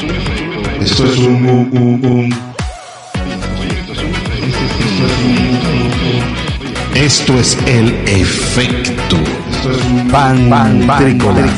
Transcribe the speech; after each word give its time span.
Esto 0.00 1.04
es 1.04 1.18
un, 1.18 1.46
un, 1.46 1.76
un, 1.76 2.06
un. 2.06 2.34
Esto 6.94 7.34
es 7.38 7.58
el 7.66 7.88
efecto 8.08 9.18
Pantrícolas. 10.10 11.52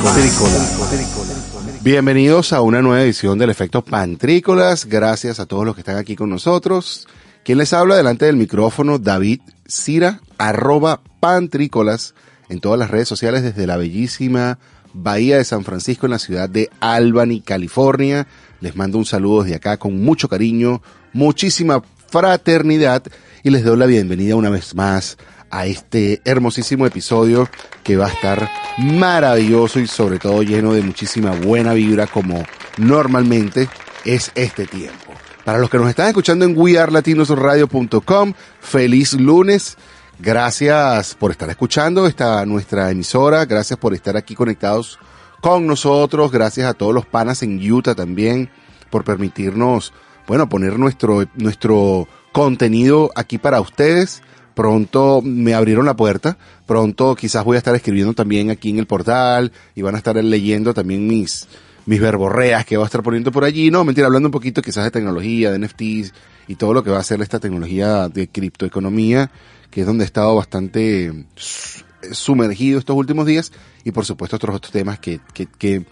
Bienvenidos 1.82 2.52
a 2.52 2.62
una 2.62 2.82
nueva 2.82 3.02
edición 3.04 3.38
del 3.38 3.50
Efecto 3.50 3.82
Pantrícolas. 3.82 4.86
Gracias 4.86 5.38
a 5.38 5.46
todos 5.46 5.64
los 5.64 5.76
que 5.76 5.82
están 5.82 5.96
aquí 5.96 6.16
con 6.16 6.28
nosotros. 6.28 7.06
Quien 7.44 7.58
les 7.58 7.72
habla 7.72 7.94
delante 7.94 8.26
del 8.26 8.36
micrófono, 8.36 8.98
David 8.98 9.40
Cira, 9.68 10.20
arroba 10.38 11.00
Pantrícolas, 11.20 12.14
en 12.48 12.58
todas 12.58 12.78
las 12.80 12.90
redes 12.90 13.06
sociales 13.06 13.44
desde 13.44 13.68
la 13.68 13.76
bellísima 13.76 14.58
Bahía 14.94 15.38
de 15.38 15.44
San 15.44 15.64
Francisco 15.64 16.06
en 16.06 16.12
la 16.12 16.18
ciudad 16.18 16.48
de 16.48 16.70
Albany, 16.80 17.40
California. 17.40 18.26
Les 18.60 18.76
mando 18.76 18.98
un 18.98 19.04
saludo 19.04 19.42
desde 19.42 19.56
acá 19.56 19.76
con 19.76 20.02
mucho 20.02 20.28
cariño, 20.28 20.82
muchísima 21.12 21.82
fraternidad 22.08 23.02
y 23.42 23.50
les 23.50 23.64
doy 23.64 23.76
la 23.76 23.86
bienvenida 23.86 24.36
una 24.36 24.50
vez 24.50 24.74
más 24.74 25.16
a 25.50 25.66
este 25.66 26.22
hermosísimo 26.24 26.86
episodio 26.86 27.48
que 27.82 27.96
va 27.96 28.06
a 28.06 28.12
estar 28.12 28.50
maravilloso 28.78 29.80
y 29.80 29.86
sobre 29.86 30.18
todo 30.18 30.42
lleno 30.42 30.72
de 30.72 30.82
muchísima 30.82 31.32
buena 31.32 31.74
vibra 31.74 32.06
como 32.06 32.42
normalmente 32.78 33.68
es 34.04 34.32
este 34.34 34.66
tiempo. 34.66 35.12
Para 35.44 35.58
los 35.58 35.68
que 35.68 35.78
nos 35.78 35.88
están 35.88 36.08
escuchando 36.08 36.44
en 36.44 36.56
wearlatinosradio.com, 36.56 38.32
feliz 38.60 39.14
lunes. 39.14 39.76
Gracias 40.24 41.16
por 41.16 41.32
estar 41.32 41.50
escuchando 41.50 42.06
esta 42.06 42.46
nuestra 42.46 42.92
emisora, 42.92 43.44
gracias 43.44 43.76
por 43.76 43.92
estar 43.92 44.16
aquí 44.16 44.36
conectados 44.36 45.00
con 45.40 45.66
nosotros, 45.66 46.30
gracias 46.30 46.68
a 46.68 46.74
todos 46.74 46.94
los 46.94 47.04
panas 47.04 47.42
en 47.42 47.58
Utah 47.58 47.96
también 47.96 48.48
por 48.88 49.02
permitirnos, 49.02 49.92
bueno, 50.28 50.48
poner 50.48 50.78
nuestro 50.78 51.24
nuestro 51.34 52.06
contenido 52.30 53.10
aquí 53.16 53.38
para 53.38 53.60
ustedes. 53.60 54.22
Pronto 54.54 55.22
me 55.24 55.54
abrieron 55.54 55.86
la 55.86 55.96
puerta, 55.96 56.38
pronto 56.66 57.16
quizás 57.16 57.44
voy 57.44 57.56
a 57.56 57.58
estar 57.58 57.74
escribiendo 57.74 58.12
también 58.12 58.50
aquí 58.50 58.70
en 58.70 58.78
el 58.78 58.86
portal 58.86 59.50
y 59.74 59.82
van 59.82 59.96
a 59.96 59.98
estar 59.98 60.14
leyendo 60.14 60.72
también 60.72 61.04
mis 61.04 61.48
mis 61.84 62.00
verborreas 62.00 62.64
que 62.64 62.76
voy 62.76 62.84
a 62.84 62.86
estar 62.86 63.02
poniendo 63.02 63.32
por 63.32 63.42
allí. 63.42 63.72
No, 63.72 63.82
mentira, 63.82 64.06
hablando 64.06 64.28
un 64.28 64.32
poquito 64.32 64.62
quizás 64.62 64.84
de 64.84 64.92
tecnología, 64.92 65.50
de 65.50 65.58
NFTs 65.58 66.14
y 66.46 66.54
todo 66.54 66.74
lo 66.74 66.84
que 66.84 66.90
va 66.90 67.00
a 67.00 67.02
ser 67.02 67.20
esta 67.22 67.40
tecnología 67.40 68.08
de 68.08 68.28
criptoeconomía 68.28 69.32
que 69.72 69.80
es 69.80 69.86
donde 69.86 70.04
he 70.04 70.06
estado 70.06 70.36
bastante 70.36 71.26
sumergido 72.12 72.78
estos 72.78 72.94
últimos 72.94 73.26
días, 73.26 73.52
y 73.84 73.90
por 73.90 74.04
supuesto 74.04 74.36
otros 74.36 74.54
otros 74.54 74.70
temas 74.70 75.00
que, 75.00 75.18
que, 75.32 75.46
que, 75.46 75.84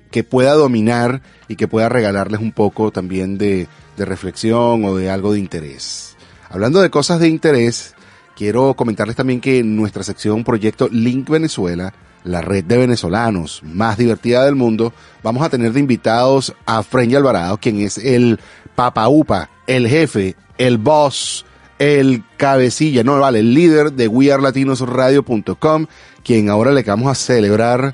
que, 0.00 0.24
pueda 0.24 0.54
dominar 0.54 1.20
y 1.48 1.56
que 1.56 1.68
pueda 1.68 1.88
regalarles 1.88 2.40
un 2.40 2.52
poco 2.52 2.90
también 2.92 3.36
de, 3.36 3.66
de 3.96 4.04
reflexión 4.04 4.84
o 4.84 4.96
de 4.96 5.10
algo 5.10 5.32
de 5.32 5.40
interés. 5.40 6.16
Hablando 6.48 6.80
de 6.80 6.90
cosas 6.90 7.18
de 7.18 7.28
interés, 7.28 7.94
quiero 8.36 8.74
comentarles 8.74 9.16
también 9.16 9.40
que 9.40 9.58
en 9.58 9.74
nuestra 9.76 10.04
sección 10.04 10.44
Proyecto 10.44 10.88
Link 10.88 11.28
Venezuela, 11.28 11.92
la 12.22 12.40
red 12.40 12.64
de 12.64 12.78
venezolanos 12.78 13.62
más 13.64 13.98
divertida 13.98 14.44
del 14.44 14.54
mundo, 14.54 14.92
vamos 15.24 15.42
a 15.44 15.50
tener 15.50 15.72
de 15.72 15.80
invitados 15.80 16.54
a 16.66 16.84
Frenny 16.84 17.16
Alvarado, 17.16 17.58
quien 17.58 17.80
es 17.80 17.98
el 17.98 18.38
papa 18.76 19.08
upa, 19.08 19.50
el 19.66 19.88
jefe, 19.88 20.36
el 20.56 20.78
boss, 20.78 21.44
el 21.78 22.22
cabecilla, 22.36 23.02
no 23.02 23.18
vale, 23.18 23.40
el 23.40 23.54
líder 23.54 23.92
de 23.92 24.08
wearlatinosradio.com, 24.08 25.86
quien 26.22 26.48
ahora 26.48 26.72
le 26.72 26.82
vamos 26.82 27.10
a 27.10 27.14
celebrar 27.14 27.92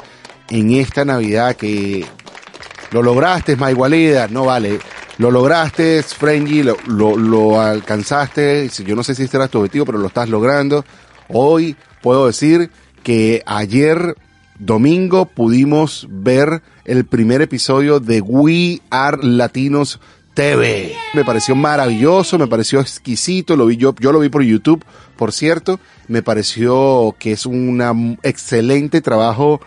en 0.48 0.72
esta 0.72 1.04
Navidad 1.04 1.56
que 1.56 2.04
lo 2.90 3.02
lograste, 3.02 3.56
Maigualida, 3.56 4.28
no 4.28 4.44
vale, 4.44 4.78
lo 5.18 5.30
lograste, 5.30 6.02
Frenji, 6.02 6.62
lo, 6.62 6.76
lo, 6.86 7.60
alcanzaste, 7.60 8.68
yo 8.84 8.96
no 8.96 9.02
sé 9.02 9.14
si 9.14 9.24
este 9.24 9.36
era 9.36 9.48
tu 9.48 9.58
objetivo, 9.58 9.84
pero 9.84 9.98
lo 9.98 10.08
estás 10.08 10.28
logrando. 10.28 10.84
Hoy 11.28 11.76
puedo 12.02 12.26
decir 12.26 12.70
que 13.02 13.42
ayer 13.46 14.16
domingo 14.58 15.26
pudimos 15.26 16.06
ver 16.10 16.62
el 16.84 17.04
primer 17.04 17.42
episodio 17.42 18.00
de 18.00 18.20
We 18.20 18.80
Are 18.90 19.18
Latinos 19.22 20.00
TV. 20.34 20.94
Me 21.14 21.24
pareció 21.24 21.54
maravilloso, 21.54 22.38
me 22.38 22.46
pareció 22.46 22.80
exquisito, 22.80 23.56
lo 23.56 23.66
vi 23.66 23.76
yo, 23.76 23.94
yo 23.98 24.12
lo 24.12 24.20
vi 24.20 24.28
por 24.28 24.42
YouTube, 24.42 24.84
por 25.16 25.32
cierto, 25.32 25.80
me 26.08 26.22
pareció 26.22 27.14
que 27.18 27.32
es 27.32 27.46
un 27.46 28.18
excelente 28.22 29.00
trabajo 29.00 29.60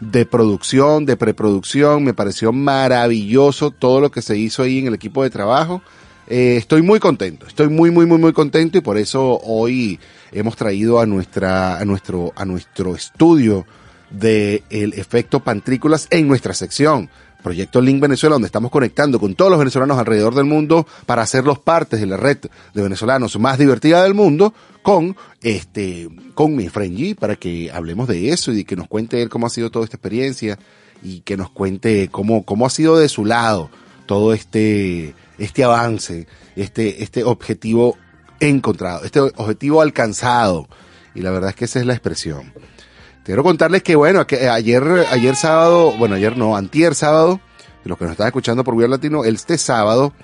de 0.00 0.26
producción, 0.26 1.06
de 1.06 1.16
preproducción, 1.16 2.04
me 2.04 2.14
pareció 2.14 2.52
maravilloso 2.52 3.70
todo 3.70 4.00
lo 4.00 4.10
que 4.10 4.22
se 4.22 4.36
hizo 4.36 4.62
ahí 4.62 4.78
en 4.78 4.86
el 4.88 4.94
equipo 4.94 5.22
de 5.22 5.30
trabajo. 5.30 5.82
Eh, 6.26 6.56
estoy 6.58 6.82
muy 6.82 7.00
contento, 7.00 7.46
estoy 7.46 7.68
muy, 7.68 7.90
muy, 7.90 8.04
muy, 8.04 8.18
muy 8.18 8.32
contento 8.32 8.76
y 8.76 8.82
por 8.82 8.98
eso 8.98 9.40
hoy 9.42 9.98
hemos 10.30 10.56
traído 10.56 11.00
a 11.00 11.06
nuestra, 11.06 11.78
a 11.78 11.84
nuestro, 11.84 12.32
a 12.36 12.44
nuestro 12.44 12.94
estudio 12.94 13.66
de 14.10 14.62
efecto 14.70 15.40
pantrícolas 15.40 16.06
en 16.10 16.28
nuestra 16.28 16.54
sección. 16.54 17.08
Proyecto 17.42 17.80
Link 17.80 18.00
Venezuela, 18.00 18.34
donde 18.34 18.46
estamos 18.46 18.70
conectando 18.70 19.20
con 19.20 19.34
todos 19.34 19.50
los 19.50 19.58
venezolanos 19.58 19.98
alrededor 19.98 20.34
del 20.34 20.44
mundo 20.44 20.86
para 21.06 21.22
hacerlos 21.22 21.58
partes 21.58 22.00
de 22.00 22.06
la 22.06 22.16
red 22.16 22.38
de 22.74 22.82
venezolanos 22.82 23.38
más 23.38 23.58
divertida 23.58 24.02
del 24.02 24.14
mundo 24.14 24.52
con 24.82 25.16
este, 25.42 26.08
con 26.34 26.56
mi 26.56 26.68
friend 26.68 27.16
para 27.16 27.36
que 27.36 27.70
hablemos 27.72 28.08
de 28.08 28.30
eso 28.30 28.52
y 28.52 28.64
que 28.64 28.76
nos 28.76 28.88
cuente 28.88 29.22
él 29.22 29.28
cómo 29.28 29.46
ha 29.46 29.50
sido 29.50 29.70
toda 29.70 29.84
esta 29.84 29.96
experiencia 29.96 30.58
y 31.02 31.20
que 31.20 31.36
nos 31.36 31.50
cuente 31.50 32.08
cómo, 32.10 32.44
cómo 32.44 32.66
ha 32.66 32.70
sido 32.70 32.98
de 32.98 33.08
su 33.08 33.24
lado 33.24 33.70
todo 34.06 34.32
este, 34.32 35.14
este 35.38 35.64
avance, 35.64 36.26
este, 36.56 37.02
este 37.02 37.24
objetivo 37.24 37.96
encontrado, 38.40 39.04
este 39.04 39.20
objetivo 39.20 39.82
alcanzado. 39.82 40.68
Y 41.14 41.20
la 41.20 41.30
verdad 41.30 41.50
es 41.50 41.56
que 41.56 41.64
esa 41.66 41.80
es 41.80 41.86
la 41.86 41.92
expresión. 41.92 42.52
Quiero 43.28 43.42
contarles 43.42 43.82
que, 43.82 43.94
bueno, 43.94 44.26
que 44.26 44.48
ayer, 44.48 44.82
ayer 45.10 45.36
sábado, 45.36 45.92
bueno, 45.98 46.14
ayer 46.14 46.38
no, 46.38 46.56
antier 46.56 46.94
sábado, 46.94 47.40
los 47.84 47.98
que 47.98 48.04
nos 48.04 48.12
están 48.12 48.28
escuchando 48.28 48.64
por 48.64 48.74
Vía 48.74 48.88
Latino, 48.88 49.22
este 49.22 49.58
sábado, 49.58 50.14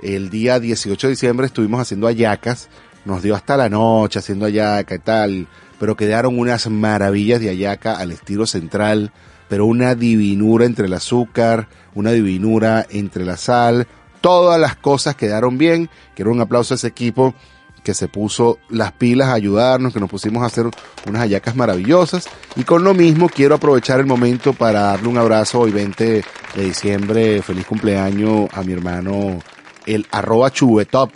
el 0.00 0.30
día 0.30 0.58
18 0.58 1.08
de 1.08 1.10
diciembre, 1.10 1.44
estuvimos 1.44 1.78
haciendo 1.78 2.06
ayacas, 2.06 2.70
nos 3.04 3.22
dio 3.22 3.34
hasta 3.34 3.58
la 3.58 3.68
noche 3.68 4.20
haciendo 4.20 4.46
ayaca 4.46 4.94
y 4.94 4.98
tal, 4.98 5.46
pero 5.78 5.94
quedaron 5.94 6.38
unas 6.38 6.70
maravillas 6.70 7.38
de 7.38 7.50
ayaca 7.50 7.98
al 7.98 8.12
estilo 8.12 8.46
central, 8.46 9.12
pero 9.50 9.66
una 9.66 9.94
divinura 9.94 10.64
entre 10.64 10.86
el 10.86 10.94
azúcar, 10.94 11.68
una 11.94 12.12
divinura 12.12 12.86
entre 12.88 13.26
la 13.26 13.36
sal, 13.36 13.86
todas 14.22 14.58
las 14.58 14.74
cosas 14.74 15.16
quedaron 15.16 15.58
bien, 15.58 15.90
quiero 16.16 16.32
un 16.32 16.40
aplauso 16.40 16.72
a 16.72 16.76
ese 16.76 16.88
equipo 16.88 17.34
que 17.88 17.94
se 17.94 18.06
puso 18.06 18.58
las 18.68 18.92
pilas 18.92 19.28
a 19.28 19.32
ayudarnos, 19.32 19.94
que 19.94 19.98
nos 19.98 20.10
pusimos 20.10 20.42
a 20.42 20.46
hacer 20.46 20.66
unas 21.06 21.22
hallacas 21.22 21.56
maravillosas. 21.56 22.28
Y 22.54 22.64
con 22.64 22.84
lo 22.84 22.92
mismo 22.92 23.30
quiero 23.30 23.54
aprovechar 23.54 23.98
el 23.98 24.04
momento 24.04 24.52
para 24.52 24.82
darle 24.82 25.08
un 25.08 25.16
abrazo 25.16 25.60
hoy 25.60 25.70
20 25.70 26.04
de 26.54 26.62
diciembre, 26.62 27.40
feliz 27.40 27.64
cumpleaños 27.64 28.50
a 28.52 28.62
mi 28.62 28.74
hermano 28.74 29.38
el 29.86 30.06
arroba 30.10 30.50
chubetop 30.50 31.10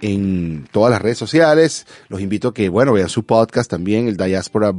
en 0.00 0.68
todas 0.70 0.92
las 0.92 1.02
redes 1.02 1.18
sociales. 1.18 1.84
Los 2.08 2.20
invito 2.20 2.46
a 2.46 2.54
que, 2.54 2.68
bueno, 2.68 2.92
vean 2.92 3.08
su 3.08 3.24
podcast 3.24 3.68
también, 3.68 4.06
el 4.06 4.16
Diaspora, 4.16 4.72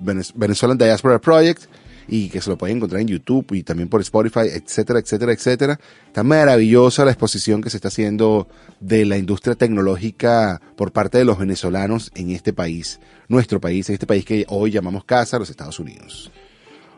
Venezuelan 0.00 0.76
Diaspora 0.76 1.20
Project 1.20 1.66
y 2.08 2.28
que 2.28 2.40
se 2.40 2.50
lo 2.50 2.58
pueden 2.58 2.76
encontrar 2.76 3.00
en 3.00 3.08
YouTube 3.08 3.52
y 3.52 3.62
también 3.62 3.88
por 3.88 4.00
Spotify, 4.00 4.48
etcétera, 4.52 4.98
etcétera, 4.98 5.32
etcétera. 5.32 5.80
Está 6.06 6.22
maravillosa 6.22 7.04
la 7.04 7.12
exposición 7.12 7.62
que 7.62 7.70
se 7.70 7.78
está 7.78 7.88
haciendo 7.88 8.48
de 8.80 9.04
la 9.04 9.18
industria 9.18 9.54
tecnológica 9.54 10.60
por 10.76 10.92
parte 10.92 11.18
de 11.18 11.24
los 11.24 11.38
venezolanos 11.38 12.10
en 12.14 12.30
este 12.30 12.52
país, 12.52 13.00
nuestro 13.28 13.60
país, 13.60 13.88
en 13.88 13.94
este 13.94 14.06
país 14.06 14.24
que 14.24 14.44
hoy 14.48 14.70
llamamos 14.70 15.04
casa, 15.04 15.38
los 15.38 15.50
Estados 15.50 15.78
Unidos. 15.78 16.30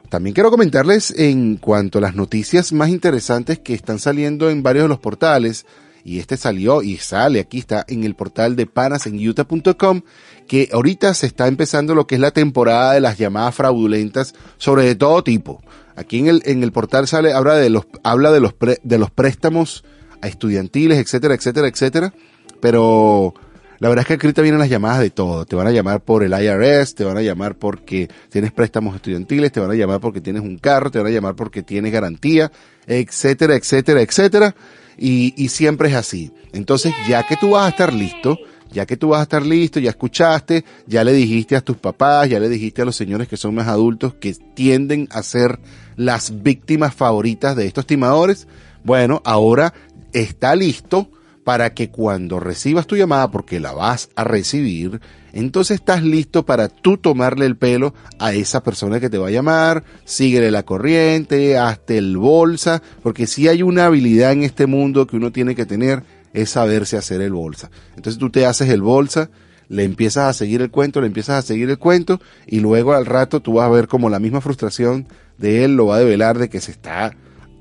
También 0.08 0.34
quiero 0.34 0.50
comentarles 0.50 1.12
en 1.18 1.56
cuanto 1.56 1.98
a 1.98 2.00
las 2.00 2.14
noticias 2.14 2.72
más 2.72 2.90
interesantes 2.90 3.58
que 3.58 3.74
están 3.74 3.98
saliendo 3.98 4.50
en 4.50 4.62
varios 4.62 4.84
de 4.84 4.88
los 4.88 5.00
portales, 5.00 5.66
y 6.06 6.20
este 6.20 6.36
salió 6.36 6.82
y 6.82 6.98
sale, 6.98 7.40
aquí 7.40 7.58
está 7.58 7.84
en 7.88 8.04
el 8.04 8.14
portal 8.14 8.54
de 8.54 8.66
panasenutah.com, 8.66 10.02
que 10.46 10.68
ahorita 10.72 11.12
se 11.14 11.26
está 11.26 11.48
empezando 11.48 11.96
lo 11.96 12.06
que 12.06 12.14
es 12.14 12.20
la 12.20 12.30
temporada 12.30 12.92
de 12.92 13.00
las 13.00 13.18
llamadas 13.18 13.56
fraudulentas 13.56 14.32
sobre 14.56 14.84
de 14.84 14.94
todo 14.94 15.24
tipo. 15.24 15.60
Aquí 15.96 16.20
en 16.20 16.28
el, 16.28 16.42
en 16.44 16.62
el 16.62 16.70
portal 16.70 17.08
sale, 17.08 17.32
habla 17.32 17.56
de 17.56 17.70
los, 17.70 17.88
habla 18.04 18.30
de 18.30 18.38
los, 18.38 18.54
de 18.84 18.98
los 18.98 19.10
préstamos 19.10 19.82
a 20.22 20.28
estudiantiles, 20.28 20.98
etcétera, 20.98 21.34
etcétera, 21.34 21.66
etcétera, 21.66 22.14
pero 22.60 23.34
la 23.80 23.88
verdad 23.88 24.02
es 24.02 24.06
que 24.06 24.28
aquí 24.28 24.42
vienen 24.42 24.60
las 24.60 24.70
llamadas 24.70 25.00
de 25.00 25.10
todo. 25.10 25.44
Te 25.44 25.56
van 25.56 25.66
a 25.66 25.72
llamar 25.72 26.02
por 26.02 26.22
el 26.22 26.30
IRS, 26.30 26.94
te 26.94 27.02
van 27.02 27.16
a 27.16 27.22
llamar 27.22 27.56
porque 27.56 28.08
tienes 28.30 28.52
préstamos 28.52 28.94
estudiantiles, 28.94 29.50
te 29.50 29.58
van 29.58 29.72
a 29.72 29.74
llamar 29.74 29.98
porque 29.98 30.20
tienes 30.20 30.42
un 30.42 30.58
carro, 30.58 30.88
te 30.88 30.98
van 30.98 31.08
a 31.08 31.10
llamar 31.10 31.34
porque 31.34 31.64
tienes 31.64 31.92
garantía, 31.92 32.52
etcétera, 32.86 33.56
etcétera, 33.56 34.02
etcétera 34.02 34.54
y, 34.98 35.48
siempre 35.48 35.88
es 35.88 35.94
así. 35.94 36.32
Entonces, 36.52 36.94
ya 37.08 37.26
que 37.26 37.36
tú 37.36 37.50
vas 37.50 37.66
a 37.66 37.68
estar 37.68 37.92
listo, 37.92 38.38
ya 38.72 38.86
que 38.86 38.96
tú 38.96 39.08
vas 39.08 39.20
a 39.20 39.24
estar 39.24 39.44
listo, 39.44 39.78
ya 39.80 39.90
escuchaste, 39.90 40.64
ya 40.86 41.04
le 41.04 41.12
dijiste 41.12 41.56
a 41.56 41.60
tus 41.60 41.76
papás, 41.76 42.28
ya 42.28 42.40
le 42.40 42.48
dijiste 42.48 42.82
a 42.82 42.84
los 42.84 42.96
señores 42.96 43.28
que 43.28 43.36
son 43.36 43.54
más 43.54 43.68
adultos 43.68 44.14
que 44.14 44.34
tienden 44.54 45.08
a 45.10 45.22
ser 45.22 45.60
las 45.96 46.42
víctimas 46.42 46.94
favoritas 46.94 47.56
de 47.56 47.66
estos 47.66 47.86
timadores, 47.86 48.46
bueno, 48.84 49.22
ahora 49.24 49.74
está 50.12 50.54
listo 50.54 51.10
para 51.44 51.74
que 51.74 51.90
cuando 51.90 52.40
recibas 52.40 52.86
tu 52.86 52.96
llamada, 52.96 53.30
porque 53.30 53.60
la 53.60 53.72
vas 53.72 54.08
a 54.16 54.24
recibir, 54.24 55.00
entonces 55.38 55.76
estás 55.76 56.02
listo 56.02 56.44
para 56.44 56.68
tú 56.68 56.96
tomarle 56.96 57.46
el 57.46 57.56
pelo 57.56 57.94
a 58.18 58.32
esa 58.32 58.62
persona 58.62 59.00
que 59.00 59.10
te 59.10 59.18
va 59.18 59.28
a 59.28 59.30
llamar, 59.30 59.84
síguele 60.04 60.50
la 60.50 60.64
corriente, 60.64 61.58
hazte 61.58 61.98
el 61.98 62.16
bolsa, 62.16 62.82
porque 63.02 63.26
si 63.26 63.48
hay 63.48 63.62
una 63.62 63.86
habilidad 63.86 64.32
en 64.32 64.42
este 64.42 64.66
mundo 64.66 65.06
que 65.06 65.16
uno 65.16 65.32
tiene 65.32 65.54
que 65.54 65.66
tener, 65.66 66.02
es 66.32 66.50
saberse 66.50 66.96
hacer 66.96 67.20
el 67.20 67.32
bolsa. 67.32 67.70
Entonces 67.96 68.18
tú 68.18 68.30
te 68.30 68.46
haces 68.46 68.68
el 68.70 68.82
bolsa, 68.82 69.30
le 69.68 69.84
empiezas 69.84 70.28
a 70.28 70.32
seguir 70.32 70.62
el 70.62 70.70
cuento, 70.70 71.00
le 71.00 71.06
empiezas 71.06 71.44
a 71.44 71.46
seguir 71.46 71.68
el 71.70 71.78
cuento, 71.78 72.20
y 72.46 72.60
luego 72.60 72.94
al 72.94 73.06
rato 73.06 73.40
tú 73.40 73.54
vas 73.54 73.66
a 73.66 73.70
ver 73.70 73.88
como 73.88 74.10
la 74.10 74.18
misma 74.18 74.40
frustración 74.40 75.06
de 75.38 75.64
él 75.64 75.76
lo 75.76 75.86
va 75.86 75.96
a 75.96 76.00
develar 76.00 76.38
de 76.38 76.48
que 76.48 76.60
se 76.60 76.70
está 76.70 77.14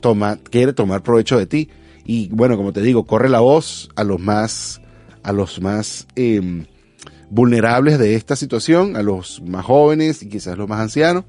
toma, 0.05 0.37
quiere 0.37 0.71
tomar 0.71 1.01
provecho 1.01 1.35
de 1.37 1.47
ti. 1.47 1.69
Y 2.05 2.29
bueno, 2.29 2.57
como 2.57 2.71
te 2.71 2.81
digo, 2.81 3.05
corre 3.05 3.27
la 3.27 3.39
voz 3.39 3.89
a 3.95 4.03
los 4.03 4.19
más, 4.19 4.79
a 5.23 5.31
los 5.31 5.59
más 5.61 6.05
eh, 6.15 6.67
vulnerables 7.35 7.99
de 7.99 8.15
esta 8.15 8.37
situación, 8.37 8.95
a 8.95 9.03
los 9.03 9.41
más 9.45 9.65
jóvenes 9.65 10.23
y 10.23 10.29
quizás 10.29 10.57
los 10.57 10.69
más 10.69 10.79
ancianos, 10.79 11.25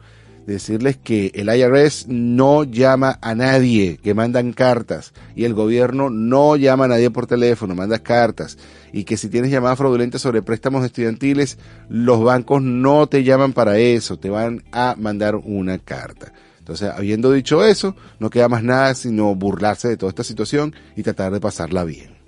decirles 0.47 0.97
que 0.97 1.33
el 1.35 1.49
IRS 1.49 2.07
no 2.07 2.63
llama 2.63 3.19
a 3.21 3.35
nadie, 3.35 3.99
que 4.01 4.15
mandan 4.15 4.53
cartas, 4.53 5.13
y 5.35 5.47
el 5.47 5.55
gobierno 5.55 6.09
no 6.09 6.55
llama 6.55 6.85
a 6.85 6.89
nadie 6.89 7.11
por 7.11 7.27
teléfono, 7.27 7.75
manda 7.75 7.99
cartas, 7.99 8.57
y 8.93 9.03
que 9.03 9.17
si 9.17 9.29
tienes 9.29 9.51
llamadas 9.51 9.79
fraudulentas 9.79 10.23
sobre 10.23 10.43
préstamos 10.43 10.85
estudiantiles, 10.85 11.59
los 11.89 12.23
bancos 12.23 12.63
no 12.63 13.09
te 13.09 13.25
llaman 13.25 13.53
para 13.53 13.77
eso, 13.79 14.17
te 14.17 14.31
van 14.31 14.63
a 14.71 14.95
mandar 14.97 15.35
una 15.35 15.79
carta. 15.79 16.33
Entonces, 16.61 16.89
habiendo 16.97 17.33
dicho 17.33 17.65
eso, 17.65 17.97
no 18.21 18.31
queda 18.31 18.49
más 18.49 18.63
nada 18.63 18.95
sino 18.95 19.35
burlarse 19.35 19.89
de 19.89 19.97
toda 19.97 20.11
esta 20.11 20.23
situación 20.23 20.73
y 20.95 21.03
tratar 21.03 21.33
de 21.33 21.41
pasarla 21.41 21.83
bien. 21.83 22.26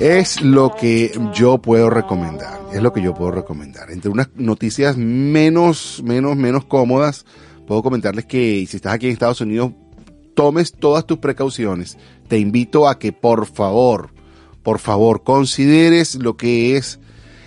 Es 0.00 0.40
lo 0.40 0.74
que 0.74 1.12
yo 1.34 1.58
puedo 1.58 1.90
recomendar, 1.90 2.58
es 2.72 2.80
lo 2.80 2.90
que 2.90 3.02
yo 3.02 3.12
puedo 3.12 3.32
recomendar. 3.32 3.90
Entre 3.90 4.10
unas 4.10 4.30
noticias 4.34 4.96
menos, 4.96 6.00
menos, 6.02 6.38
menos 6.38 6.64
cómodas, 6.64 7.26
puedo 7.66 7.82
comentarles 7.82 8.24
que 8.24 8.64
si 8.66 8.78
estás 8.78 8.94
aquí 8.94 9.08
en 9.08 9.12
Estados 9.12 9.42
Unidos, 9.42 9.72
tomes 10.34 10.72
todas 10.72 11.06
tus 11.06 11.18
precauciones. 11.18 11.98
Te 12.28 12.38
invito 12.38 12.88
a 12.88 12.98
que 12.98 13.12
por 13.12 13.44
favor, 13.44 14.08
por 14.62 14.78
favor, 14.78 15.22
consideres 15.22 16.14
lo 16.14 16.38
que 16.38 16.78
es 16.78 16.98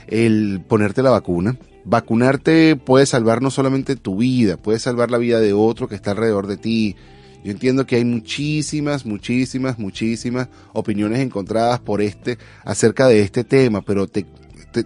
el 0.05 0.61
ponerte 0.67 1.01
la 1.01 1.09
vacuna. 1.09 1.57
Vacunarte 1.85 2.75
puede 2.75 3.07
salvar 3.07 3.41
no 3.41 3.49
solamente 3.49 3.95
tu 3.95 4.17
vida, 4.17 4.57
puede 4.57 4.77
salvar 4.77 5.09
la 5.09 5.17
vida 5.17 5.39
de 5.39 5.53
otro 5.53 5.87
que 5.87 5.95
está 5.95 6.11
alrededor 6.11 6.45
de 6.45 6.57
ti, 6.57 6.97
yo 7.43 7.51
entiendo 7.51 7.85
que 7.85 7.97
hay 7.97 8.05
muchísimas, 8.05 9.05
muchísimas, 9.05 9.77
muchísimas 9.77 10.47
opiniones 10.71 11.19
encontradas 11.19 11.79
por 11.81 12.01
este, 12.01 12.37
acerca 12.63 13.07
de 13.07 13.21
este 13.21 13.43
tema, 13.43 13.81
pero 13.81 14.07
te, 14.07 14.25
te, 14.71 14.85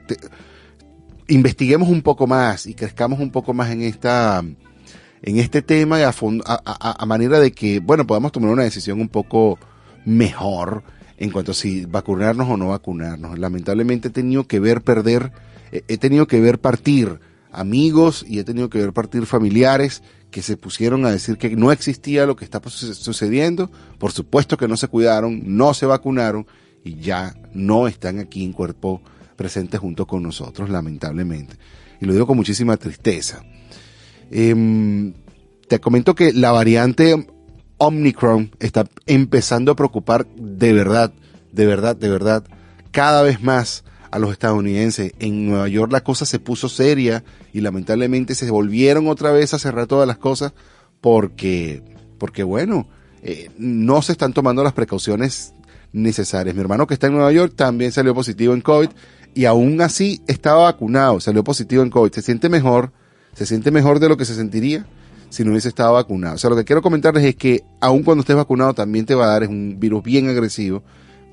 investiguemos 1.28 1.88
un 1.90 2.02
poco 2.02 2.26
más 2.26 2.66
y 2.66 2.74
crezcamos 2.74 3.20
un 3.20 3.30
poco 3.30 3.54
más 3.54 3.70
en 3.70 3.84
esta, 3.84 4.44
en 5.22 5.38
este 5.38 5.62
tema 5.62 5.98
a, 5.98 6.10
a, 6.10 7.04
a, 7.04 7.06
manera 7.06 7.40
de 7.40 7.52
que, 7.52 7.80
bueno, 7.80 8.08
podamos 8.08 8.32
tomar 8.32 8.50
una 8.50 8.64
decisión 8.64 9.00
un 9.00 9.10
poco 9.10 9.60
mejor 10.04 10.84
en 11.18 11.30
cuanto 11.30 11.52
a 11.52 11.56
si 11.56 11.86
vacunarnos 11.86 12.50
o 12.50 12.58
no 12.58 12.70
vacunarnos. 12.70 13.38
Lamentablemente 13.38 14.08
he 14.08 14.12
tenido 14.12 14.48
que 14.48 14.60
ver 14.60 14.82
perder, 14.82 15.32
he 15.72 15.98
tenido 15.98 16.26
que 16.26 16.40
ver 16.40 16.60
partir 16.60 17.20
amigos 17.52 18.26
y 18.28 18.40
he 18.40 18.44
tenido 18.44 18.70
que 18.70 18.80
ver 18.80 18.94
partir 18.94 19.26
familiares 19.26 20.02
que 20.32 20.42
se 20.42 20.58
pusieron 20.58 21.06
a 21.06 21.12
decir 21.12 21.38
que 21.38 21.56
no 21.56 21.72
existía 21.72 22.26
lo 22.26 22.36
que 22.36 22.46
está 22.46 22.62
sucediendo, 22.68 23.72
por 23.98 24.12
supuesto 24.12 24.58
que 24.58 24.68
no 24.68 24.78
se 24.78 24.88
cuidaron, 24.88 25.42
no 25.46 25.74
se 25.74 25.86
vacunaron 25.86 26.46
y 26.84 26.96
ya 26.96 27.36
no 27.54 27.88
están 27.88 28.20
aquí 28.20 28.44
en 28.44 28.54
cuerpo 28.54 29.02
presente 29.36 29.78
junto 29.78 30.06
con 30.06 30.24
nosotros, 30.24 30.70
lamentablemente. 30.70 31.56
Y 32.02 32.06
lo 32.06 32.14
digo 32.14 32.28
con 32.28 32.38
muchísima 32.38 32.78
tristeza. 32.78 33.44
Eh, 34.32 35.14
te 35.68 35.80
comento 35.80 36.16
que 36.16 36.34
la 36.34 36.52
variante 36.52 37.28
Omicron 37.78 38.52
está 38.60 38.88
empezando 39.06 39.72
a 39.72 39.76
preocupar 39.76 40.28
de 40.36 40.74
verdad, 40.74 41.14
de 41.52 41.66
verdad, 41.66 41.96
de 41.96 42.10
verdad, 42.10 42.44
cada 42.92 43.22
vez 43.22 43.42
más 43.42 43.84
a 44.12 44.20
los 44.20 44.32
estadounidenses. 44.32 45.14
En 45.20 45.48
Nueva 45.48 45.68
York 45.68 45.92
la 45.92 46.04
cosa 46.04 46.26
se 46.26 46.40
puso 46.40 46.70
seria 46.70 47.24
y 47.54 47.62
lamentablemente 47.62 48.36
se 48.36 48.50
volvieron 48.50 49.08
otra 49.08 49.32
vez 49.32 49.54
a 49.54 49.60
cerrar 49.60 49.88
todas 49.88 50.08
las 50.08 50.18
cosas 50.18 50.54
porque, 51.02 51.84
porque 52.18 52.44
bueno, 52.44 52.88
eh, 53.22 53.50
no 53.58 54.02
se 54.02 54.14
están 54.14 54.34
tomando 54.34 54.64
las 54.64 54.74
precauciones 54.74 55.54
necesarias. 55.92 56.56
Mi 56.56 56.62
hermano 56.62 56.88
que 56.88 56.94
está 56.94 57.08
en 57.08 57.14
Nueva 57.14 57.32
York 57.32 57.54
también 57.56 57.92
salió 57.92 58.14
positivo 58.14 58.54
en 58.54 58.62
COVID 58.62 58.90
y 59.34 59.46
aún 59.46 59.82
así 59.82 60.22
estaba 60.28 60.64
vacunado, 60.64 61.20
salió 61.20 61.44
positivo 61.44 61.84
en 61.84 61.90
COVID. 61.90 62.12
Se 62.12 62.22
siente 62.22 62.50
mejor, 62.50 62.92
se 63.34 63.46
siente 63.46 63.72
mejor 63.72 64.00
de 64.00 64.10
lo 64.10 64.18
que 64.18 64.26
se 64.26 64.36
sentiría 64.36 64.86
si 65.30 65.44
no 65.44 65.52
hubiese 65.52 65.68
estado 65.68 65.94
vacunado. 65.94 66.36
O 66.36 66.38
sea, 66.38 66.50
lo 66.50 66.56
que 66.56 66.64
quiero 66.64 66.82
comentarles 66.82 67.24
es 67.24 67.36
que 67.36 67.64
aun 67.82 68.04
cuando 68.04 68.22
estés 68.22 68.36
vacunado 68.36 68.74
también 68.74 69.06
te 69.06 69.16
va 69.16 69.26
a 69.26 69.28
dar 69.28 69.44
es 69.44 69.50
un 69.50 69.80
virus 69.80 70.04
bien 70.04 70.30
agresivo 70.30 70.84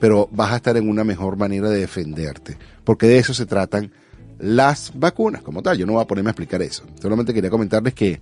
pero 0.00 0.28
vas 0.32 0.52
a 0.52 0.56
estar 0.56 0.76
en 0.76 0.88
una 0.88 1.04
mejor 1.04 1.36
manera 1.36 1.68
de 1.68 1.80
defenderte, 1.80 2.58
porque 2.84 3.06
de 3.06 3.18
eso 3.18 3.34
se 3.34 3.46
tratan 3.46 3.92
las 4.38 4.92
vacunas 4.94 5.42
como 5.42 5.62
tal. 5.62 5.78
Yo 5.78 5.86
no 5.86 5.94
voy 5.94 6.02
a 6.02 6.06
ponerme 6.06 6.30
a 6.30 6.32
explicar 6.32 6.62
eso. 6.62 6.84
Solamente 7.00 7.32
quería 7.32 7.50
comentarles 7.50 7.94
que, 7.94 8.20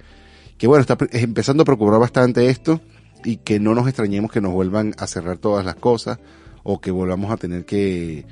que 0.59 0.67
bueno, 0.67 0.83
está 0.83 0.97
empezando 1.13 1.63
a 1.63 1.67
preocupar 1.67 1.99
bastante 1.99 2.49
esto 2.49 2.81
y 3.25 3.37
que 3.37 3.61
no 3.61 3.75
nos 3.75 3.87
extrañemos 3.87 4.31
que 4.31 4.41
nos 4.41 4.53
vuelvan 4.53 4.95
a 4.99 5.07
cerrar 5.07 5.39
todas 5.39 5.65
las 5.65 5.77
cosas 5.77 6.19
o 6.63 6.81
que 6.81 6.91
volvamos 6.91 7.31
a 7.31 7.37
tener 7.37 7.65
que 7.65 8.25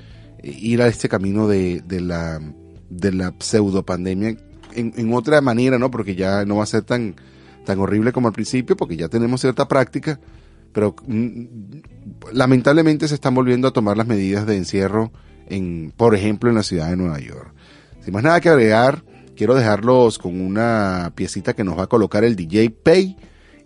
ir 0.43 0.83
a 0.83 0.89
este 0.89 1.09
camino 1.09 1.49
de, 1.49 1.83
de 1.87 2.01
la, 2.01 2.41
de 2.89 3.13
la 3.13 3.35
pseudo 3.39 3.85
pandemia 3.85 4.37
en, 4.73 4.93
en, 4.97 5.15
otra 5.15 5.41
manera, 5.41 5.79
¿no? 5.79 5.91
Porque 5.91 6.15
ya 6.15 6.45
no 6.45 6.57
va 6.57 6.65
a 6.65 6.67
ser 6.67 6.83
tan, 6.83 7.17
tan 7.65 7.79
horrible 7.81 8.13
como 8.13 8.29
al 8.29 8.35
principio, 8.35 8.77
porque 8.77 8.97
ya 8.97 9.09
tenemos 9.09 9.41
cierta 9.41 9.67
práctica 9.67 10.21
pero 10.73 10.95
mm, 11.07 11.45
lamentablemente 12.33 13.09
se 13.09 13.15
están 13.15 13.35
volviendo 13.35 13.69
a 13.69 13.73
tomar 13.73 13.97
las 13.97 14.07
medidas 14.07 14.47
de 14.47 14.57
encierro, 14.57 15.13
en, 15.47 15.93
por 15.97 16.15
ejemplo, 16.15 16.49
en 16.49 16.57
la 16.57 16.63
ciudad 16.63 16.91
de 16.91 16.97
Nueva 16.97 17.19
York. 17.19 17.53
Sin 18.01 18.15
más 18.15 18.23
nada 18.23 18.41
que 18.41 18.49
agregar, 18.49 19.03
quiero 19.37 19.55
dejarlos 19.55 20.19
con 20.19 20.41
una 20.41 21.13
piecita 21.15 21.55
que 21.55 21.65
nos 21.65 21.79
va 21.79 21.85
a 21.85 21.89
colocar 21.89 22.25
el 22.25 22.37
DJ 22.37 22.71
Pay 22.71 23.17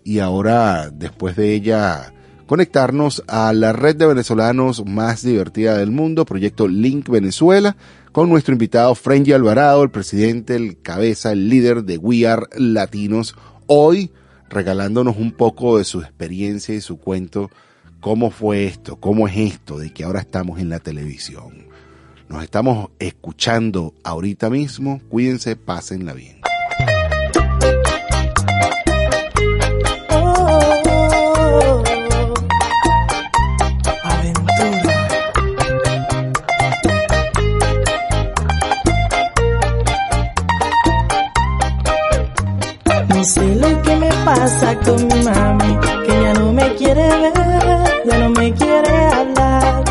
y 0.03 0.19
ahora, 0.19 0.89
después 0.89 1.35
de 1.35 1.53
ella, 1.53 2.13
conectarnos 2.45 3.23
a 3.27 3.53
la 3.53 3.73
red 3.73 3.95
de 3.95 4.05
venezolanos 4.05 4.85
más 4.85 5.23
divertida 5.23 5.77
del 5.77 5.91
mundo, 5.91 6.25
Proyecto 6.25 6.67
Link 6.67 7.09
Venezuela, 7.09 7.75
con 8.11 8.29
nuestro 8.29 8.53
invitado 8.53 8.93
Frenji 8.95 9.33
Alvarado, 9.33 9.83
el 9.83 9.89
presidente, 9.89 10.55
el 10.55 10.81
cabeza, 10.81 11.31
el 11.31 11.49
líder 11.49 11.83
de 11.83 11.97
We 11.97 12.27
Are 12.27 12.43
Latinos. 12.55 13.35
Hoy, 13.67 14.11
regalándonos 14.49 15.17
un 15.17 15.31
poco 15.31 15.77
de 15.77 15.83
su 15.83 16.01
experiencia 16.01 16.75
y 16.75 16.81
su 16.81 16.97
cuento, 16.97 17.49
cómo 17.99 18.31
fue 18.31 18.65
esto, 18.65 18.97
cómo 18.97 19.27
es 19.27 19.35
esto 19.37 19.77
de 19.77 19.91
que 19.91 20.03
ahora 20.03 20.19
estamos 20.19 20.59
en 20.59 20.69
la 20.69 20.79
televisión. 20.79 21.67
Nos 22.29 22.43
estamos 22.43 22.89
escuchando 22.99 23.93
ahorita 24.03 24.49
mismo, 24.49 25.01
cuídense, 25.09 25.55
pásenla 25.55 26.13
bien. 26.13 26.44
Pasa 44.55 44.75
con 44.79 45.07
mi 45.07 45.23
mami, 45.23 45.79
que 46.05 46.21
ya 46.23 46.33
no 46.33 46.53
me 46.53 46.75
quiere 46.75 47.07
ver, 47.07 48.03
ya 48.05 48.17
no 48.19 48.29
me 48.29 48.53
quiere 48.53 49.05
hablar. 49.07 49.83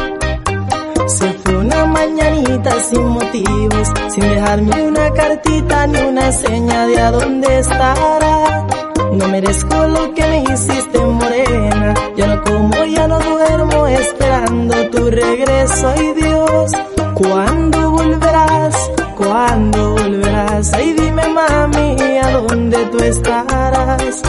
Se 1.06 1.32
fue 1.32 1.56
una 1.56 1.84
mañanita 1.86 2.70
sin 2.80 3.06
motivos, 3.08 3.92
sin 4.08 4.22
dejarme 4.22 4.82
una 4.88 5.10
cartita 5.10 5.86
ni 5.86 5.98
una 5.98 6.32
seña 6.32 6.86
de 6.86 7.00
a 7.00 7.10
dónde 7.10 7.58
estará. 7.58 8.66
No 9.12 9.28
merezco 9.28 9.86
lo 9.86 10.14
que 10.14 10.22
me 10.26 10.42
hiciste 10.42 10.98
morena, 10.98 11.94
ya 12.16 12.26
no 12.26 12.42
como, 12.42 12.84
ya 12.84 13.06
no 13.06 13.18
duermo 13.20 13.86
esperando 13.86 14.88
tu 14.90 15.10
regreso, 15.10 15.92
ay 15.96 16.14
Dios, 16.14 16.72
¿cuándo 17.14 17.90
volverás? 17.90 18.90
¿Cuándo 19.16 19.90
volverás? 19.90 20.72
Ay 20.72 20.94
dime 20.94 21.28
mami, 21.28 21.96
¿a 22.18 22.30
dónde 22.30 22.78
tú 22.86 22.98
estarás? 22.98 24.22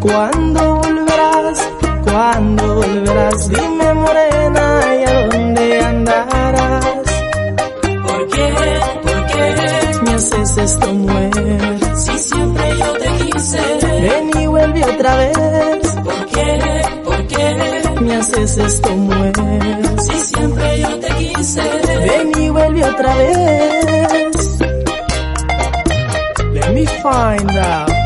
¿Cuándo 0.00 0.76
volverás? 0.76 1.68
¿Cuándo 2.04 2.74
volverás? 2.76 3.48
Dime 3.48 3.94
morena 3.94 4.80
y 4.94 5.04
a 5.04 5.26
dónde 5.26 5.80
andarás. 5.82 7.04
¿Por 8.06 8.28
qué? 8.28 8.54
¿Por 9.02 9.26
qué? 9.26 10.00
Me 10.04 10.14
haces 10.14 10.58
esto 10.58 10.94
mujer. 10.94 11.78
Si 11.96 12.18
siempre 12.18 12.78
yo 12.78 12.92
te 12.92 13.08
quise. 13.24 13.60
Ven 14.02 14.30
y 14.40 14.46
vuelve 14.46 14.84
otra 14.84 15.16
vez. 15.16 15.92
¿Por 16.04 16.26
qué? 16.26 16.82
¿Por 17.04 17.26
qué? 17.26 18.00
Me 18.00 18.16
haces 18.16 18.58
esto 18.58 18.90
mujer. 18.90 19.32
Si 19.98 20.20
siempre 20.20 20.80
yo 20.80 20.98
te 21.00 21.08
quise. 21.14 21.62
Ven 22.06 22.42
y 22.42 22.48
vuelve 22.50 22.84
otra 22.84 23.14
vez. 23.16 24.58
Let 26.52 26.72
me 26.72 26.86
find 26.86 27.50
out. 27.58 27.97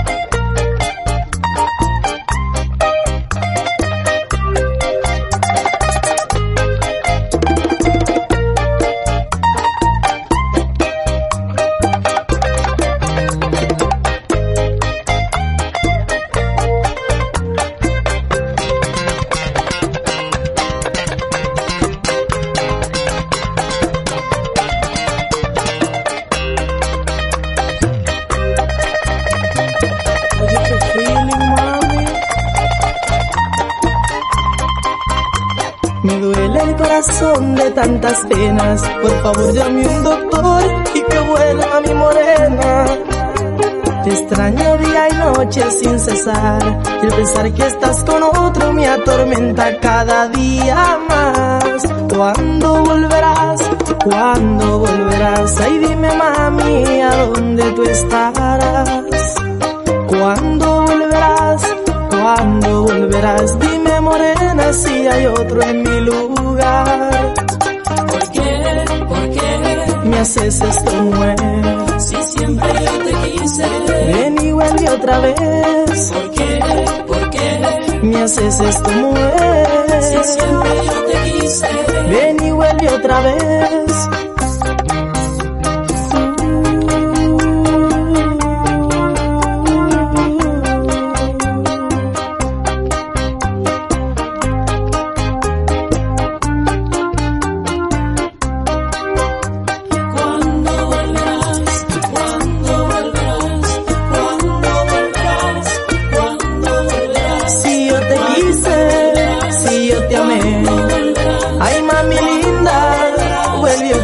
Por 38.32 39.22
favor, 39.22 39.52
llame 39.52 39.86
un 39.86 40.04
doctor 40.04 40.62
y 40.94 41.02
que 41.02 41.18
vuelva 41.18 41.80
mi 41.86 41.94
morena. 41.94 42.86
Te 44.04 44.10
extraño 44.10 44.78
día 44.78 45.08
y 45.10 45.14
noche 45.16 45.70
sin 45.70 46.00
cesar. 46.00 46.80
Y 47.02 47.06
el 47.06 47.12
pensar 47.12 47.52
que 47.52 47.66
estás 47.66 48.02
con 48.04 48.22
otro 48.22 48.72
me 48.72 48.88
atormenta 48.88 49.78
cada 49.80 50.28
día 50.28 50.98
más. 51.10 51.82
¿Cuándo 52.08 52.82
volverás? 52.84 53.70
¿Cuándo 54.02 54.78
volverás? 54.78 55.60
Ay, 55.60 55.78
dime, 55.78 56.16
mami, 56.16 57.00
¿a 57.02 57.26
dónde 57.26 57.64
tú 57.72 57.82
estarás? 57.82 59.34
¿Cuándo 60.08 60.82
volverás? 60.86 61.74
¿Cuándo 62.08 62.82
volverás? 62.84 63.58
Dime 63.58 64.00
morena 64.00 64.72
si 64.72 65.06
hay 65.06 65.26
otro 65.26 65.62
en 65.62 65.82
mi 65.82 66.00
lugar. 66.00 67.11
Qué? 70.22 70.28
Me 70.28 70.28
haces 70.28 70.60
esto 70.60 71.02
mujer. 71.02 72.00
Si 72.00 72.22
siempre 72.22 72.68
yo 72.84 73.04
te 73.04 73.30
quise, 73.30 73.68
Ven 74.06 74.38
y 74.40 74.52
vuelve 74.52 74.90
otra 74.90 75.18
vez. 75.18 76.12
¿por 76.12 76.30
qué? 76.30 76.60
¿Por 77.06 77.30
qué? 77.30 78.00
Me 78.02 78.22
haces 78.22 78.60
esto 78.60 78.90
mujer. 78.90 80.02
Si 80.02 80.24
siempre 80.24 80.86
yo 80.86 81.04
te 81.04 81.30
quise, 81.30 81.68
Ven 82.08 82.42
y 82.44 82.50
vuelve 82.52 82.88
otra 82.88 83.20
vez. 83.20 84.31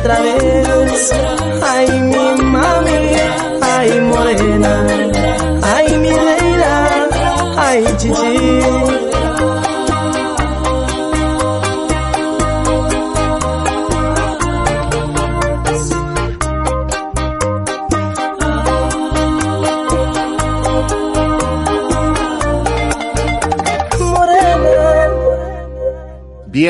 Vuelve 0.08 0.60
otra 0.60 0.76
vez. 0.84 1.12
Ay, 1.62 2.00
mi 2.00 2.42
mami, 2.42 3.16
ay, 3.60 4.00
morena. 4.00 4.86
Ay, 5.62 5.98
mi 5.98 6.10
reina, 6.10 7.08
ay, 7.56 7.84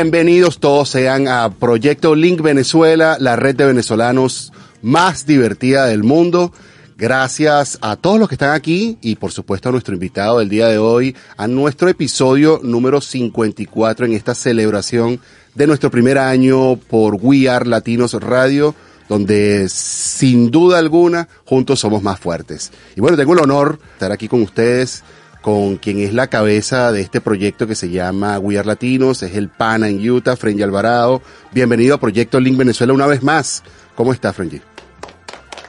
Bienvenidos 0.01 0.61
todos 0.61 0.91
sean 0.91 1.27
a 1.27 1.51
Proyecto 1.51 2.15
Link 2.15 2.41
Venezuela, 2.41 3.17
la 3.19 3.35
red 3.35 3.57
de 3.57 3.67
venezolanos 3.67 4.53
más 4.81 5.27
divertida 5.27 5.87
del 5.87 6.05
mundo. 6.05 6.53
Gracias 6.97 7.79
a 7.81 7.97
todos 7.97 8.21
los 8.21 8.29
que 8.29 8.37
están 8.37 8.55
aquí 8.55 8.97
y 9.03 9.17
por 9.17 9.33
supuesto 9.33 9.69
a 9.69 9.73
nuestro 9.73 9.95
invitado 9.95 10.39
del 10.39 10.49
día 10.49 10.69
de 10.69 10.79
hoy, 10.79 11.17
a 11.37 11.49
nuestro 11.49 11.89
episodio 11.89 12.61
número 12.63 13.01
54 13.01 14.07
en 14.07 14.13
esta 14.13 14.37
celebración 14.37 15.19
de 15.57 15.67
nuestro 15.67 15.91
primer 15.91 16.17
año 16.17 16.77
por 16.77 17.17
We 17.21 17.49
Are 17.49 17.67
Latinos 17.67 18.13
Radio, 18.13 18.77
donde 19.09 19.69
sin 19.69 20.53
duda 20.53 20.79
alguna 20.79 21.27
juntos 21.45 21.81
somos 21.81 22.05
más 22.05 22.21
fuertes. 22.21 22.71
Y 22.95 23.01
bueno, 23.01 23.17
tengo 23.17 23.33
el 23.33 23.41
honor 23.41 23.81
de 23.81 23.93
estar 23.95 24.13
aquí 24.13 24.29
con 24.29 24.43
ustedes 24.43 25.03
con 25.41 25.77
quien 25.77 26.01
es 26.01 26.13
la 26.13 26.27
cabeza 26.27 26.93
de 26.93 27.01
este 27.01 27.21
proyecto 27.21 27.67
que 27.67 27.75
se 27.75 27.91
llama 27.91 28.39
We 28.39 28.59
Are 28.59 28.67
Latinos, 28.67 29.23
es 29.23 29.37
el 29.37 29.49
PANA 29.49 29.89
en 29.89 30.11
Utah, 30.11 30.37
Frenji 30.37 30.63
Alvarado. 30.63 31.23
Bienvenido 31.53 31.95
a 31.95 32.01
Proyecto 32.01 32.41
Link 32.41 32.57
Venezuela 32.57 32.93
una 32.93 33.07
vez 33.07 33.23
más. 33.23 33.63
¿Cómo 33.95 34.13
está, 34.13 34.33
Frenji? 34.33 34.61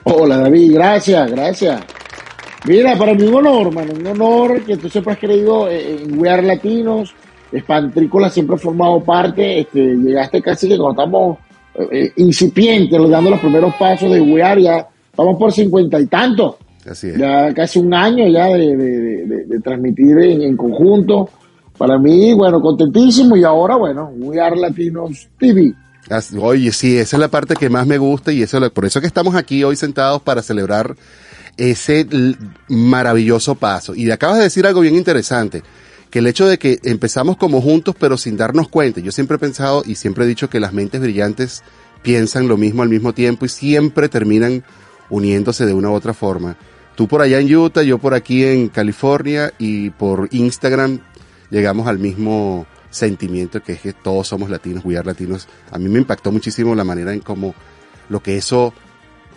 Hola 0.04 0.38
David, 0.38 0.74
gracias, 0.74 1.32
gracias. 1.32 1.82
Mira, 2.66 2.98
para 2.98 3.14
mí 3.14 3.24
un 3.24 3.36
honor, 3.36 3.68
hermano, 3.68 3.94
un 3.94 4.08
honor 4.08 4.62
que 4.64 4.76
tú 4.78 4.90
siempre 4.90 5.14
has 5.14 5.20
creído 5.20 5.70
en 5.70 6.20
We 6.20 6.30
Are 6.30 6.42
Latinos. 6.42 7.14
Espantrícola 7.52 8.30
siempre 8.30 8.56
ha 8.56 8.60
formado 8.60 9.04
parte. 9.04 9.62
Este, 9.62 9.96
llegaste 9.96 10.42
casi 10.42 10.68
que 10.68 10.78
cuando 10.78 11.02
estamos 11.02 11.38
eh, 11.92 12.12
incipientes, 12.18 13.00
dando 13.10 13.30
los 13.30 13.40
primeros 13.40 13.74
pasos 13.76 14.12
de 14.12 14.20
We 14.20 14.44
Are, 14.44 14.62
ya 14.62 14.88
estamos 15.10 15.38
por 15.38 15.52
cincuenta 15.54 16.00
y 16.00 16.08
tantos. 16.08 16.56
Así 16.86 17.08
es. 17.08 17.18
Ya 17.18 17.54
casi 17.54 17.80
un 17.80 17.94
año 17.94 18.28
ya 18.28 18.46
de, 18.48 18.76
de- 18.76 19.00
de- 19.00 19.26
de- 19.26 19.46
de 19.46 19.60
transmitir 19.60 20.18
en, 20.20 20.42
en 20.44 20.58
conjunto. 20.58 21.30
Para 21.78 21.98
mí, 21.98 22.34
bueno, 22.34 22.60
contentísimo. 22.62 23.36
Y 23.38 23.44
ahora, 23.44 23.76
bueno, 23.78 24.12
We 24.16 24.40
Are 24.40 24.56
Latinos 24.56 25.28
TV. 25.38 25.74
Oye, 26.40 26.72
sí, 26.72 26.98
esa 26.98 27.16
es 27.18 27.20
la 27.20 27.28
parte 27.28 27.54
que 27.56 27.70
más 27.70 27.86
me 27.86 27.98
gusta 27.98 28.32
y 28.32 28.42
eso 28.42 28.58
es 28.58 28.62
lo- 28.64 28.74
por 28.74 28.86
eso 28.86 29.00
que 29.02 29.08
estamos 29.08 29.36
aquí 29.36 29.64
hoy 29.64 29.76
sentados 29.76 30.22
para 30.22 30.42
celebrar 30.42 30.96
ese 31.58 32.06
maravilloso 32.68 33.56
paso. 33.56 33.96
Y 33.96 34.10
acabas 34.12 34.38
de 34.38 34.44
decir 34.44 34.66
algo 34.66 34.82
bien 34.82 34.96
interesante, 34.96 35.62
que 36.10 36.20
el 36.20 36.28
hecho 36.28 36.48
de 36.48 36.58
que 36.58 36.80
empezamos 36.84 37.38
como 37.38 37.62
juntos 37.62 37.96
pero 38.00 38.18
sin 38.18 38.38
darnos 38.38 38.68
cuenta. 38.70 39.00
Yo 39.02 39.12
siempre 39.12 39.36
he 39.36 39.40
pensado 39.40 39.84
y 39.86 39.96
siempre 39.96 40.26
he 40.26 40.28
dicho 40.28 40.50
que 40.50 40.60
las 40.60 40.74
mentes 40.74 41.02
brillantes 41.02 41.64
piensan 42.02 42.48
lo 42.48 42.58
mismo 42.58 42.82
al 42.82 42.90
mismo 42.90 43.14
tiempo 43.14 43.46
y 43.46 43.50
siempre 43.50 44.10
terminan 44.10 44.64
uniéndose 45.10 45.66
de 45.66 45.74
una 45.74 45.90
u 45.90 45.94
otra 45.94 46.14
forma. 46.14 46.56
Tú 47.00 47.08
por 47.08 47.22
allá 47.22 47.40
en 47.40 47.56
Utah, 47.56 47.82
yo 47.82 47.98
por 47.98 48.14
aquí 48.14 48.44
en 48.44 48.68
California 48.68 49.54
y 49.58 49.90
por 49.90 50.28
Instagram 50.32 51.00
llegamos 51.50 51.88
al 51.88 51.98
mismo 51.98 52.68
sentimiento 52.90 53.64
que 53.64 53.72
es 53.72 53.80
que 53.80 53.94
todos 53.94 54.28
somos 54.28 54.50
latinos, 54.50 54.84
we 54.84 54.98
are 54.98 55.08
latinos. 55.08 55.48
A 55.72 55.80
mí 55.80 55.88
me 55.88 56.00
impactó 56.00 56.30
muchísimo 56.34 56.76
la 56.76 56.84
manera 56.84 57.14
en 57.14 57.22
cómo 57.22 57.56
lo 58.10 58.22
que 58.22 58.36
eso 58.36 58.74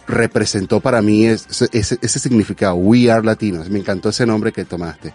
representó 0.09 0.81
para 0.81 1.03
mí 1.03 1.27
es, 1.27 1.47
ese, 1.53 1.69
ese- 1.71 1.99
ese 2.03 2.19
significado, 2.19 2.75
we 2.75 3.09
are 3.09 3.25
latinos. 3.25 3.71
Me 3.71 3.79
encantó 3.79 4.09
ese 4.09 4.27
nombre 4.27 4.51
que 4.51 4.65
tomaste. 4.65 5.15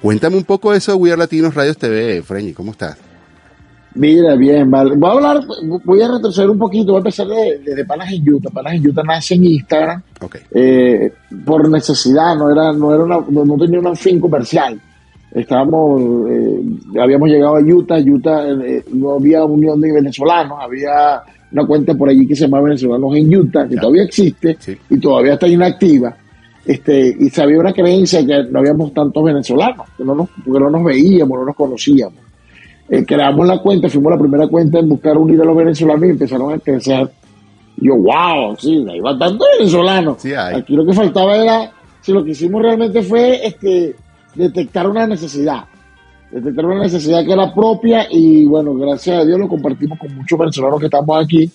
Cuéntame 0.00 0.36
un 0.36 0.44
poco 0.44 0.72
eso 0.74 0.92
de 0.92 0.98
We 0.98 1.10
Are 1.10 1.18
Latinos 1.18 1.52
Radios 1.56 1.78
TV, 1.78 2.22
Freñi, 2.22 2.52
¿cómo 2.52 2.70
estás? 2.70 2.96
Mira, 3.94 4.36
bien, 4.36 4.70
vale. 4.70 4.94
Voy 4.96 5.08
a 5.10 5.12
hablar, 5.14 5.40
voy 5.84 6.02
a 6.02 6.08
retroceder 6.08 6.50
un 6.50 6.58
poquito, 6.58 6.92
voy 6.92 6.96
a 6.96 6.98
empezar 6.98 7.26
de, 7.26 7.58
de, 7.64 7.74
de 7.74 7.84
Panas 7.84 8.12
en 8.12 8.32
Utah. 8.32 8.50
Panas 8.50 8.74
en 8.74 8.86
Utah 8.86 9.02
nace 9.02 9.34
en 9.34 9.44
Instagram 9.44 10.02
eh, 10.52 11.12
por 11.44 11.68
necesidad, 11.68 12.36
no 12.36 12.50
era, 12.50 12.72
no 12.72 12.94
era 12.94 13.04
una, 13.04 13.18
no, 13.28 13.56
tenía 13.56 13.80
un 13.80 13.96
fin 13.96 14.20
comercial. 14.20 14.80
Estábamos, 15.32 16.00
eh, 16.30 16.60
habíamos 17.00 17.28
llegado 17.28 17.56
a 17.56 17.60
Utah, 17.60 17.98
Utah 17.98 18.48
eh, 18.48 18.84
no 18.92 19.12
había 19.14 19.44
unión 19.44 19.80
de 19.80 19.92
venezolanos, 19.92 20.58
había 20.60 21.20
una 21.52 21.66
cuenta 21.66 21.94
por 21.94 22.08
allí 22.08 22.26
que 22.26 22.36
se 22.36 22.42
llama 22.44 22.60
Venezolanos 22.60 23.14
en 23.16 23.34
Utah, 23.36 23.66
que 23.68 23.76
todavía 23.76 24.04
existe 24.04 24.56
Sí. 24.60 24.76
y 24.90 24.98
todavía 24.98 25.34
está 25.34 25.48
inactiva. 25.48 26.14
Este, 26.64 27.16
y 27.18 27.30
se 27.30 27.42
había 27.42 27.58
una 27.58 27.72
creencia 27.72 28.24
que 28.26 28.44
no 28.50 28.58
habíamos 28.58 28.92
tantos 28.92 29.24
venezolanos, 29.24 29.86
que 29.96 30.04
no 30.04 30.14
nos, 30.14 30.28
porque 30.44 30.60
no 30.60 30.68
nos 30.70 30.84
veíamos, 30.84 31.38
no 31.38 31.46
nos 31.46 31.56
conocíamos. 31.56 32.27
Eh, 32.90 33.04
creamos 33.04 33.46
la 33.46 33.58
cuenta, 33.58 33.88
fuimos 33.88 34.12
la 34.12 34.18
primera 34.18 34.46
cuenta 34.48 34.78
en 34.78 34.88
buscar 34.88 35.16
unir 35.18 35.40
a 35.40 35.44
los 35.44 35.56
venezolanos 35.56 36.04
y 36.04 36.10
empezaron 36.10 36.52
a 36.54 36.58
crecer 36.58 37.10
yo, 37.80 37.96
wow, 37.96 38.56
sí, 38.58 38.84
hay 38.90 39.00
bastante 39.00 39.44
venezolanos. 39.58 40.16
Sí. 40.20 40.32
Aquí 40.34 40.74
lo 40.74 40.84
que 40.84 40.92
faltaba 40.92 41.36
era, 41.36 41.70
si 42.00 42.12
lo 42.12 42.24
que 42.24 42.32
hicimos 42.32 42.62
realmente 42.62 43.02
fue 43.02 43.46
este, 43.46 43.94
detectar 44.34 44.88
una 44.88 45.06
necesidad. 45.06 45.64
Detectar 46.30 46.66
una 46.66 46.82
necesidad 46.82 47.24
que 47.24 47.32
era 47.32 47.54
propia 47.54 48.06
y 48.10 48.44
bueno, 48.44 48.74
gracias 48.74 49.20
a 49.20 49.24
Dios 49.24 49.38
lo 49.38 49.48
compartimos 49.48 49.98
con 49.98 50.14
muchos 50.14 50.38
venezolanos 50.38 50.80
que 50.80 50.86
estamos 50.86 51.24
aquí 51.24 51.50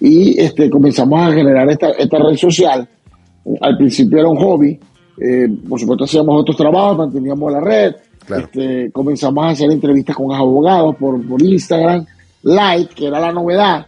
y 0.00 0.40
este, 0.40 0.70
comenzamos 0.70 1.20
a 1.20 1.32
generar 1.32 1.68
esta, 1.68 1.90
esta 1.90 2.18
red 2.18 2.36
social. 2.36 2.88
Al 3.60 3.76
principio 3.76 4.18
era 4.18 4.28
un 4.28 4.38
hobby, 4.38 4.78
eh, 5.20 5.48
por 5.68 5.78
supuesto 5.78 6.04
hacíamos 6.04 6.40
otros 6.40 6.56
trabajos, 6.56 6.96
manteníamos 6.96 7.52
la 7.52 7.60
red, 7.60 7.94
Claro. 8.26 8.44
este, 8.44 8.90
comenzamos 8.92 9.44
a 9.44 9.48
hacer 9.50 9.70
entrevistas 9.70 10.16
con 10.16 10.32
abogados 10.34 10.96
por, 10.96 11.24
por 11.26 11.40
Instagram, 11.42 12.04
Light, 12.42 12.90
que 12.90 13.06
era 13.06 13.20
la 13.20 13.32
novedad. 13.32 13.86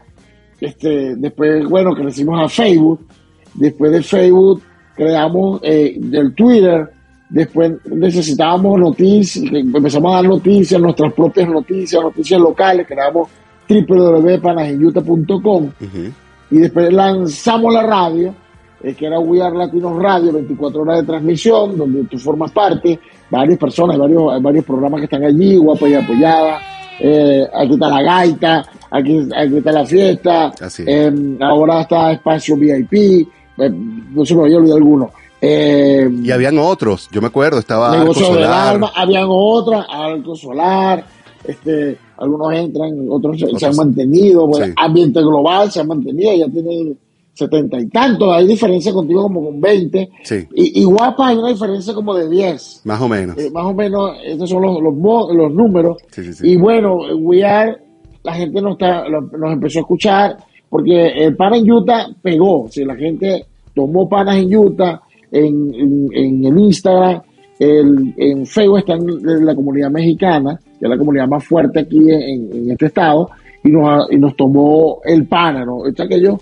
Este, 0.61 1.15
después, 1.17 1.69
bueno, 1.69 1.95
crecimos 1.95 2.41
a 2.43 2.49
Facebook. 2.49 3.07
Después 3.55 3.93
de 3.93 4.03
Facebook 4.03 4.63
creamos 4.95 5.61
eh, 5.63 5.97
del 5.99 6.35
Twitter. 6.35 6.91
Después 7.31 7.73
necesitábamos 7.85 8.81
noticias, 8.81 9.45
empezamos 9.53 10.13
a 10.13 10.17
dar 10.17 10.25
noticias, 10.25 10.81
nuestras 10.81 11.13
propias 11.13 11.47
noticias, 11.49 12.03
noticias 12.03 12.41
locales, 12.41 12.87
creamos 12.87 13.29
www.panajinyuta.com 13.69 15.65
Ujú. 15.67 16.13
y 16.51 16.57
después 16.59 16.91
lanzamos 16.91 17.75
la 17.75 17.83
radio, 17.83 18.35
eh, 18.83 18.95
que 18.95 19.07
era 19.07 19.19
We 19.19 19.43
Are 19.43 19.57
Latinos 19.57 20.01
Radio, 20.01 20.33
24 20.33 20.83
horas 20.83 21.01
de 21.01 21.07
transmisión, 21.07 21.77
donde 21.77 22.05
tú 22.05 22.19
formas 22.19 22.51
parte, 22.53 22.99
varias 23.31 23.59
personas, 23.59 23.99
varios, 23.99 24.33
hay 24.33 24.41
varios 24.41 24.65
programas 24.65 25.01
que 25.01 25.05
están 25.05 25.25
allí, 25.25 25.57
guapa 25.57 25.89
y 25.89 25.95
apoyada, 25.95 26.59
eh, 27.01 27.47
aquí 27.55 27.73
está 27.75 27.89
la 27.89 28.03
gaita, 28.03 28.65
aquí, 28.91 29.29
aquí 29.37 29.57
está 29.59 29.73
la 29.73 29.87
fiesta, 29.87 30.53
Así 30.61 30.85
eh, 30.87 31.13
ahora 31.41 31.83
está 31.83 32.13
Espacio 32.13 32.57
VIP, 32.57 32.93
eh, 32.95 33.71
no 34.11 34.25
se 34.25 34.35
me 34.35 34.43
había 34.43 34.59
olvidado 34.59 34.79
alguno. 34.79 35.11
Eh, 35.41 36.09
Y 36.25 36.31
habían 36.33 36.59
otros, 36.59 37.09
yo 37.13 37.21
me 37.21 37.29
acuerdo, 37.29 37.59
estaba 37.61 37.91
Arco 37.93 38.01
negocio 38.01 38.27
del 38.35 38.45
Solar. 38.45 38.69
alma, 38.75 38.93
habían 38.97 39.27
otras, 39.29 39.87
algo 39.89 40.35
solar, 40.35 41.05
este, 41.45 41.97
algunos 42.17 42.53
entran, 42.55 43.07
otros 43.09 43.39
se, 43.39 43.47
se 43.57 43.67
han 43.67 43.77
mantenido, 43.77 44.51
sí. 44.55 44.73
ambiente 44.77 45.21
global 45.21 45.71
se 45.71 45.81
ha 45.81 45.85
mantenido, 45.85 46.35
ya 46.35 46.49
tiene 46.53 46.95
setenta 47.39 47.79
y 47.81 47.87
tantos, 47.89 48.29
hay 48.35 48.47
diferencia 48.49 48.93
contigo 48.93 49.23
como 49.23 49.45
con 49.45 49.61
20, 49.61 50.09
Sí. 50.25 50.47
y, 50.55 50.81
y 50.81 50.85
guapa 50.85 51.29
hay 51.29 51.37
una 51.37 51.49
diferencia 51.51 51.95
como 51.95 52.15
de 52.15 52.29
10. 52.29 52.83
Más 52.85 53.01
o 53.01 53.09
menos. 53.09 53.39
Eh, 53.39 53.51
más 53.53 53.65
o 53.65 53.75
menos, 53.75 54.11
estos 54.25 54.51
son 54.51 54.63
los, 54.63 54.83
los, 54.83 55.37
los 55.37 55.53
números. 55.55 55.99
Sí, 56.11 56.25
sí, 56.25 56.33
sí. 56.33 56.51
Y 56.51 56.57
bueno, 56.57 56.97
We 57.17 57.45
Are, 57.45 57.77
la 58.25 58.35
gente 58.35 58.61
nos, 58.61 58.73
está, 58.73 59.09
lo- 59.09 59.21
nos 59.23 59.53
empezó 59.53 59.79
a 59.79 59.83
escuchar 59.83 60.37
porque 60.69 61.07
el 61.25 61.37
Pana 61.37 61.57
en 61.59 61.71
Utah 61.71 62.09
pegó. 62.21 62.67
Si 62.71 62.85
la 62.85 62.97
gente 62.97 63.47
tomó 63.75 64.09
panas 64.09 64.37
en 64.37 64.55
Utah, 64.57 65.01
en, 65.31 65.73
en, 65.75 66.09
en 66.13 66.45
el 66.45 66.59
Instagram, 66.59 67.23
el, 67.61 68.15
en 68.17 68.47
Facebook 68.47 68.79
está 68.79 68.95
en, 68.95 69.47
la 69.47 69.55
comunidad 69.55 69.91
mexicana, 69.91 70.59
que 70.79 70.87
es 70.87 70.91
la 70.91 70.99
comunidad 70.99 71.29
más 71.29 71.45
fuerte 71.45 71.81
aquí 71.81 71.99
en, 72.11 72.53
en 72.53 72.71
este 72.73 72.87
estado, 72.87 73.31
y 73.65 73.71
nos, 73.71 74.11
y 74.11 74.17
nos 74.17 74.37
tomó 74.37 74.99
el 75.05 75.27
Pana, 75.27 75.65
¿no? 75.65 75.87
Está 75.87 76.07
que 76.09 76.21
yo 76.21 76.39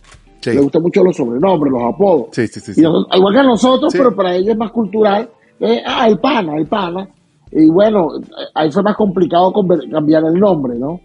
Sí. 0.51 0.57
le 0.57 0.63
gustan 0.63 0.83
mucho 0.83 1.03
los 1.05 1.17
sobrenombres, 1.17 1.73
los 1.73 1.83
apodos. 1.95 2.27
Sí, 2.33 2.47
sí, 2.47 2.61
sí, 2.61 2.73
Y 2.77 2.83
nosotros- 2.83 3.17
igual 3.17 3.35
que 3.35 3.41
a 3.41 3.43
nosotros, 3.45 3.93
pero 3.97 4.15
para 4.17 4.35
ellos 4.35 4.51
es 4.51 4.57
más 4.57 4.71
cultural. 4.73 5.29
eh, 5.61 5.83
ah, 5.87 6.07
el 6.09 6.19
pana, 6.19 6.57
el 6.57 6.67
pana. 6.67 7.09
Y 7.51 7.69
bueno, 7.71 8.09
ahí 8.55 8.71
fue 8.71 8.83
más 8.83 8.95
complicado 8.97 9.53
cambiar 9.91 10.25
el 10.25 10.35
nombre, 10.35 10.79
¿no? 10.79 11.01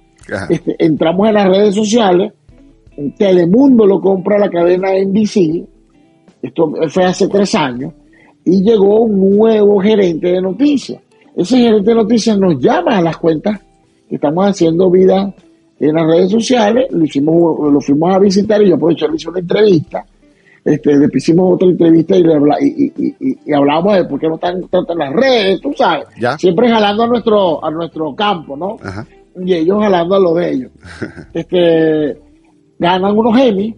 Este, 0.49 0.75
entramos 0.83 1.27
en 1.27 1.33
las 1.35 1.47
redes 1.47 1.75
sociales, 1.75 2.33
Telemundo 3.17 3.85
lo 3.85 3.99
compra 4.01 4.37
la 4.37 4.49
cadena 4.49 4.89
NBC, 4.95 5.65
esto 6.41 6.71
fue 6.89 7.05
hace 7.05 7.27
tres 7.27 7.55
años, 7.55 7.93
y 8.43 8.61
llegó 8.63 9.01
un 9.01 9.37
nuevo 9.37 9.79
gerente 9.79 10.27
de 10.27 10.41
noticias. 10.41 11.01
Ese 11.35 11.57
gerente 11.57 11.89
de 11.91 11.95
noticias 11.95 12.37
nos 12.37 12.59
llama 12.59 12.97
a 12.97 13.01
las 13.01 13.17
cuentas 13.17 13.59
que 14.09 14.15
estamos 14.15 14.45
haciendo 14.47 14.89
vida 14.91 15.33
en 15.89 15.95
las 15.95 16.05
redes 16.07 16.29
sociales, 16.31 16.87
lo, 16.91 17.03
hicimos, 17.03 17.71
lo 17.71 17.81
fuimos 17.81 18.13
a 18.15 18.19
visitar 18.19 18.61
y 18.61 18.69
yo 18.69 18.75
aproveché 18.75 19.07
le 19.07 19.15
hice 19.15 19.29
una 19.29 19.39
entrevista. 19.39 20.05
Este, 20.63 20.91
después 20.99 21.23
hicimos 21.23 21.55
otra 21.55 21.67
entrevista 21.69 22.15
y, 22.15 22.23
le 22.23 22.35
habla- 22.35 22.57
y, 22.61 22.67
y, 22.95 23.15
y- 23.19 23.37
y 23.47 23.53
hablábamos 23.53 23.95
de 23.95 24.05
por 24.05 24.19
qué 24.19 24.27
no 24.27 24.35
están 24.35 24.61
tanto 24.69 24.93
en 24.93 24.99
las 24.99 25.11
redes, 25.13 25.59
tú 25.59 25.73
sabes. 25.75 26.05
Ya. 26.19 26.37
Siempre 26.37 26.69
jalando 26.69 27.03
a 27.03 27.07
nuestro, 27.07 27.65
a 27.65 27.71
nuestro 27.71 28.13
campo, 28.15 28.55
¿no? 28.55 28.77
Ajá. 28.83 29.07
y 29.43 29.53
ellos 29.53 29.79
jalando 29.81 30.15
a 30.15 30.19
lo 30.19 30.33
de 30.35 30.51
ellos. 30.51 30.71
este, 31.33 32.17
ganan 32.77 33.17
unos 33.17 33.39
Emmy, 33.39 33.75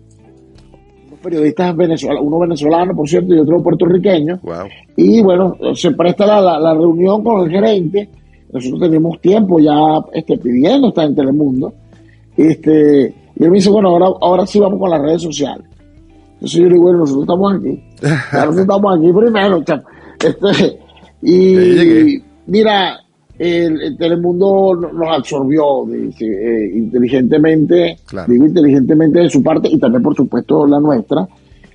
unos 1.07 1.19
periodistas 1.21 1.75
venezolanos, 1.75 2.23
uno 2.25 2.39
venezolano, 2.39 2.93
por 2.95 3.07
cierto, 3.07 3.33
y 3.33 3.39
otro 3.39 3.61
puertorriqueño, 3.63 4.39
Wow. 4.43 4.67
y 4.97 5.21
bueno, 5.21 5.55
se 5.75 5.91
presta 5.91 6.25
la, 6.25 6.41
la- 6.41 6.59
la 6.59 6.73
reunión 6.73 7.23
con 7.23 7.45
el 7.45 7.49
gerente, 7.51 8.09
nosotros 8.51 8.81
tenemos 8.81 9.21
tiempo 9.21 9.57
ya 9.59 9.73
este, 10.13 10.37
pidiendo 10.37 10.89
estar 10.89 11.05
en 11.05 11.15
Telemundo, 11.15 11.73
este, 12.37 13.13
y 13.35 13.43
él 13.43 13.49
me 13.51 13.57
dice, 13.57 13.69
bueno, 13.69 13.89
ahora, 13.89 14.07
ahora 14.21 14.45
sí 14.45 14.59
vamos 14.59 14.79
con 14.79 14.89
las 14.89 15.01
redes 15.01 15.21
sociales. 15.21 15.65
Entonces 16.35 16.59
yo 16.59 16.63
le 16.67 16.71
digo, 16.73 16.83
bueno, 16.83 16.99
nosotros 16.99 17.23
estamos 17.23 17.53
aquí, 17.53 17.83
nosotros 18.33 18.57
estamos 18.59 18.97
aquí 18.97 19.11
primero, 19.13 19.63
chamo. 19.63 19.83
Este, 20.23 20.79
y 21.21 21.55
llegué. 21.55 22.23
mira, 22.47 22.99
el, 23.39 23.81
el 23.81 23.97
Telemundo 23.97 24.75
no- 24.79 24.93
nos 24.93 25.07
absorbió 25.17 25.85
dice, 25.87 26.25
eh, 26.25 26.71
inteligentemente, 26.75 27.97
Claro. 28.05 28.31
digo 28.31 28.45
inteligentemente 28.45 29.19
de 29.19 29.29
su 29.29 29.41
parte 29.41 29.69
y 29.69 29.77
también 29.79 30.03
por 30.03 30.15
supuesto 30.15 30.65
la 30.67 30.79
nuestra. 30.79 31.27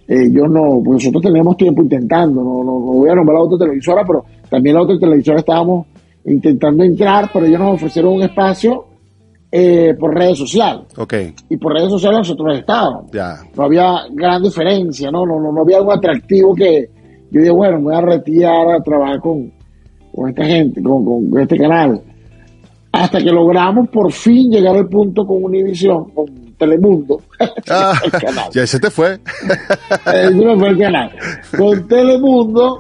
Eh, 0.07 0.31
yo 0.33 0.47
no, 0.49 0.81
pues 0.85 1.05
nosotros 1.05 1.23
teníamos 1.23 1.57
tiempo 1.59 1.83
intentando, 1.83 2.43
no, 2.43 2.65
no, 2.65 2.79
no 2.79 2.93
voy 2.93 3.11
a 3.11 3.15
nombrar 3.15 3.39
la 3.39 3.45
otra 3.45 3.59
televisora, 3.59 4.05
pero 4.07 4.25
también 4.49 4.75
la 4.77 4.83
otra 4.83 4.99
televisora 4.99 5.41
estábamos 5.41 5.87
intentando 6.25 6.83
entrar, 6.85 7.29
pero 7.33 7.45
ellos 7.45 7.61
nos 7.61 7.75
ofrecieron 7.75 8.15
un 8.15 8.23
espacio 8.23 8.85
eh, 9.51 9.95
por 9.99 10.15
redes 10.15 10.37
sociales 10.39 10.83
y 11.49 11.57
por 11.57 11.73
redes 11.73 11.89
sociales 11.91 12.19
nosotros 12.19 12.59
estábamos 12.59 13.11
ya. 13.13 13.37
no 13.57 13.63
había 13.65 14.03
gran 14.13 14.43
diferencia, 14.43 15.11
¿no? 15.11 15.25
No, 15.25 15.41
no, 15.41 15.53
no 15.53 15.63
había 15.63 15.79
algo 15.79 15.93
atractivo 15.93 16.55
que 16.55 16.91
yo 17.31 17.41
dije, 17.41 17.51
bueno, 17.51 17.79
me 17.79 17.85
voy 17.85 17.95
a 17.97 18.01
retirar 18.01 18.69
a 18.71 18.83
trabajar 18.83 19.21
con, 19.21 19.53
con 20.15 20.29
esta 20.31 20.45
gente, 20.45 20.83
con, 20.83 21.05
con- 21.05 21.41
este 21.41 21.57
canal. 21.59 22.01
Hasta 22.93 23.19
que 23.19 23.31
logramos 23.31 23.89
por 23.91 24.11
fin 24.13 24.51
llegar 24.51 24.75
al 24.77 24.89
punto 24.89 25.27
con 25.27 25.45
Univision, 25.45 26.11
con 26.11 26.27
Telemundo. 26.59 27.21
Ah, 27.71 27.93
canal. 28.21 28.51
ya 28.51 28.67
se 28.67 28.81
te 28.81 28.91
fue. 28.91 29.19
El 30.13 30.79
canal. 30.79 31.11
Con 31.57 31.87
Telemundo, 31.87 32.79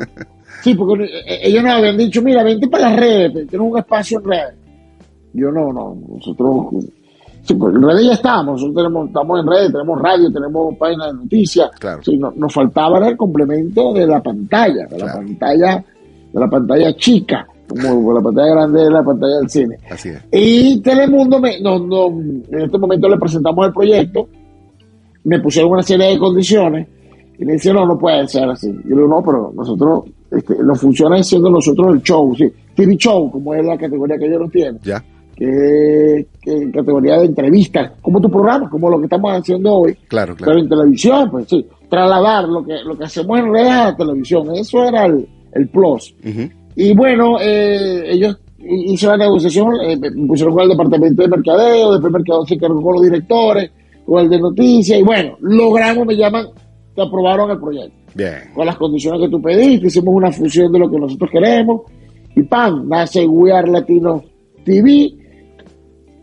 sí, 0.62 0.74
porque 0.74 1.04
eh, 1.04 1.40
ellos 1.44 1.62
nos 1.62 1.72
habían 1.74 1.96
dicho, 1.98 2.22
mira, 2.22 2.42
vente 2.42 2.68
para 2.68 2.88
las 2.90 2.98
redes, 3.00 3.33
tienes 3.48 3.70
un 3.70 3.78
espacio 3.78 4.18
en 4.20 4.24
redes. 4.24 4.54
Yo 5.38 5.51
no, 5.51 5.72
no, 5.72 5.96
nosotros, 6.16 6.85
sí, 7.42 7.55
pues 7.55 7.74
en 7.74 7.83
redes 7.83 8.07
ya 8.07 8.12
estamos, 8.12 8.55
nosotros 8.61 8.77
tenemos, 8.77 9.07
estamos 9.09 9.40
en 9.40 9.46
redes, 9.46 9.72
tenemos 9.72 10.01
radio, 10.03 10.33
tenemos 10.33 10.77
página 10.77 11.07
de 11.09 11.12
noticias. 11.14 11.70
Claro. 11.79 12.03
Sí, 12.03 12.16
no- 12.18 12.33
nos 12.37 12.53
faltaba 12.53 13.07
el 13.09 13.16
complemento 13.16 13.92
de 13.92 14.07
la 14.07 14.22
pantalla, 14.22 14.87
de 14.87 14.98
la 14.98 15.12
pantalla, 15.12 15.85
de 16.33 16.40
la 16.40 16.48
pantalla 16.48 16.94
chica, 16.96 17.46
como 17.68 18.12
la 18.12 18.20
pantalla 18.20 18.51
grande 18.55 18.83
de 18.85 18.90
la 18.90 19.03
pantalla 19.03 19.37
del 19.38 19.48
cine. 19.51 19.77
Así 19.90 20.09
es. 20.11 20.22
Y 20.33 20.81
Telemundo, 20.81 21.38
me, 21.40 21.61
no, 21.61 21.79
no, 21.79 22.07
en 22.09 22.44
este 22.61 22.79
momento 22.79 23.09
le 23.09 23.18
presentamos 23.18 23.66
el 23.66 23.72
proyecto, 23.72 24.29
me 25.24 25.40
pusieron 25.40 25.72
una 25.72 25.83
serie 25.83 26.07
de 26.09 26.18
condiciones 26.18 26.88
y 27.38 27.44
me 27.44 27.53
dice, 27.53 27.72
no, 27.72 27.87
no 27.87 27.98
puede 27.98 28.27
ser 28.27 28.48
así. 28.48 28.68
Yo 28.85 28.90
le 28.96 29.03
digo, 29.03 29.09
no, 29.09 29.22
pero 29.22 29.53
nosotros, 29.55 30.05
este, 30.31 30.55
nos 30.62 30.81
funciona 30.81 31.22
siendo 31.22 31.51
nosotros 31.51 31.94
el 31.94 32.03
show, 32.03 32.35
sí, 32.35 32.51
TV 32.74 32.96
show, 32.96 33.31
como 33.31 33.55
es 33.55 33.64
la 33.64 33.77
categoría 33.77 34.16
que 34.18 34.27
ellos 34.27 34.51
tienen, 34.51 34.79
Ya. 34.83 35.03
Que, 35.38 36.27
que 36.42 36.70
categoría 36.72 37.16
de 37.18 37.27
entrevistas, 37.27 37.92
como 38.03 38.20
tu 38.20 38.29
programa, 38.29 38.68
como 38.68 38.90
lo 38.90 38.98
que 38.98 39.05
estamos 39.05 39.33
haciendo 39.33 39.72
hoy, 39.72 39.94
Claro, 40.09 40.35
pero 40.37 40.46
claro. 40.46 40.59
en 40.61 40.68
televisión, 40.68 41.31
pues 41.31 41.46
sí, 41.48 41.64
trasladar 41.88 42.48
lo 42.48 42.64
que, 42.64 42.74
lo 42.85 42.98
que 42.98 43.05
hacemos 43.05 43.38
en 43.38 43.53
redes 43.53 43.70
a 43.70 43.85
la 43.90 43.96
televisión, 43.96 44.55
eso 44.57 44.85
era 44.85 45.07
el, 45.07 45.29
el 45.53 45.68
plus. 45.68 46.14
Y 46.74 46.94
bueno, 46.94 47.37
eh, 47.40 48.03
ellos 48.12 48.37
hicieron 48.59 49.18
la 49.18 49.27
negociación, 49.27 49.68
eh, 49.85 49.96
me 49.96 50.27
pusieron 50.27 50.55
con 50.55 50.64
el 50.64 50.70
departamento 50.70 51.22
de 51.22 51.29
mercadeo, 51.29 51.92
después 51.92 52.12
mercadeo 52.12 52.44
se 52.44 52.55
encargó 52.55 52.83
con 52.83 52.94
los 52.94 53.03
directores, 53.03 53.70
con 54.05 54.22
el 54.24 54.29
de 54.31 54.40
noticias, 54.40 54.98
y 54.98 55.03
bueno, 55.03 55.37
logramos, 55.40 56.05
me 56.05 56.16
llaman, 56.16 56.46
que 56.96 57.03
aprobaron 57.03 57.51
el 57.53 57.59
proyecto, 57.61 57.94
Bien. 58.14 58.35
con 58.55 58.66
las 58.66 58.77
condiciones 58.77 59.20
que 59.20 59.29
tú 59.29 59.40
pediste, 59.40 59.87
hicimos 59.87 60.14
una 60.14 60.33
fusión 60.33 60.72
de 60.72 60.79
lo 60.81 60.90
que 60.90 60.98
nosotros 60.98 61.31
queremos, 61.31 61.83
y 62.35 62.42
¡pam! 62.42 62.88
Nace 62.88 63.24
We 63.27 63.53
Are 63.53 63.70
Latino 63.70 64.22
TV, 64.64 65.12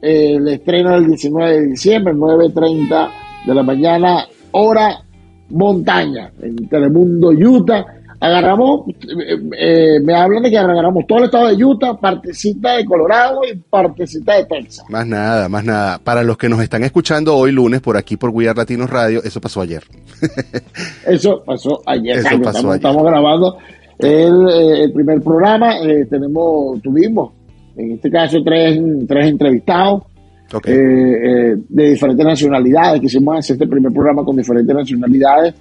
eh, 0.06 0.36
el 0.36 0.48
estreno 0.48 0.96
el 0.96 1.08
19 1.08 1.52
de 1.52 1.68
diciembre, 1.68 2.13
9.30 2.13 3.10
de 3.46 3.54
la 3.56 3.63
mañana, 3.63 4.26
hora 4.52 5.06
montaña, 5.50 6.32
en 6.41 6.68
Telemundo, 6.68 7.30
Utah. 7.30 7.86
agarramos, 8.20 8.88
eh, 8.88 9.38
eh, 9.58 10.00
me 10.04 10.13
hablan 10.15 10.44
de 10.44 10.50
que 10.50 10.58
agarramos 10.58 11.06
todo 11.08 11.20
el 11.20 11.26
estado 11.26 11.48
de 11.48 11.63
Utah, 11.63 11.96
partecita 11.96 12.78
de 12.78 12.86
Colorado 12.86 13.41
y 13.52 13.56
partecita 13.58 14.36
de 14.36 14.46
Texas. 14.46 14.86
Más 14.89 15.06
nada, 15.06 15.50
más 15.50 15.63
nada. 15.63 16.00
Para 16.00 16.24
los 16.24 16.38
que 16.38 16.50
nos 16.50 16.62
están 16.62 16.84
escuchando 16.84 17.36
hoy 17.36 17.52
lunes 17.52 17.82
por 17.82 17.98
aquí 17.98 18.18
por 18.18 18.30
Are 18.32 18.54
Latinos 18.56 18.89
Radio, 18.89 19.22
eso 19.24 19.41
pasó 19.41 19.62
ayer. 19.62 19.84
Eso 21.06 21.44
pasó 21.46 21.82
ayer. 21.86 22.18
Eso 22.18 22.30
pasó 22.30 22.39
estamos, 22.39 22.65
ayer. 22.65 22.76
estamos 22.76 23.04
grabando 23.04 23.58
el, 24.00 24.50
eh, 24.50 24.84
el 24.84 24.94
primer 24.94 25.22
programa. 25.22 25.76
tenemos, 26.10 26.82
tuvimos, 26.82 27.32
en 27.77 27.91
este 27.93 28.09
caso, 28.09 28.38
tres, 28.43 28.79
tres 29.07 29.27
entrevistados 29.27 30.03
eh, 30.65 30.71
eh, 30.71 31.55
de 31.67 31.89
diferentes 31.89 32.25
nacionalidades. 32.25 33.01
Quisimos 33.01 33.38
hacer 33.39 33.55
este 33.55 33.67
primer 33.67 33.91
programa 33.91 34.23
con 34.23 34.35
diferentes 34.35 34.75
nacionalidades 34.75 35.53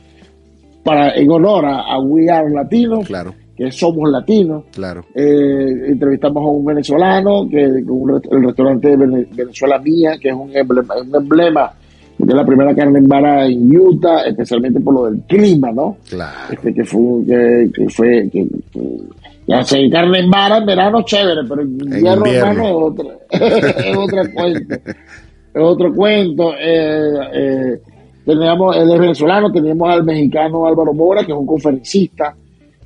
para 0.84 1.14
en 1.16 1.30
honor 1.30 1.64
a, 1.64 1.80
a 1.94 1.98
We 2.00 2.28
Are 2.30 2.50
Latinos, 2.50 3.06
Claro, 3.06 3.34
que 3.56 3.70
somos 3.72 4.10
latinos. 4.10 4.64
claro. 4.72 5.04
Eh, 5.14 5.86
entrevistamos 5.88 6.42
a 6.42 6.46
un 6.50 6.64
venezolano 6.64 7.48
que 7.48 7.64
un 7.66 8.20
el 8.30 8.44
restaurante 8.44 8.94
Venezuela 8.96 9.78
Mía, 9.78 10.12
que 10.20 10.28
es 10.28 10.34
un 10.34 10.54
emblema, 10.54 10.94
un 11.00 11.14
emblema 11.14 11.72
de 12.18 12.34
la 12.34 12.44
primera 12.44 12.74
carne 12.74 12.98
en 12.98 13.08
vara 13.08 13.46
en 13.46 13.76
Utah, 13.76 14.22
especialmente 14.26 14.78
por 14.80 14.94
lo 14.94 15.04
del 15.06 15.20
clima, 15.22 15.72
¿no? 15.72 15.96
Claro. 16.08 16.52
Este, 16.52 16.72
que 16.74 16.84
fue, 16.84 17.24
que, 17.26 17.70
que 17.74 17.88
fue, 17.88 18.28
que, 18.30 18.46
que- 18.70 18.80
ya 19.46 19.62
sé, 19.62 19.90
carne 19.90 20.20
en 20.20 20.30
vara 20.30 20.58
en 20.58 20.66
verano 20.66 21.02
chévere, 21.02 21.42
pero 21.48 21.62
en 21.62 21.72
invierno, 21.72 22.26
hermano, 22.26 22.64
es 22.64 22.74
otra, 22.74 23.10
es 23.30 23.96
otro 23.96 24.22
cuento. 24.34 24.74
Es 25.54 25.62
otro 25.62 25.94
cuento. 25.94 26.54
Eh, 26.58 27.18
eh, 27.32 27.80
teníamos, 28.24 28.76
él 28.76 28.90
es 28.90 28.98
venezolano, 28.98 29.52
teníamos 29.52 29.88
al 29.90 30.04
mexicano 30.04 30.66
Álvaro 30.66 30.94
Mora, 30.94 31.24
que 31.24 31.32
es 31.32 31.38
un 31.38 31.46
conferencista, 31.46 32.34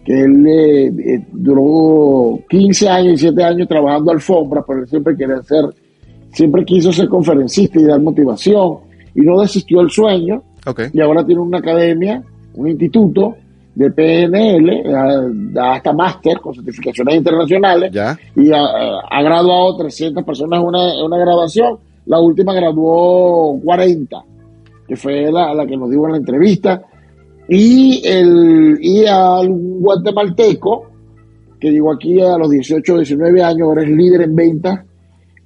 que 0.05 0.21
él 0.21 0.47
eh, 0.47 0.87
eh, 0.87 1.27
duró 1.33 2.40
15 2.49 2.88
años, 2.88 3.21
17 3.21 3.44
años 3.44 3.68
trabajando 3.68 4.11
alfombra, 4.11 4.64
pero 4.66 4.81
él 4.81 4.88
siempre 4.88 5.16
quería 5.16 5.42
ser, 5.42 5.66
siempre 6.33 6.64
quiso 6.64 6.92
ser 6.92 7.09
conferencista 7.09 7.79
y 7.79 7.85
dar 7.85 8.01
motivación, 8.01 8.79
y 9.14 9.21
no 9.21 9.40
desistió 9.40 9.81
el 9.81 9.90
sueño, 9.90 10.42
y 10.92 11.01
ahora 11.01 11.25
tiene 11.25 11.40
una 11.40 11.59
academia, 11.59 12.23
un 12.55 12.68
instituto 12.68 13.37
de 13.78 13.90
PNL, 13.92 14.82
hasta 15.60 15.92
máster 15.92 16.40
con 16.40 16.52
certificaciones 16.54 17.14
internacionales, 17.14 17.92
Ya. 17.92 18.18
y 18.34 18.50
ha, 18.50 18.58
ha 19.08 19.22
graduado 19.22 19.76
300 19.76 20.24
personas 20.24 20.60
en 20.60 20.66
una, 20.66 21.04
una 21.04 21.16
graduación. 21.18 21.78
La 22.06 22.18
última 22.20 22.54
graduó 22.54 23.58
40, 23.62 24.24
que 24.88 24.96
fue 24.96 25.30
la, 25.30 25.54
la 25.54 25.64
que 25.66 25.76
nos 25.76 25.90
dio 25.90 26.04
en 26.06 26.12
la 26.12 26.18
entrevista. 26.18 26.82
Y, 27.48 28.02
el, 28.04 28.78
y 28.80 29.06
al 29.06 29.48
guatemalteco, 29.48 30.86
que 31.60 31.70
llegó 31.70 31.92
aquí 31.92 32.20
a 32.20 32.36
los 32.36 32.50
18 32.50 32.94
o 32.94 32.96
19 32.96 33.42
años, 33.42 33.62
ahora 33.62 33.82
es 33.84 33.90
líder 33.90 34.22
en 34.22 34.34
ventas 34.34 34.80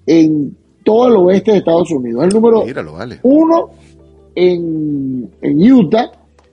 en 0.06 0.56
todo 0.84 1.08
el 1.08 1.16
oeste 1.16 1.52
de 1.52 1.58
Estados 1.58 1.90
Unidos. 1.90 2.22
Es 2.24 2.28
el 2.34 2.40
número 2.40 2.64
Míralo, 2.64 2.94
vale. 2.94 3.18
uno 3.24 3.68
en, 4.34 5.30
en 5.42 5.72
Utah 5.72 6.10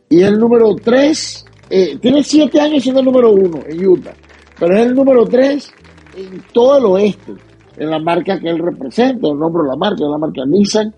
y 0.09 0.21
el 0.21 0.37
número 0.39 0.75
tres. 0.75 1.45
Eh, 1.69 1.97
tiene 2.01 2.23
siete 2.23 2.59
años 2.59 2.81
siendo 2.83 2.99
el 3.01 3.05
número 3.05 3.31
uno 3.31 3.59
en 3.67 3.87
Utah, 3.87 4.13
pero 4.59 4.75
es 4.75 4.85
el 4.87 4.95
número 4.95 5.25
tres 5.25 5.71
en 6.17 6.41
todo 6.53 6.77
el 6.77 6.85
oeste, 6.85 7.33
en 7.77 7.89
la 7.89 7.99
marca 7.99 8.39
que 8.39 8.49
él 8.49 8.59
representa, 8.59 9.27
el 9.27 9.37
nombre 9.39 9.63
de 9.63 9.69
la 9.69 9.75
marca, 9.75 10.03
es 10.03 10.09
la 10.09 10.17
marca 10.17 10.45
Nissan, 10.45 10.93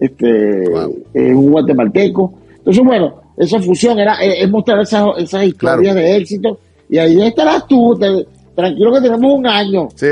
este, 0.00 0.68
Wow. 0.70 1.04
es 1.14 1.34
un 1.34 1.50
guatemalteco. 1.50 2.34
Entonces, 2.58 2.82
bueno, 2.84 3.20
esa 3.36 3.60
fusión 3.60 3.98
era, 3.98 4.14
es, 4.22 4.42
es 4.44 4.50
mostrar 4.50 4.80
esas, 4.80 5.06
esas 5.18 5.44
historias 5.44 5.94
Claro. 5.94 5.98
de 6.00 6.16
éxito 6.16 6.58
y 6.88 6.98
ahí 6.98 7.22
estarás 7.22 7.66
tú, 7.66 7.96
te- 7.98 8.26
tranquilo 8.54 8.92
que 8.92 9.00
tenemos 9.00 9.34
un 9.38 9.46
año. 9.46 9.88
Sí. 9.94 10.06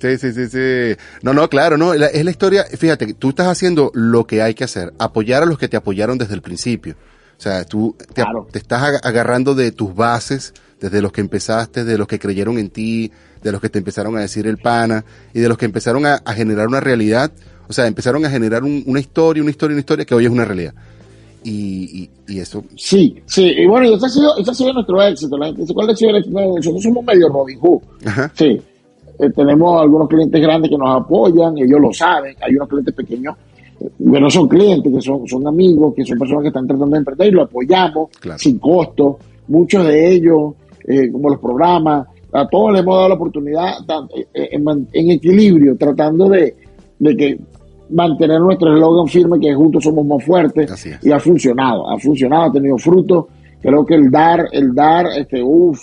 Sí, 0.00 0.18
sí, 0.18 0.32
sí, 0.32 0.46
sí. 0.48 0.96
No, 1.22 1.32
no, 1.32 1.48
claro, 1.48 1.78
no. 1.78 1.94
la- 1.94 2.08
es 2.08 2.24
la 2.24 2.30
historia. 2.30 2.64
Fíjate, 2.64 3.14
tú 3.14 3.30
estás 3.30 3.46
haciendo 3.46 3.90
lo 3.94 4.26
que 4.26 4.42
hay 4.42 4.52
que 4.52 4.64
hacer. 4.64 4.92
Apoyar 4.98 5.42
a 5.42 5.46
los 5.46 5.58
que 5.58 5.66
te 5.68 5.76
apoyaron 5.78 6.18
desde 6.18 6.34
el 6.34 6.42
principio. 6.42 6.94
O 7.38 7.40
sea, 7.44 7.64
tú 7.64 7.94
te, 7.98 8.22
Claro. 8.22 8.46
te 8.50 8.58
estás 8.58 8.82
ag- 8.82 9.00
agarrando 9.02 9.54
de 9.54 9.72
tus 9.72 9.94
bases, 9.94 10.54
desde 10.80 11.00
los 11.02 11.12
que 11.12 11.20
empezaste, 11.20 11.84
de 11.84 11.98
los 11.98 12.06
que 12.06 12.18
creyeron 12.18 12.58
en 12.58 12.70
ti, 12.70 13.10
de 13.42 13.52
los 13.52 13.60
que 13.60 13.68
te 13.68 13.78
empezaron 13.78 14.16
a 14.16 14.20
decir 14.20 14.46
el 14.46 14.58
pana, 14.58 15.04
y 15.32 15.40
de 15.40 15.48
los 15.48 15.58
que 15.58 15.64
empezaron 15.66 16.06
a, 16.06 16.14
a 16.24 16.32
generar 16.34 16.66
una 16.68 16.80
realidad. 16.80 17.30
O 17.68 17.72
sea, 17.72 17.86
empezaron 17.86 18.24
a 18.24 18.30
generar 18.30 18.62
un- 18.64 18.82
una 18.86 19.00
historia, 19.00 19.42
una 19.42 19.50
historia, 19.50 19.74
una 19.74 19.80
historia 19.80 20.04
que 20.04 20.14
hoy 20.14 20.24
es 20.26 20.30
una 20.30 20.44
realidad. 20.44 20.74
Y, 21.42 22.08
y, 22.26 22.34
y 22.34 22.38
eso, 22.40 22.64
Sí, 22.74 23.22
sí, 23.26 23.44
y 23.44 23.66
bueno, 23.66 23.86
y 23.86 23.94
ese 23.94 24.06
ha 24.06 24.08
sido, 24.08 24.36
ese 24.38 24.50
ha 24.50 24.54
sido 24.54 24.72
nuestro 24.72 25.02
éxito. 25.02 25.36
La 25.36 25.46
gente 25.46 25.60
dice, 25.62 25.74
¿cuál 25.74 25.90
ha 25.90 25.96
sido 25.96 26.10
el 26.10 26.16
éxito? 26.16 26.40
Nosotros 26.40 26.82
somos 26.82 27.04
medio 27.04 27.28
Robin 27.28 27.58
Hood. 27.60 27.82
ajá, 28.06 28.32
Sí, 28.34 28.62
eh, 29.18 29.30
tenemos 29.36 29.80
algunos 29.82 30.08
clientes 30.08 30.40
grandes 30.40 30.70
que 30.70 30.78
nos 30.78 31.02
apoyan, 31.02 31.56
ellos 31.58 31.78
lo 31.80 31.92
saben. 31.92 32.34
Hay 32.40 32.54
unos 32.56 32.68
clientes 32.68 32.94
pequeños 32.94 33.36
que 33.78 34.20
no 34.20 34.30
son 34.30 34.48
clientes, 34.48 34.92
que 34.92 35.00
son, 35.00 35.26
son 35.26 35.46
amigos, 35.46 35.94
que 35.94 36.04
son 36.04 36.18
personas 36.18 36.42
que 36.42 36.48
están 36.48 36.66
tratando 36.66 36.92
de 36.94 36.98
emprender 36.98 37.28
y 37.28 37.30
lo 37.32 37.42
apoyamos 37.42 38.10
Claro. 38.20 38.38
sin 38.38 38.58
costo. 38.58 39.18
Muchos 39.48 39.86
de 39.86 40.12
ellos, 40.12 40.54
eh, 40.86 41.10
como 41.10 41.30
los 41.30 41.38
programas, 41.38 42.06
a 42.32 42.48
todos 42.48 42.72
les 42.72 42.82
hemos 42.82 42.96
dado 42.96 43.08
la 43.08 43.14
oportunidad 43.14 43.72
eh, 44.14 44.26
eh, 44.34 44.48
en, 44.92 45.10
equilibrio, 45.10 45.76
tratando 45.76 46.28
de, 46.28 46.56
de 46.98 47.16
que 47.16 47.38
mantener 47.90 48.40
nuestro 48.40 48.72
eslogan 48.74 49.06
firme 49.06 49.38
que 49.38 49.54
juntos 49.54 49.84
somos 49.84 50.04
más 50.06 50.24
fuertes 50.24 50.86
y 51.02 51.10
ha 51.10 51.20
funcionado, 51.20 51.88
ha 51.88 51.98
funcionado, 51.98 52.44
ha 52.44 52.52
tenido 52.52 52.78
fruto. 52.78 53.28
Creo 53.60 53.84
que 53.84 53.94
el 53.94 54.10
dar, 54.10 54.46
el 54.52 54.74
dar, 54.74 55.06
este, 55.16 55.42
uff, 55.42 55.80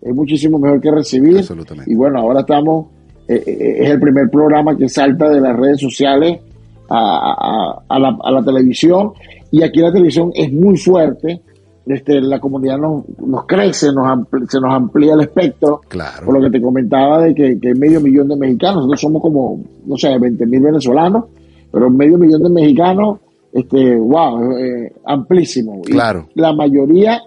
es 0.00 0.14
muchísimo 0.14 0.58
mejor 0.58 0.80
que 0.80 0.90
recibir. 0.90 1.44
Y 1.86 1.94
bueno, 1.94 2.20
ahora 2.20 2.40
estamos, 2.40 2.86
eh, 3.28 3.42
eh, 3.46 3.76
es 3.80 3.90
el 3.90 4.00
primer 4.00 4.30
programa 4.30 4.76
que 4.76 4.88
salta 4.88 5.28
de 5.28 5.40
las 5.40 5.56
redes 5.56 5.80
sociales 5.80 6.40
a, 6.88 7.98
la, 7.98 8.18
a 8.22 8.30
la 8.30 8.42
televisión. 8.44 9.12
Y 9.50 9.62
aquí 9.62 9.80
la 9.80 9.92
televisión 9.92 10.30
es 10.34 10.52
muy 10.52 10.76
fuerte. 10.76 11.40
Este, 11.86 12.20
la 12.20 12.40
comunidad 12.40 12.78
nos, 12.78 13.04
nos 13.20 13.46
crece, 13.46 13.92
nos 13.92 14.26
se 14.48 14.60
nos 14.60 14.74
amplía 14.74 15.14
el 15.14 15.20
espectro. 15.20 15.82
claro. 15.88 16.26
Por 16.26 16.34
lo 16.34 16.40
que 16.42 16.50
te 16.58 16.60
comentaba 16.60 17.20
de 17.22 17.34
que, 17.34 17.60
que 17.60 17.74
medio 17.76 18.00
millón 18.00 18.26
de 18.28 18.36
mexicanos, 18.36 18.76
nosotros 18.78 19.00
somos 19.00 19.22
como, 19.22 19.62
no 19.86 19.96
sé, 19.96 20.18
20 20.18 20.46
mil 20.46 20.60
venezolanos, 20.62 21.26
pero 21.70 21.88
medio 21.88 22.18
millón 22.18 22.42
de 22.42 22.48
mexicanos, 22.50 23.18
este, 23.52 23.96
wow, 23.96 24.56
eh, 24.58 24.92
amplísimo. 25.04 25.80
Y 25.86 25.92
Claro. 25.92 26.26
la 26.34 26.52
mayoría 26.52 27.20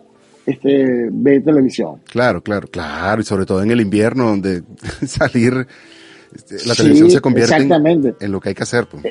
este, 0.45 1.07
ve 1.09 1.39
televisión. 1.39 2.01
Claro, 2.11 2.41
claro, 2.41 2.67
claro, 2.69 3.21
y 3.21 3.23
sobre 3.23 3.45
todo 3.45 3.63
en 3.63 3.71
el 3.71 3.79
invierno 3.79 4.25
donde 4.27 4.63
salir, 5.07 5.65
este, 6.35 6.55
la 6.67 6.73
Sí, 6.73 6.81
televisión 6.81 7.09
se 7.11 7.21
convierte 7.21 7.55
en, 7.55 8.15
en 8.19 8.31
lo 8.31 8.41
que 8.41 8.49
hay 8.49 8.55
que 8.55 8.63
hacer. 8.63 8.87
pues. 8.87 9.03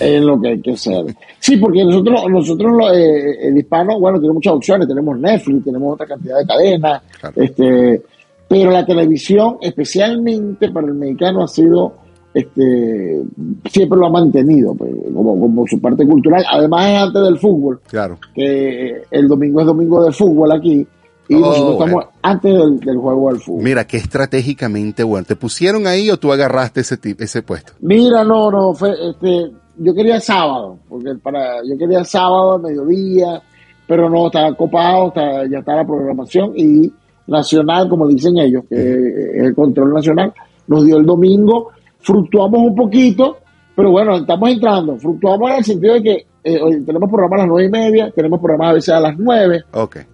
Es 0.00 0.22
lo 0.22 0.40
que 0.40 0.48
hay 0.48 0.60
que 0.60 0.72
hacer. 0.72 1.06
Sí, 1.40 1.56
porque 1.56 1.84
nosotros, 1.84 2.22
nosotros 2.30 2.72
lo- 2.76 2.92
eh, 2.92 3.48
el 3.48 3.56
hispano, 3.58 3.98
bueno, 3.98 4.18
tiene 4.20 4.34
muchas 4.34 4.52
opciones, 4.54 4.86
tenemos 4.88 5.18
Netflix, 5.18 5.64
tenemos 5.64 5.94
otra 5.94 6.06
cantidad 6.06 6.38
de 6.38 6.46
cadenas, 6.46 7.02
Claro. 7.20 7.42
este, 7.42 8.02
pero 8.48 8.70
la 8.70 8.84
televisión, 8.86 9.56
especialmente 9.60 10.70
para 10.70 10.86
el 10.86 10.94
mexicano, 10.94 11.42
ha 11.44 11.48
sido, 11.48 11.94
este, 12.34 13.22
siempre 13.70 13.98
lo 13.98 14.06
ha 14.06 14.10
mantenido, 14.10 14.74
pues, 14.74 14.90
como, 15.12 15.38
como 15.40 15.66
su 15.66 15.80
parte 15.80 16.06
cultural. 16.06 16.44
Además 16.50 16.88
es 16.90 16.96
antes 16.98 17.22
del 17.22 17.38
fútbol, 17.38 17.80
Claro, 17.88 18.18
que 18.34 18.88
eh, 18.90 19.02
el 19.10 19.28
domingo 19.28 19.60
es 19.60 19.66
domingo 19.66 20.04
de 20.04 20.12
fútbol 20.12 20.52
aquí, 20.52 20.86
y 21.30 21.34
Oh, 21.34 21.40
nosotros 21.40 21.72
estamos 21.72 21.92
bueno. 21.92 22.10
antes 22.22 22.54
del, 22.54 22.80
del 22.80 22.96
juego 22.96 23.30
del 23.32 23.40
fútbol. 23.40 23.62
mira, 23.62 23.86
que 23.86 23.98
estratégicamente 23.98 25.02
bueno. 25.02 25.26
¿Te 25.26 25.36
pusieron 25.36 25.86
ahí 25.86 26.10
o 26.10 26.16
tú 26.16 26.32
agarraste 26.32 26.80
ese, 26.80 26.98
ese 27.18 27.42
puesto? 27.42 27.72
Mira, 27.80 28.24
no, 28.24 28.50
no, 28.50 28.72
fue, 28.72 28.92
este, 29.10 29.50
yo 29.78 29.94
quería 29.94 30.20
sábado, 30.20 30.78
porque 30.88 31.14
para, 31.22 31.56
yo 31.64 31.76
quería 31.78 32.04
sábado 32.04 32.54
al 32.54 32.62
mediodía, 32.62 33.40
pero 33.86 34.08
no, 34.10 34.26
estaba 34.26 34.54
copado, 34.54 35.08
estaba- 35.08 35.46
ya 35.48 35.58
está 35.58 35.76
la 35.76 35.86
programación 35.86 36.52
y 36.56 36.92
Nacional, 37.26 37.90
como 37.90 38.06
dicen 38.08 38.38
ellos, 38.38 38.62
que 38.70 38.74
es 38.76 39.42
el 39.44 39.54
control 39.54 39.92
nacional, 39.92 40.32
nos 40.66 40.82
dio 40.86 40.96
el 40.96 41.04
domingo, 41.04 41.68
fluctuamos 42.00 42.58
un 42.60 42.74
poquito, 42.74 43.36
pero 43.76 43.90
bueno, 43.90 44.16
estamos 44.16 44.48
entrando, 44.48 44.96
fluctuamos 44.96 45.50
en 45.50 45.56
el 45.58 45.64
sentido 45.64 45.92
de 45.94 46.02
que 46.02 46.26
eh, 46.44 46.58
hoy 46.62 46.82
tenemos 46.86 47.10
programas 47.10 47.40
a 47.40 47.42
las 47.42 47.48
nueve 47.48 47.66
y 47.66 47.70
media, 47.70 48.10
tenemos 48.12 48.40
programas 48.40 48.70
a 48.70 48.72
veces 48.72 48.94
a 48.94 49.00
las 49.00 49.18
nueve, 49.18 49.62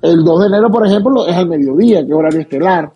el 0.02 0.24
2 0.24 0.40
de 0.40 0.46
enero, 0.48 0.70
por 0.72 0.84
ejemplo, 0.84 1.24
es 1.28 1.36
al 1.36 1.48
mediodía, 1.48 2.00
que 2.00 2.08
es 2.08 2.14
horario 2.14 2.40
estelar, 2.40 2.90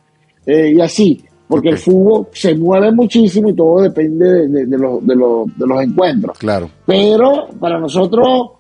eh, 0.45 0.73
y 0.75 0.81
así, 0.81 1.25
porque 1.49 1.71
el 1.71 1.79
fútbol 1.79 2.29
se 2.33 2.55
mueve 2.55 2.93
muchísimo 2.93 3.49
y 3.49 3.55
todo 3.57 3.81
depende 3.83 4.25
de, 4.27 4.49
de- 4.49 4.67
de 4.67 4.79
los- 4.79 5.05
de 5.07 5.17
los- 5.17 5.47
de 5.59 5.67
los 5.67 5.83
encuentros. 5.83 6.39
claro, 6.39 6.69
Pero 6.87 7.49
para 7.59 7.79
nosotros 7.81 8.51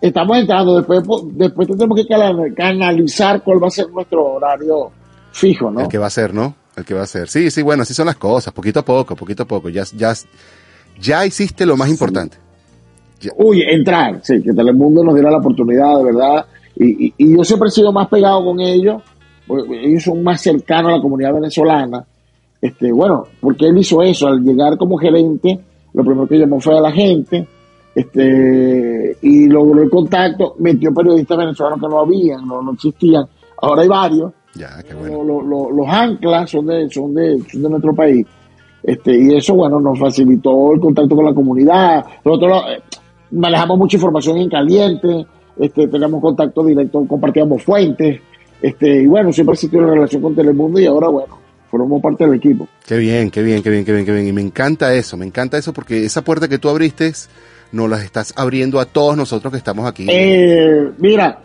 estamos 0.00 0.38
entrando, 0.38 0.76
después, 0.76 1.02
después 1.34 1.68
tenemos 1.68 1.96
que 1.98 2.54
canalizar 2.54 3.42
cuál 3.42 3.62
va 3.62 3.68
a 3.68 3.70
ser 3.70 3.88
nuestro 3.90 4.24
horario 4.34 4.90
fijo, 5.32 5.70
¿no? 5.70 5.80
el 5.82 5.88
que 5.88 5.98
va 5.98 6.06
a 6.06 6.10
ser, 6.10 6.34
¿no? 6.34 6.54
El 6.76 6.84
que 6.84 6.94
va 6.94 7.02
a 7.02 7.06
ser. 7.06 7.28
Sí, 7.28 7.50
sí, 7.50 7.62
bueno, 7.62 7.82
así 7.82 7.92
son 7.94 8.06
las 8.06 8.16
cosas, 8.16 8.52
poquito 8.52 8.80
a 8.80 8.84
poco, 8.84 9.14
poquito 9.14 9.42
a 9.42 9.46
poco. 9.46 9.68
Ya, 9.68 9.84
ya, 9.96 10.12
ya 11.00 11.26
hiciste 11.26 11.66
lo 11.66 11.76
más 11.76 11.88
importante. 11.90 12.36
Uy, 13.36 13.62
entrar, 13.62 14.20
sí, 14.22 14.42
que 14.42 14.52
Telemundo 14.54 15.04
nos 15.04 15.14
diera 15.14 15.30
la 15.30 15.38
oportunidad, 15.38 15.98
de 15.98 16.04
verdad, 16.04 16.46
Y, 16.76 17.06
y- 17.08 17.14
y 17.18 17.36
yo 17.36 17.44
siempre 17.44 17.68
he 17.68 17.72
sido 17.72 17.92
más 17.92 18.08
pegado 18.08 18.42
con 18.42 18.58
ellos, 18.60 19.02
ellos 19.58 20.02
son 20.04 20.22
más 20.22 20.40
cercanos 20.40 20.92
a 20.92 20.96
la 20.96 21.02
comunidad 21.02 21.34
venezolana. 21.34 22.04
Este, 22.60 22.92
bueno, 22.92 23.24
porque 23.40 23.66
él 23.68 23.78
hizo 23.78 24.02
eso, 24.02 24.28
al 24.28 24.42
llegar 24.42 24.76
como 24.76 24.96
gerente, 24.98 25.58
lo 25.94 26.04
primero 26.04 26.26
que 26.26 26.36
llamó 26.38 26.60
fue 26.60 26.76
a 26.76 26.80
la 26.80 26.92
gente, 26.92 27.46
este, 27.94 29.16
y 29.22 29.48
logró 29.48 29.82
el 29.82 29.90
contacto, 29.90 30.54
metió 30.58 30.92
periodistas 30.92 31.38
venezolanos 31.38 31.80
que 31.80 31.88
no 31.88 32.00
habían, 32.00 32.46
no, 32.46 32.62
no 32.62 32.72
existían, 32.72 33.24
ahora 33.60 33.82
hay 33.82 33.88
varios, 33.88 34.32
Ya, 34.54 34.82
qué 34.86 34.92
lo- 34.94 34.98
bueno. 35.00 35.24
lo- 35.24 35.42
lo- 35.42 35.70
los 35.70 35.88
anclas 35.88 36.50
son 36.50 36.66
de, 36.66 36.88
son 36.90 37.14
de, 37.14 37.38
son 37.50 37.62
de 37.62 37.68
nuestro 37.70 37.94
país. 37.94 38.26
Este, 38.82 39.14
y 39.14 39.34
eso, 39.36 39.54
bueno, 39.54 39.78
nos 39.80 39.98
facilitó 39.98 40.72
el 40.72 40.80
contacto 40.80 41.14
con 41.14 41.24
la 41.26 41.34
comunidad. 41.34 42.04
Nosotros 42.24 42.62
eh, 42.70 42.82
manejamos 43.32 43.78
mucha 43.78 43.96
información 43.96 44.38
en 44.38 44.48
caliente, 44.48 45.26
este, 45.58 45.88
tenemos 45.88 46.20
contacto 46.22 46.64
directo, 46.64 47.04
compartíamos 47.06 47.62
fuentes, 47.62 48.20
este, 48.62 49.02
y 49.02 49.06
bueno, 49.06 49.32
siempre 49.32 49.54
existió 49.54 49.78
una 49.80 49.92
relación 49.94 50.22
con 50.22 50.34
Telemundo 50.34 50.78
y 50.80 50.86
ahora, 50.86 51.08
bueno, 51.08 51.38
formamos 51.70 52.02
parte 52.02 52.24
del 52.24 52.34
equipo. 52.34 52.66
Qué 52.86 52.96
bien, 52.98 53.30
qué 53.30 53.42
bien, 53.42 53.62
qué 53.62 53.70
bien, 53.70 53.84
qué 53.84 53.92
bien, 53.92 54.04
qué 54.04 54.12
bien. 54.12 54.26
Y 54.26 54.32
me 54.32 54.40
encanta 54.42 54.92
eso, 54.94 55.16
me 55.16 55.26
encanta 55.26 55.56
eso 55.58 55.72
porque 55.72 56.04
esa 56.04 56.22
puerta 56.22 56.48
que 56.48 56.58
tú 56.58 56.68
abriste 56.68 57.12
nos 57.72 57.88
la 57.88 58.02
estás 58.02 58.32
abriendo 58.36 58.80
a 58.80 58.84
todos 58.84 59.16
nosotros 59.16 59.52
que 59.52 59.58
estamos 59.58 59.86
aquí. 59.86 60.06
Eh, 60.10 60.90
mira, 60.98 61.38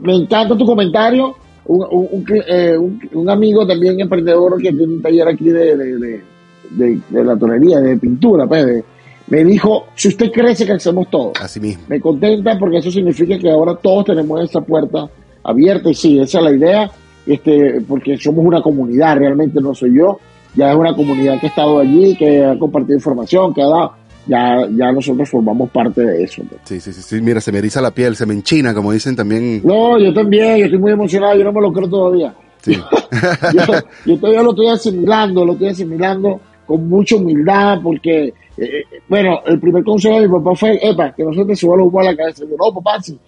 me 0.00 0.14
encanta 0.16 0.56
tu 0.56 0.66
comentario. 0.66 1.36
Un, 1.66 1.82
un- 1.90 2.08
un 2.10 2.24
eh, 2.48 2.76
un- 3.12 3.28
amigo 3.28 3.66
también 3.66 4.00
emprendedor 4.00 4.56
que 4.56 4.70
tiene 4.72 4.84
un 4.94 5.02
taller 5.02 5.28
aquí 5.28 5.50
de, 5.50 5.76
de, 5.76 5.98
de, 5.98 6.22
de- 6.70 7.00
de 7.10 7.24
la 7.24 7.36
tonería, 7.36 7.78
de 7.78 7.96
pintura, 7.98 8.46
pues, 8.46 8.82
me 9.26 9.44
dijo, 9.44 9.84
si 9.94 10.08
usted 10.08 10.30
crece 10.32 10.64
que 10.64 10.72
hacemos 10.72 11.10
todo. 11.10 11.32
Así 11.38 11.60
mismo. 11.60 11.84
Me 11.88 12.00
contenta 12.00 12.58
porque 12.58 12.78
eso 12.78 12.90
significa 12.90 13.38
que 13.38 13.50
ahora 13.50 13.74
todos 13.76 14.06
tenemos 14.06 14.42
esa 14.42 14.62
puerta 14.62 15.10
abierta 15.42 15.90
y 15.90 15.94
sí, 15.94 16.18
esa 16.18 16.38
es 16.38 16.44
la 16.44 16.52
idea, 16.52 16.90
este, 17.26 17.80
porque 17.86 18.16
somos 18.16 18.44
una 18.44 18.62
comunidad, 18.62 19.18
realmente 19.18 19.60
no 19.60 19.74
soy 19.74 19.96
yo, 19.96 20.18
ya 20.54 20.70
es 20.70 20.76
una 20.76 20.94
comunidad 20.94 21.38
que 21.40 21.46
ha 21.46 21.50
estado 21.50 21.78
allí, 21.78 22.16
que 22.16 22.44
ha 22.44 22.58
compartido 22.58 22.96
información, 22.96 23.54
que 23.54 23.62
ha 23.62 23.66
dado, 23.66 23.92
ya, 24.26 24.66
ya 24.70 24.92
nosotros 24.92 25.28
formamos 25.28 25.70
parte 25.70 26.02
de 26.04 26.22
eso. 26.22 26.42
pues. 26.48 26.60
Sí, 26.64 26.80
sí, 26.80 26.92
sí, 26.92 27.02
sí. 27.02 27.20
Mira, 27.20 27.40
se 27.40 27.50
me 27.52 27.58
eriza 27.58 27.80
la 27.80 27.92
piel, 27.92 28.16
se 28.16 28.26
me 28.26 28.34
enchina, 28.34 28.74
como 28.74 28.92
dicen 28.92 29.16
también. 29.16 29.62
No, 29.64 29.98
yo 29.98 30.12
también, 30.12 30.58
yo 30.58 30.64
estoy 30.66 30.78
muy 30.78 30.92
emocionado, 30.92 31.36
yo 31.36 31.44
no 31.44 31.52
me 31.52 31.60
lo 31.60 31.72
creo 31.72 31.88
todavía. 31.88 32.34
Sí. 32.60 32.74
yo, 33.54 33.62
yo 34.04 34.18
todavía 34.18 34.42
lo 34.42 34.50
estoy 34.50 34.68
asimilando, 34.68 35.44
lo 35.44 35.52
estoy 35.52 35.68
asimilando 35.68 36.40
con 36.66 36.86
mucha 36.86 37.16
humildad, 37.16 37.78
porque, 37.82 38.26
eh, 38.26 38.32
eh, 38.58 38.84
bueno, 39.08 39.40
el 39.46 39.58
primer 39.58 39.82
consejo 39.82 40.16
de 40.16 40.28
mi 40.28 40.34
papá 40.34 40.54
fue, 40.54 40.78
epa, 40.82 41.14
que 41.14 41.24
no 41.24 41.32
se 41.32 41.44
te 41.46 41.56
suba 41.56 41.78
los 41.78 41.86
humos 41.86 42.06
a 42.06 42.10
la 42.10 42.16
cabeza. 42.16 42.44
Yo, 42.44 42.56
no, 42.58 42.74
papá, 42.74 43.00
sí. 43.00 43.18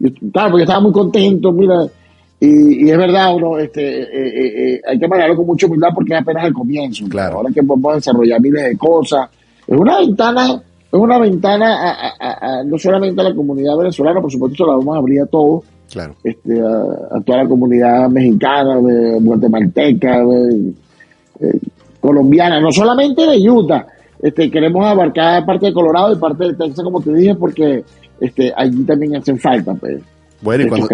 Yo, 0.00 0.08
claro, 0.32 0.50
porque 0.50 0.62
estaba 0.64 0.80
muy 0.80 0.92
contento, 0.92 1.52
mira, 1.52 1.86
y, 2.40 2.86
y 2.86 2.90
es 2.90 2.96
verdad, 2.96 3.34
uno, 3.34 3.58
este, 3.58 4.00
eh, 4.02 4.06
eh, 4.12 4.74
eh, 4.74 4.80
hay 4.88 4.98
que 4.98 5.06
manejarlo 5.06 5.36
con 5.36 5.46
mucha 5.46 5.66
humildad 5.66 5.90
porque 5.94 6.14
es 6.14 6.20
apenas 6.20 6.46
el 6.46 6.52
comienzo. 6.54 7.04
Claro. 7.08 7.36
Ahora 7.36 7.50
que 7.54 7.62
podemos 7.62 7.94
desarrollar 7.96 8.40
miles 8.40 8.64
de 8.64 8.76
cosas. 8.78 9.28
Es 9.66 9.76
una 9.78 9.98
ventana, 9.98 10.54
es 10.90 10.98
una 10.98 11.18
ventana 11.18 11.76
a, 11.76 11.90
a- 11.90 12.14
a- 12.18 12.60
a- 12.60 12.64
no 12.64 12.78
solamente 12.78 13.20
a 13.20 13.24
la 13.24 13.34
comunidad 13.34 13.76
venezolana, 13.76 14.20
por 14.20 14.32
supuesto, 14.32 14.66
la 14.66 14.72
vamos 14.76 14.96
a 14.96 14.98
abrir 14.98 15.20
a 15.20 15.26
todos, 15.26 15.64
Claro. 15.92 16.14
este, 16.24 16.60
a, 16.60 17.16
a 17.18 17.20
toda 17.20 17.42
la 17.42 17.48
comunidad 17.48 18.08
mexicana, 18.08 18.80
de 18.80 19.18
guatemalteca, 19.20 20.24
de- 20.24 20.72
eh, 21.40 21.58
colombiana, 22.00 22.58
no 22.60 22.72
solamente 22.72 23.26
de 23.26 23.50
Utah. 23.50 23.86
Este, 24.22 24.50
queremos 24.50 24.84
abarcar 24.86 25.44
parte 25.44 25.66
de 25.66 25.72
Colorado 25.74 26.12
y 26.12 26.16
parte 26.16 26.44
de 26.44 26.54
Texas, 26.54 26.82
como 26.84 27.00
te 27.02 27.12
dije, 27.12 27.34
porque 27.34 27.84
este, 28.20 28.52
allí 28.56 28.84
también 28.84 29.16
hacen 29.16 29.38
falta 29.38 29.74
pues, 29.74 30.00
Bueno, 30.40 30.64
y 30.64 30.68
cuando, 30.68 30.88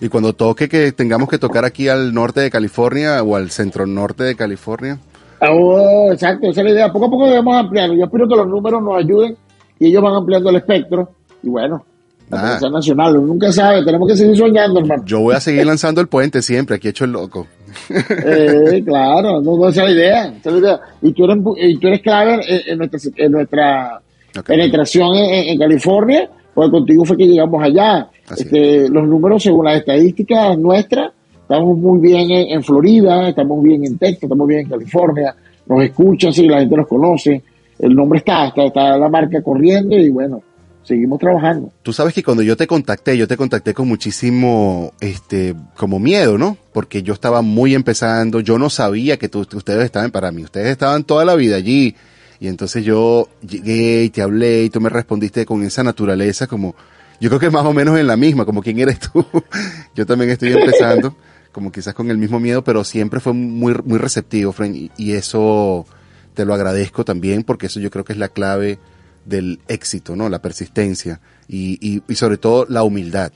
y 0.00 0.08
cuando 0.08 0.32
toque 0.32 0.68
que 0.68 0.92
tengamos 0.92 1.28
que 1.28 1.38
tocar 1.38 1.64
aquí 1.64 1.88
al 1.88 2.12
norte 2.12 2.40
de 2.40 2.50
California 2.50 3.22
o 3.22 3.36
al 3.36 3.50
centro 3.50 3.86
norte 3.86 4.24
de 4.24 4.34
California. 4.36 4.98
Ah, 5.40 5.52
oh, 5.52 6.12
exacto, 6.12 6.48
esa 6.50 6.60
es 6.60 6.64
la 6.66 6.72
idea. 6.72 6.92
Poco 6.92 7.06
a 7.06 7.10
poco 7.10 7.26
debemos 7.26 7.56
ampliar. 7.56 7.90
Yo 7.92 8.04
espero 8.04 8.28
que 8.28 8.36
los 8.36 8.46
números 8.46 8.82
nos 8.82 8.96
ayuden 8.98 9.36
y 9.78 9.86
ellos 9.86 10.02
van 10.02 10.14
ampliando 10.14 10.50
el 10.50 10.56
espectro. 10.56 11.08
Y 11.42 11.48
bueno, 11.48 11.82
la 12.28 12.56
Ah. 12.62 12.70
nacional, 12.70 13.14
nunca 13.26 13.50
sabe, 13.50 13.82
tenemos 13.84 14.06
que 14.06 14.16
seguir 14.16 14.36
soñando, 14.36 14.80
hermano. 14.80 15.02
Yo 15.06 15.20
voy 15.20 15.34
a 15.34 15.40
seguir 15.40 15.64
lanzando 15.66 16.00
el 16.02 16.08
puente 16.08 16.42
siempre, 16.42 16.76
aquí 16.76 16.88
hecho 16.88 17.04
el 17.06 17.12
loco. 17.12 17.46
Eh, 17.88 18.82
claro, 18.86 19.40
no, 19.40 19.56
no, 19.56 19.68
esa 19.68 19.84
es 19.84 19.88
la 19.90 19.94
idea, 19.96 20.24
esa 20.26 20.50
es 20.50 20.52
la 20.54 20.58
idea. 20.58 20.80
Y 21.02 21.12
tú 21.12 21.24
eres, 21.24 21.36
y 21.56 21.78
tú 21.78 21.86
eres 21.88 22.02
clave 22.02 22.34
en, 22.46 22.60
en 22.72 22.78
nuestra, 22.78 23.00
en 23.16 23.32
nuestra 23.32 24.00
Ok. 24.38 24.46
penetración 24.46 25.14
en, 25.16 25.24
en- 25.34 25.48
en 25.48 25.58
California, 25.58 26.30
porque 26.60 26.70
contigo 26.78 27.04
fue 27.04 27.16
que 27.16 27.26
llegamos 27.26 27.62
allá. 27.62 28.08
Este, 28.36 28.88
los 28.88 29.06
números, 29.08 29.42
según 29.42 29.64
las 29.64 29.76
estadísticas 29.78 30.58
nuestras, 30.58 31.12
estamos 31.42 31.76
muy 31.78 31.98
bien 32.00 32.30
en, 32.30 32.48
en 32.50 32.62
Florida, 32.62 33.28
estamos 33.28 33.62
bien 33.62 33.84
en 33.84 33.98
Texas, 33.98 34.24
estamos 34.24 34.46
bien 34.46 34.60
en 34.60 34.68
California, 34.68 35.34
nos 35.66 35.82
escuchan, 35.82 36.32
sí, 36.32 36.46
la 36.46 36.60
gente 36.60 36.76
nos 36.76 36.86
conoce, 36.86 37.42
el 37.78 37.94
nombre 37.94 38.18
está, 38.18 38.46
está, 38.48 38.64
está 38.64 38.96
la 38.98 39.08
marca 39.08 39.42
corriendo 39.42 39.96
y 39.96 40.08
bueno, 40.10 40.42
seguimos 40.82 41.18
trabajando. 41.18 41.70
Tú 41.82 41.92
sabes 41.92 42.14
que 42.14 42.22
cuando 42.22 42.42
yo 42.42 42.56
te 42.56 42.66
contacté, 42.66 43.16
yo 43.16 43.26
te 43.26 43.36
contacté 43.36 43.74
con 43.74 43.88
muchísimo, 43.88 44.92
este, 45.00 45.54
como 45.76 45.98
miedo, 45.98 46.36
¿no? 46.38 46.56
Porque 46.72 47.02
yo 47.02 47.14
estaba 47.14 47.42
muy 47.42 47.74
empezando, 47.74 48.40
yo 48.40 48.58
no 48.58 48.70
sabía 48.70 49.16
que 49.16 49.28
tú- 49.28 49.46
ustedes 49.54 49.84
estaban 49.84 50.10
para 50.10 50.30
mí, 50.30 50.42
ustedes 50.44 50.68
estaban 50.68 51.04
toda 51.04 51.24
la 51.24 51.34
vida 51.34 51.56
allí. 51.56 51.94
Y 52.40 52.48
entonces 52.48 52.82
yo 52.84 53.28
llegué 53.46 54.04
y 54.04 54.10
te 54.10 54.22
hablé 54.22 54.64
y 54.64 54.70
tú 54.70 54.80
me 54.80 54.88
respondiste 54.88 55.44
con 55.44 55.62
esa 55.62 55.84
naturaleza 55.84 56.46
como, 56.46 56.74
yo 57.20 57.28
creo 57.28 57.38
que 57.38 57.50
más 57.50 57.66
o 57.66 57.74
menos 57.74 57.98
en 57.98 58.06
la 58.06 58.16
misma, 58.16 58.46
como 58.46 58.62
quién 58.62 58.78
eres 58.78 58.98
tú. 58.98 59.24
yo 59.94 60.06
también 60.06 60.30
estoy 60.30 60.52
empezando, 60.52 61.14
como 61.52 61.70
quizás 61.70 61.92
con 61.92 62.10
el 62.10 62.16
mismo 62.16 62.40
miedo, 62.40 62.64
pero 62.64 62.82
siempre 62.82 63.20
fue 63.20 63.34
muy, 63.34 63.74
muy 63.84 63.98
receptivo, 63.98 64.52
Frank, 64.52 64.74
y, 64.96 65.12
eso 65.12 65.84
te 66.32 66.46
lo 66.46 66.54
agradezco 66.54 67.04
también 67.04 67.42
porque 67.42 67.66
eso 67.66 67.78
yo 67.78 67.90
creo 67.90 68.04
que 68.04 68.14
es 68.14 68.18
la 68.18 68.28
clave 68.28 68.78
del 69.26 69.60
éxito, 69.68 70.16
¿no? 70.16 70.30
La 70.30 70.40
persistencia 70.40 71.20
y, 71.46 71.78
y, 71.86 72.02
y 72.08 72.14
sobre 72.14 72.38
todo 72.38 72.64
la 72.70 72.84
humildad. 72.84 73.32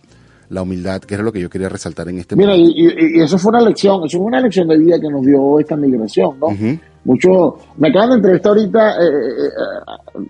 La 0.55 0.63
humildad, 0.63 1.01
que 1.03 1.15
era 1.15 1.23
lo 1.23 1.33
que 1.33 1.41
yo 1.41 1.51
quería 1.51 1.69
resaltar 1.69 2.09
en 2.09 2.19
este 2.21 2.37
Mira, 2.37 2.55
y, 2.57 2.61
momento. 2.61 2.81
y- 3.01 3.19
y 3.19 3.23
eso 3.23 3.37
fue 3.39 3.51
una 3.51 3.61
lección, 3.61 4.05
eso 4.05 4.19
fue 4.19 4.27
una 4.29 4.41
lección 4.41 4.69
de 4.69 4.79
vida 4.79 5.01
que 5.01 5.09
nos 5.09 5.23
dio 5.23 5.59
esta 5.59 5.77
migración, 5.77 6.39
¿no? 6.41 6.47
Ujú. 6.47 6.79
Mucho, 7.05 7.57
me 7.77 7.89
acaban 7.89 8.11
de 8.11 8.15
entrevistar 8.17 8.51
ahorita, 8.53 8.91
eh, 8.93 9.09
eh, 10.17 10.21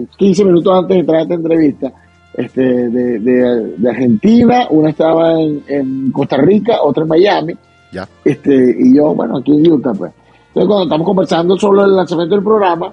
eh, 0.00 0.06
15 0.16 0.44
minutos 0.44 0.72
antes 0.74 0.94
de 0.96 1.00
entrar 1.00 1.18
a 1.18 1.22
esta 1.22 1.34
entrevista, 1.34 1.92
este, 2.34 2.62
de, 2.62 3.18
de- 3.20 3.74
de 3.76 3.90
Argentina, 3.90 4.66
una 4.70 4.90
estaba 4.90 5.40
en, 5.40 5.62
en 5.68 6.10
Costa 6.12 6.36
Rica, 6.38 6.82
otra 6.82 7.02
en 7.04 7.08
Miami, 7.10 7.54
Ya. 7.92 8.08
este, 8.24 8.76
y 8.78 8.96
yo, 8.96 9.14
bueno, 9.14 9.36
aquí 9.36 9.52
en 9.54 9.70
Utah, 9.70 9.92
pues. 9.92 10.12
Entonces, 10.48 10.66
cuando 10.68 10.84
estamos 10.84 11.06
conversando 11.06 11.56
sobre 11.58 11.82
el 11.82 11.94
lanzamiento 11.94 12.34
del 12.36 12.44
programa, 12.44 12.92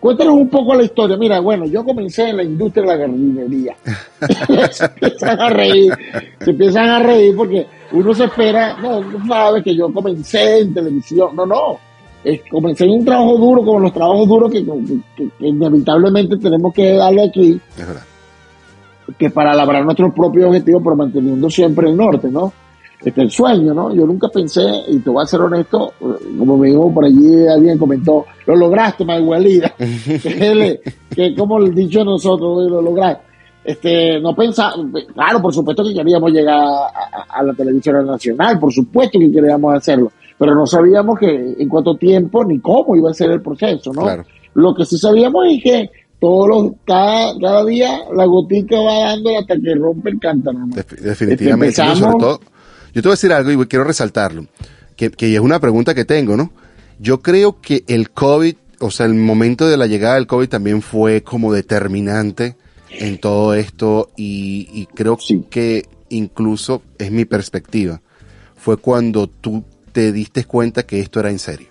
cuéntanos 0.00 0.34
un 0.34 0.48
poco 0.48 0.74
la 0.74 0.82
historia. 0.84 1.16
Mira, 1.16 1.40
bueno, 1.40 1.64
yo 1.66 1.84
comencé 1.84 2.28
en 2.30 2.36
la 2.38 2.42
industria 2.44 2.82
de 2.84 2.88
la 2.88 2.98
jardinería. 2.98 3.76
se 4.70 4.84
empiezan 4.84 5.40
a 5.40 5.48
reír, 5.50 5.92
se 6.40 6.50
empiezan 6.50 6.88
a 6.88 6.98
reír 7.00 7.34
porque 7.36 7.66
uno 7.92 8.14
se 8.14 8.24
espera, 8.24 8.76
no, 8.80 8.98
uno 8.98 9.26
sabe 9.26 9.62
que 9.62 9.74
yo 9.74 9.92
comencé 9.92 10.60
en 10.60 10.74
televisión. 10.74 11.34
No, 11.34 11.46
no. 11.46 11.78
Es- 12.24 12.40
comencé 12.50 12.84
en 12.84 12.90
un 12.90 13.04
trabajo 13.04 13.36
duro, 13.38 13.62
como 13.64 13.80
los 13.80 13.92
trabajos 13.92 14.28
duros 14.28 14.50
que, 14.50 14.64
que- 14.64 15.28
que 15.38 15.46
inevitablemente 15.46 16.36
tenemos 16.38 16.74
que 16.74 16.92
darle 16.94 17.24
aquí 17.24 17.60
Es 17.78 17.86
verdad. 17.86 18.02
que 19.18 19.30
para 19.30 19.54
lograr 19.54 19.84
nuestros 19.84 20.12
propios 20.12 20.46
objetivos, 20.46 20.82
pero 20.82 20.96
manteniendo 20.96 21.48
siempre 21.48 21.88
el 21.88 21.96
norte, 21.96 22.28
¿no? 22.28 22.52
Este 23.06 23.22
el 23.22 23.30
sueño, 23.30 23.72
¿no? 23.72 23.94
Yo 23.94 24.04
nunca 24.04 24.28
pensé, 24.28 24.62
y 24.88 24.98
te 24.98 25.10
voy 25.10 25.22
a 25.22 25.26
ser 25.26 25.40
honesto, 25.40 25.92
como 26.38 26.56
me 26.58 26.68
dijo 26.68 26.92
por 26.92 27.04
allí, 27.04 27.46
alguien 27.46 27.78
comentó, 27.78 28.26
lo 28.46 28.56
lograste, 28.56 29.04
Magualida, 29.04 29.72
que, 29.78 30.80
que 31.14 31.34
como 31.36 31.58
el 31.58 31.72
dicho 31.74 32.00
de 32.00 32.04
nosotros, 32.06 32.68
lo 32.70 32.82
lograste. 32.82 33.22
Este, 33.64 34.20
no 34.20 34.34
pensaba, 34.34 34.74
claro, 35.14 35.40
por 35.42 35.52
supuesto 35.52 35.82
que 35.84 35.94
queríamos 35.94 36.30
llegar 36.32 36.56
a, 36.58 36.86
a- 36.86 37.26
a 37.38 37.42
la 37.42 37.52
televisión 37.54 38.06
nacional, 38.06 38.58
por 38.60 38.72
supuesto 38.72 39.18
que 39.18 39.30
queríamos 39.30 39.74
hacerlo, 39.74 40.12
pero 40.38 40.54
no 40.54 40.66
sabíamos 40.66 41.18
que 41.18 41.54
en 41.58 41.68
cuánto 41.68 41.96
tiempo 41.96 42.44
ni 42.44 42.60
cómo 42.60 42.94
iba 42.96 43.10
a 43.10 43.14
ser 43.14 43.30
el 43.32 43.40
proceso, 43.42 43.92
¿no? 43.92 44.02
Claro. 44.02 44.24
Lo 44.54 44.74
que 44.74 44.84
sí 44.84 44.96
sabíamos 44.98 45.46
es 45.48 45.62
que 45.62 45.90
todos 46.20 46.48
los, 46.48 46.72
cada, 46.84 47.36
cada 47.40 47.64
día 47.64 48.00
la 48.14 48.24
gotica 48.24 48.80
va 48.80 48.98
dando 49.10 49.36
hasta 49.38 49.54
que 49.56 49.74
rompe 49.74 50.10
el 50.10 50.18
cántaro. 50.20 50.58
definitivamente. 51.00 51.68
Este, 51.68 51.82
empezamos- 51.82 51.98
sobre 51.98 52.18
todo, 52.18 52.40
yo 52.96 53.02
te 53.02 53.08
voy 53.08 53.12
a 53.12 53.18
decir 53.18 53.32
algo 53.32 53.50
y 53.62 53.66
quiero 53.66 53.84
resaltarlo, 53.84 54.46
que, 54.96 55.10
que 55.10 55.34
es 55.34 55.40
una 55.40 55.60
pregunta 55.60 55.94
que 55.94 56.06
tengo, 56.06 56.34
¿no? 56.36 56.50
Yo 56.98 57.20
creo 57.20 57.60
que 57.60 57.84
el 57.88 58.10
COVID, 58.10 58.56
o 58.80 58.90
sea, 58.90 59.04
el 59.04 59.12
momento 59.14 59.68
de 59.68 59.76
la 59.76 59.86
llegada 59.86 60.14
del 60.14 60.26
COVID 60.26 60.48
también 60.48 60.80
fue 60.80 61.22
como 61.22 61.52
determinante 61.52 62.56
en 62.90 63.18
todo 63.18 63.52
esto 63.52 64.08
y, 64.16 64.68
y 64.72 64.86
creo 64.86 65.18
Sí. 65.20 65.44
que 65.50 65.84
incluso 66.08 66.80
es 66.98 67.10
mi 67.10 67.26
perspectiva, 67.26 68.00
fue 68.56 68.78
cuando 68.78 69.26
tú 69.26 69.62
te 69.92 70.10
diste 70.12 70.44
cuenta 70.44 70.84
que 70.84 71.00
esto 71.00 71.20
era 71.20 71.28
en 71.30 71.38
serio. 71.38 71.68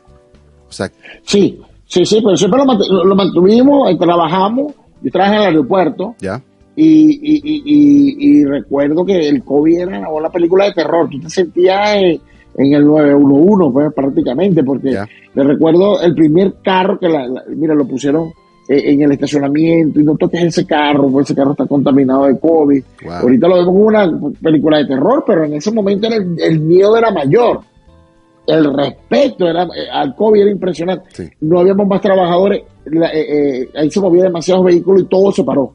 O 0.70 0.72
sea, 0.72 0.92
Sí, 1.26 1.60
sí, 1.88 2.06
sí, 2.06 2.22
pero 2.24 2.38
siempre 2.38 2.60
lo, 2.60 2.66
mant- 2.66 2.88
lo- 2.88 3.04
lo 3.06 3.16
mantuvimos, 3.16 3.90
eh, 3.90 3.98
trabajamos, 4.00 4.74
yo 5.02 5.12
trabajé 5.12 5.36
en 5.38 5.42
el 5.42 5.48
aeropuerto, 5.48 6.16
ya, 6.20 6.42
Y, 6.76 6.84
y, 7.22 7.42
y, 7.44 8.40
y, 8.40 8.44
recuerdo 8.46 9.06
que 9.06 9.30
el 9.30 9.44
COVID 9.44 9.80
era 9.80 10.10
una 10.10 10.30
película 10.30 10.66
de 10.66 10.74
terror. 10.74 11.08
Tú 11.10 11.20
te 11.22 11.30
sentías 11.30 11.96
en, 11.96 12.20
en 12.58 12.74
el 12.74 12.86
911, 12.86 13.72
pues 13.74 13.94
prácticamente, 13.94 14.64
porque 14.64 14.92
le 15.34 15.44
recuerdo 15.44 16.02
el 16.02 16.14
primer 16.14 16.56
carro 16.64 17.00
que, 17.00 17.08
la, 17.08 17.28
la- 17.28 17.44
mira, 17.56 17.74
lo 17.74 17.86
pusieron 17.88 18.30
en 18.68 19.02
el 19.04 19.12
estacionamiento 19.12 20.00
y 20.00 20.04
no 20.04 20.18
toques 20.18 20.44
ese 20.44 20.66
carro, 20.66 21.04
porque 21.10 21.24
ese 21.26 21.36
carro 21.36 21.52
está 21.52 21.66
contaminado 21.68 22.26
de 22.26 22.40
COVID. 22.40 22.84
Wow. 23.04 23.14
Ahorita 23.14 23.48
lo 23.48 23.56
vemos 23.56 23.68
como 23.74 23.86
una 23.86 24.20
película 24.42 24.78
de 24.80 24.86
terror, 24.88 25.24
pero 25.26 25.46
en 25.46 25.54
ese 25.54 25.72
momento 25.72 26.08
era 26.08 26.16
el, 26.18 26.36
el 26.42 26.60
miedo 26.60 26.98
era 26.98 27.12
mayor. 27.12 27.60
El 28.48 28.74
respeto 28.76 29.48
era, 29.48 29.64
eh, 29.64 29.90
al 29.92 30.16
COVID 30.16 30.42
era 30.42 30.52
impresionante. 30.52 31.06
Sí. 31.14 31.24
No 31.42 31.60
habíamos 31.60 31.88
más 31.88 32.02
trabajadores, 32.02 32.64
la- 32.86 33.12
eh, 33.14 33.62
eh, 33.62 33.70
ahí 33.76 33.90
se 33.90 34.02
movían 34.02 34.26
demasiados 34.26 34.66
vehículos 34.66 35.04
y 35.04 35.06
todo 35.06 35.32
se 35.32 35.44
paró 35.44 35.74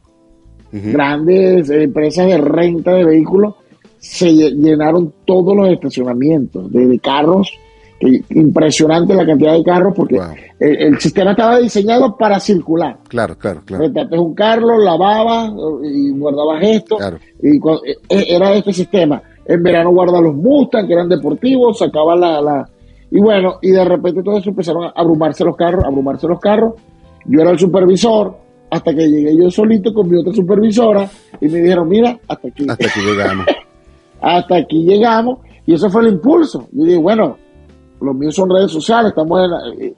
Grandes 0.73 1.69
empresas 1.71 2.27
de 2.27 2.39
renta 2.39 2.93
de 2.95 3.05
vehículos 3.05 3.55
se 3.99 4.31
lle- 4.31 4.55
llenaron 4.55 5.13
todos 5.25 5.57
los 5.57 5.69
estacionamientos 5.69 6.73
de, 6.73 6.87
de 6.87 6.99
carros. 6.99 7.53
que- 7.99 8.23
impresionante 8.31 9.13
la 9.15 9.27
cantidad 9.27 9.53
de 9.53 9.63
carros 9.63 9.93
porque 9.95 10.17
Wow. 10.17 10.29
el, 10.59 10.77
el 10.83 10.99
sistema 10.99 11.33
estaba 11.33 11.59
diseñado 11.59 12.17
para 12.17 12.41
circular. 12.41 12.97
Claro, 13.09 13.37
claro, 13.37 13.61
claro. 13.65 13.85
Rentaste 13.85 14.19
un 14.19 14.33
carro, 14.35 14.79
lavabas 14.79 15.53
y 15.85 16.11
guardabas 16.13 16.63
esto. 16.63 16.97
Claro. 16.97 17.19
Y 17.43 17.57
eh, 17.57 17.97
eh, 18.09 18.25
era 18.29 18.55
este 18.55 18.73
sistema. 18.73 19.23
En 19.45 19.63
verano 19.63 19.91
guarda 19.91 20.19
los 20.21 20.35
Mustang, 20.35 20.87
que 20.87 20.95
eran 20.95 21.09
deportivos, 21.11 21.79
sacaba 21.79 22.17
la, 22.17 22.41
la... 22.41 22.69
Y 23.11 23.21
bueno, 23.21 23.57
y 23.61 23.71
de 23.71 23.85
repente 23.85 24.23
todo 24.23 24.39
eso 24.39 24.49
empezaron 24.51 24.85
a 24.85 24.93
abrumarse 24.97 25.45
los 25.45 25.57
carros, 25.57 25.85
a 25.85 25.89
abrumarse 25.89 26.27
los 26.29 26.39
carros. 26.41 26.75
Yo 27.27 27.41
era 27.43 27.51
el 27.51 27.59
supervisor, 27.59 28.35
hasta 28.71 28.95
que 28.95 29.09
llegué 29.09 29.37
yo 29.37 29.51
solito 29.51 29.93
con 29.93 30.09
mi 30.09 30.19
otra 30.19 30.33
supervisora 30.33 31.09
y 31.41 31.49
me 31.49 31.59
dijeron, 31.61 31.89
mira, 31.89 32.19
hasta 32.29 32.49
aquí, 32.49 32.65
Hasta 32.69 32.89
que 32.89 33.01
llegamos. 33.01 33.47
hasta 34.21 34.57
aquí 34.57 34.85
llegamos. 34.85 35.39
Y 35.67 35.75
eso 35.75 35.89
fue 35.91 36.03
el 36.03 36.15
impulso. 36.15 36.69
Yo 36.73 36.85
dije, 36.85 36.99
bueno, 36.99 37.37
los 38.01 38.15
míos 38.15 38.35
son 38.35 38.51
redes 38.51 38.71
sociales, 38.71 39.11
estamos 39.11 39.41
en 39.41 39.51
la- 39.51 39.85
eh, 39.85 39.95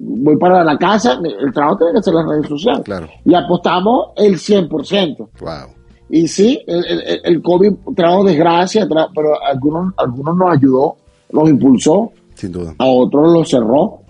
voy 0.00 0.36
para 0.36 0.64
la 0.64 0.76
casa, 0.78 1.18
el 1.22 1.52
trabajo 1.52 1.78
tiene 1.78 1.92
que 1.94 2.02
ser 2.02 2.14
las 2.14 2.26
redes 2.26 2.46
sociales. 2.48 2.82
Claro. 2.84 3.08
Y 3.24 3.34
apostamos 3.34 4.08
el 4.16 4.34
100%. 4.36 5.16
Wow. 5.40 5.74
Y 6.10 6.28
sí, 6.28 6.60
el, 6.66 6.84
el, 6.84 7.20
el 7.24 7.42
COVID 7.42 7.72
trajo 7.96 8.24
desgracia, 8.24 8.86
tra- 8.86 9.08
pero 9.14 9.30
algunos, 9.42 9.94
algunos 9.96 10.36
nos 10.36 10.50
ayudó, 10.56 10.96
nos 11.32 11.48
impulsó, 11.48 12.10
Sin 12.34 12.52
duda. 12.52 12.74
a 12.78 12.86
otros 12.86 13.32
los 13.32 13.48
cerró, 13.48 14.01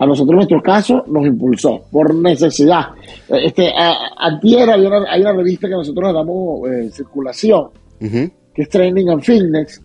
a 0.00 0.06
nosotros 0.06 0.34
nuestro 0.34 0.60
caso 0.62 1.04
nos 1.08 1.24
impulsó 1.26 1.82
por 1.92 2.14
necesidad. 2.14 2.86
Eh, 3.28 3.46
Este, 3.46 3.70
antier 4.16 4.68
había 4.70 4.88
una- 4.88 5.10
hay 5.12 5.20
una 5.20 5.32
revista 5.34 5.68
que 5.68 5.74
nosotros 5.74 6.08
le 6.08 6.12
damos 6.14 6.68
eh, 6.68 6.90
circulación, 6.90 7.68
que 8.00 8.62
es 8.62 8.68
Training 8.68 9.08
and 9.10 9.22
Fitness, 9.22 9.80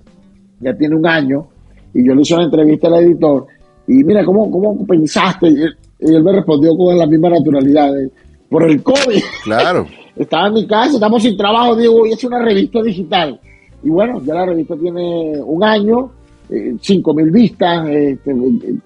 ya 0.61 0.73
tiene 0.75 0.95
un 0.95 1.05
año, 1.05 1.47
y 1.93 2.07
yo 2.07 2.15
le 2.15 2.21
hice 2.21 2.33
una 2.33 2.45
entrevista 2.45 2.87
al 2.87 2.95
editor, 3.03 3.45
y 3.87 4.03
mira, 4.03 4.23
¿cómo, 4.25 4.49
cómo 4.49 4.85
pensaste? 4.87 5.49
Y 5.49 5.61
él, 5.61 5.75
y 5.99 6.15
él 6.15 6.23
me 6.23 6.31
respondió 6.31 6.75
con 6.75 6.97
la 6.97 7.05
misma 7.05 7.29
naturalidad, 7.29 7.91
de, 7.93 8.09
por 8.49 8.63
el 8.63 8.81
COVID. 8.81 9.21
Claro. 9.43 9.85
Estaba 10.15 10.47
en 10.47 10.53
mi 10.53 10.65
casa, 10.65 10.93
estamos 10.93 11.21
sin 11.21 11.35
trabajo, 11.35 11.75
digo, 11.75 12.05
a 12.05 12.13
hacer 12.13 12.29
una 12.29 12.39
revista 12.41 12.81
digital. 12.81 13.37
Y 13.83 13.89
bueno, 13.89 14.21
ya 14.23 14.33
la 14.33 14.45
revista 14.45 14.73
tiene 14.77 15.33
un 15.45 15.61
año, 15.61 16.09
cinco 16.81 17.13
mil 17.13 17.31
vistas, 17.31 17.87
este, 17.89 18.35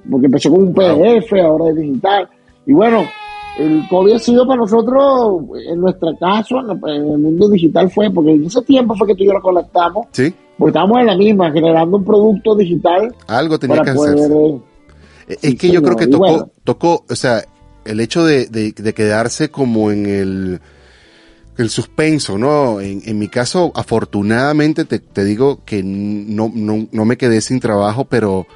porque 0.10 0.26
empezó 0.28 0.50
con 0.52 0.64
un 0.64 0.74
PDF, 0.74 1.34
ahora 1.44 1.70
es 1.72 1.76
digital. 1.76 2.30
Y 2.66 2.74
bueno, 2.74 3.04
el 3.58 3.82
COVID 3.90 4.14
ha 4.14 4.20
sido 4.20 4.48
para 4.48 4.62
nosotros, 4.62 5.42
en 5.70 5.82
nuestro 5.82 6.16
caso, 6.18 6.60
en 6.60 7.12
el 7.12 7.18
mundo 7.18 7.50
digital 7.50 7.90
fue, 7.90 8.10
porque 8.12 8.32
en 8.32 8.46
ese 8.46 8.62
tiempo 8.62 8.96
fue 8.96 9.08
que 9.08 9.16
tú 9.16 9.24
y 9.24 9.28
yo 9.28 9.34
lo 9.34 9.42
conectamos, 9.42 10.08
Sí. 10.12 10.34
porque 10.58 10.70
estábamos 10.70 11.00
en 11.00 11.06
la 11.08 11.18
misma, 11.18 11.52
generando 11.52 11.98
un 11.98 12.06
producto 12.06 12.56
digital 12.56 13.14
Algo 13.28 13.60
tenía 13.60 13.82
que 13.82 13.90
hacerse. 13.92 14.34
eh, 14.34 14.60
Es 15.28 15.38
Sí, 15.42 15.58
que 15.58 15.70
yo 15.72 15.82
creo 15.84 15.96
que 15.96 16.08
tocó, 16.08 16.18
bueno. 16.26 16.50
tocó, 16.64 17.04
o 17.08 17.16
sea, 17.16 17.44
el 17.86 18.00
hecho 18.00 18.24
de, 18.26 18.48
de- 18.48 18.72
de 18.72 18.94
quedarse 18.94 19.50
como 19.50 19.92
en 19.92 20.06
el, 20.08 20.60
el 21.60 21.70
suspenso, 21.70 22.38
¿no? 22.38 22.80
En, 22.82 23.02
en 23.06 23.20
mi 23.20 23.28
caso, 23.28 23.72
afortunadamente 23.76 24.86
te, 24.86 25.00
te 25.00 25.24
digo 25.26 25.64
que 25.66 25.84
no, 25.84 26.52
no, 26.54 26.88
no 26.92 27.06
me 27.06 27.18
quedé 27.18 27.42
sin 27.42 27.60
trabajo, 27.60 28.06
pero 28.06 28.48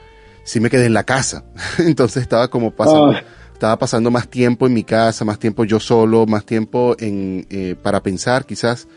sí 0.43 0.59
me 0.59 0.69
quedé 0.69 0.85
en 0.85 0.93
la 0.93 1.03
casa. 1.03 1.43
Entonces 1.79 2.23
estaba 2.23 2.47
como 2.49 2.71
pasando, 2.71 3.11
Ah. 3.11 3.23
estaba 3.53 3.77
pasando 3.77 4.09
más 4.09 4.29
tiempo 4.29 4.67
en 4.67 4.73
mi 4.73 4.83
casa, 4.83 5.25
más 5.25 5.39
tiempo 5.39 5.65
yo 5.65 5.79
solo, 5.79 6.25
más 6.25 6.45
tiempo 6.45 6.95
en, 6.99 7.45
eh, 7.49 7.75
para 7.81 8.01
pensar 8.01 8.45
quizás. 8.45 8.87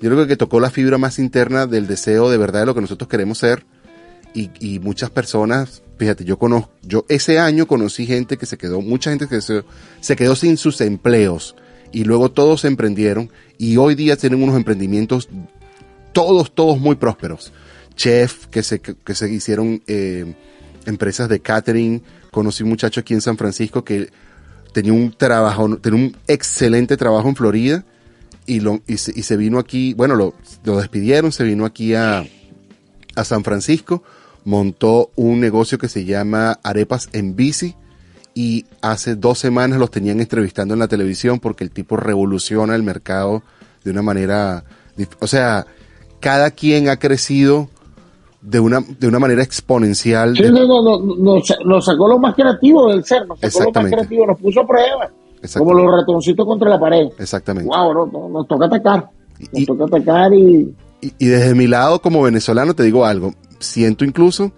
Yo 0.00 0.10
creo 0.10 0.26
que 0.26 0.36
tocó 0.36 0.60
la 0.60 0.70
fibra 0.70 0.98
más 0.98 1.18
interna 1.18 1.66
del 1.66 1.86
deseo 1.86 2.30
de 2.30 2.36
verdad 2.36 2.60
de 2.60 2.66
lo 2.66 2.74
que 2.74 2.82
nosotros 2.82 3.08
queremos 3.08 3.38
ser 3.38 3.64
y, 4.34 4.50
y 4.60 4.78
muchas 4.78 5.10
personas, 5.10 5.82
fíjate, 5.96 6.24
yo 6.24 6.38
conozco, 6.38 6.70
yo 6.82 7.06
ese 7.08 7.38
año 7.38 7.66
conocí 7.66 8.04
gente 8.06 8.36
que 8.36 8.44
se 8.46 8.58
quedó, 8.58 8.82
mucha 8.82 9.10
gente 9.10 9.26
que 9.26 9.40
se, 9.40 9.64
se 10.00 10.14
quedó 10.14 10.36
sin 10.36 10.56
sus 10.58 10.80
empleos 10.82 11.56
y 11.92 12.04
luego 12.04 12.30
todos 12.30 12.64
emprendieron 12.64 13.30
y 13.58 13.76
hoy 13.76 13.94
día 13.94 14.16
tienen 14.16 14.42
unos 14.42 14.56
emprendimientos 14.56 15.28
todos, 16.12 16.54
todos 16.54 16.78
muy 16.78 16.96
prósperos. 16.96 17.52
Chef, 17.94 18.46
que 18.46 18.62
se, 18.62 18.80
que 18.80 19.14
se 19.14 19.30
hicieron 19.30 19.82
eh, 19.86 20.34
empresas 20.86 21.28
de 21.28 21.40
catering, 21.40 22.02
conocí 22.30 22.62
un 22.62 22.70
muchacho 22.70 23.00
aquí 23.00 23.14
en 23.14 23.20
San 23.20 23.36
Francisco 23.36 23.84
que 23.84 24.10
tenía 24.72 24.92
un 24.92 25.12
trabajo, 25.12 25.76
tenía 25.78 26.06
un 26.06 26.16
excelente 26.26 26.96
trabajo 26.96 27.28
en 27.28 27.36
Florida 27.36 27.84
y, 28.44 28.60
lo, 28.60 28.82
y, 28.86 28.98
se, 28.98 29.18
y 29.18 29.22
se 29.22 29.36
vino 29.36 29.58
aquí, 29.58 29.94
bueno, 29.94 30.14
lo, 30.14 30.34
lo 30.64 30.78
despidieron, 30.78 31.32
se 31.32 31.44
vino 31.44 31.64
aquí 31.64 31.94
a, 31.94 32.24
a 33.14 33.24
San 33.24 33.42
Francisco, 33.42 34.02
montó 34.44 35.10
un 35.16 35.40
negocio 35.40 35.78
que 35.78 35.88
se 35.88 36.04
llama 36.04 36.60
Arepas 36.62 37.08
en 37.12 37.36
Bici 37.36 37.74
y 38.38 38.66
hace 38.82 39.16
dos 39.16 39.38
semanas 39.38 39.78
los 39.78 39.90
tenían 39.90 40.20
entrevistando 40.20 40.74
en 40.74 40.80
la 40.80 40.88
televisión 40.88 41.40
porque 41.40 41.64
el 41.64 41.70
tipo 41.70 41.96
revoluciona 41.96 42.74
el 42.74 42.82
mercado 42.82 43.42
de 43.82 43.90
una 43.92 44.02
manera, 44.02 44.62
o 45.20 45.26
sea, 45.26 45.64
cada 46.20 46.50
quien 46.50 46.90
ha 46.90 46.98
crecido 46.98 47.70
de 48.42 48.60
una, 48.60 48.80
de 48.80 49.08
una 49.08 49.18
manera 49.18 49.42
exponencial. 49.42 50.36
Sí, 50.36 50.42
de- 50.42 50.50
no, 50.50 50.66
no, 50.66 50.98
no, 51.00 51.40
nos, 51.64 51.84
sacó 51.86 52.06
lo 52.08 52.18
más 52.18 52.34
creativo 52.34 52.90
del 52.90 53.02
ser, 53.06 53.26
nos 53.26 53.40
sacó 53.40 53.64
lo 53.64 53.72
más 53.72 53.90
creativo, 53.90 54.26
nos 54.26 54.38
puso 54.38 54.60
a 54.60 54.66
prueba, 54.66 55.10
como 55.56 55.72
los 55.72 55.90
ratoncitos 55.90 56.44
contra 56.44 56.68
la 56.68 56.78
pared. 56.78 57.06
Exactamente. 57.18 57.70
Wow, 57.74 57.94
no, 57.94 58.06
no, 58.06 58.28
nos 58.28 58.46
toca 58.46 58.66
atacar, 58.66 59.08
nos 59.50 59.60
Y- 59.62 59.64
toca 59.64 59.84
atacar 59.84 60.34
y 60.34 60.74
Y, 61.00 61.12
y 61.18 61.26
desde 61.26 61.54
mi 61.54 61.66
lado 61.68 62.02
como 62.02 62.20
venezolano 62.22 62.74
te 62.74 62.82
digo 62.82 63.06
algo, 63.06 63.32
siento 63.60 64.04
incluso 64.04 64.52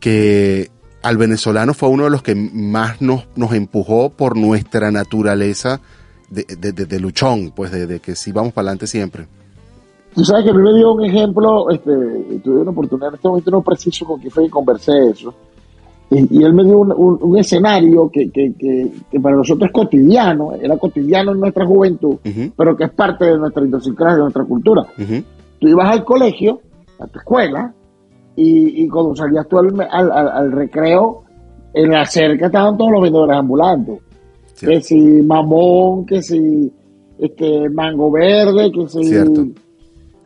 que 0.00 0.71
al 1.02 1.16
venezolano 1.16 1.74
fue 1.74 1.88
uno 1.88 2.04
de 2.04 2.10
los 2.10 2.22
que 2.22 2.34
más 2.34 3.00
nos, 3.02 3.26
nos 3.36 3.52
empujó 3.52 4.10
por 4.10 4.36
nuestra 4.36 4.90
naturaleza 4.90 5.80
de, 6.30 6.44
de- 6.58 6.72
de- 6.72 6.86
de 6.86 7.00
luchón, 7.00 7.52
pues 7.54 7.70
de, 7.72 8.00
que 8.00 8.14
sí 8.16 8.32
vamos 8.32 8.52
para 8.52 8.68
adelante 8.68 8.86
siempre. 8.86 9.26
tú 10.14 10.24
sabes 10.24 10.44
que 10.44 10.50
a 10.50 10.54
mí 10.54 10.62
me 10.62 10.74
dio 10.74 10.92
un 10.92 11.04
ejemplo, 11.04 11.70
este, 11.70 11.90
tuve 12.42 12.60
una 12.60 12.70
oportunidad 12.70 13.08
en 13.10 13.14
este 13.16 13.28
momento 13.28 13.50
no 13.50 13.62
preciso 13.62 14.04
con 14.06 14.20
quién 14.20 14.30
fue 14.30 14.44
que 14.44 14.50
conversé 14.50 14.92
eso, 15.10 15.34
y, 16.10 16.38
y 16.40 16.42
él 16.44 16.52
me 16.54 16.64
dio 16.64 16.78
un, 16.78 16.92
un- 16.92 17.18
un 17.20 17.38
escenario 17.38 18.10
que, 18.10 18.30
que, 18.30 18.52
que, 18.58 18.92
que 19.10 19.20
para 19.20 19.36
nosotros 19.36 19.66
es 19.68 19.72
cotidiano, 19.72 20.52
era 20.54 20.76
cotidiano 20.78 21.32
en 21.32 21.40
nuestra 21.40 21.66
juventud, 21.66 22.16
pero 22.56 22.76
que 22.76 22.84
es 22.84 22.90
parte 22.90 23.24
de 23.24 23.38
nuestra 23.38 23.64
idiosincrasia, 23.66 24.16
de 24.16 24.22
nuestra 24.22 24.44
cultura. 24.44 24.82
ujú, 24.98 25.22
tú 25.58 25.68
ibas 25.68 25.90
al 25.90 26.04
colegio, 26.04 26.60
a 26.98 27.06
tu 27.06 27.18
escuela, 27.18 27.72
y, 28.36 28.84
y 28.84 28.88
cuando 28.88 29.14
salías 29.16 29.46
tú 29.48 29.58
al, 29.58 29.68
al, 29.90 30.10
al- 30.12 30.28
al 30.28 30.52
recreo, 30.52 31.22
en 31.74 31.90
la 31.90 32.04
cerca 32.04 32.46
estaban 32.46 32.76
todos 32.76 32.90
los 32.92 33.02
vendedores 33.02 33.36
ambulantes. 33.36 34.00
Sí. 34.54 34.66
Que 34.66 34.80
si 34.80 34.98
mamón, 35.22 36.04
que 36.06 36.22
si 36.22 36.72
este 37.18 37.68
mango 37.70 38.10
verde, 38.10 38.70
que 38.72 38.86
si... 38.88 39.04
Cierto. 39.04 39.44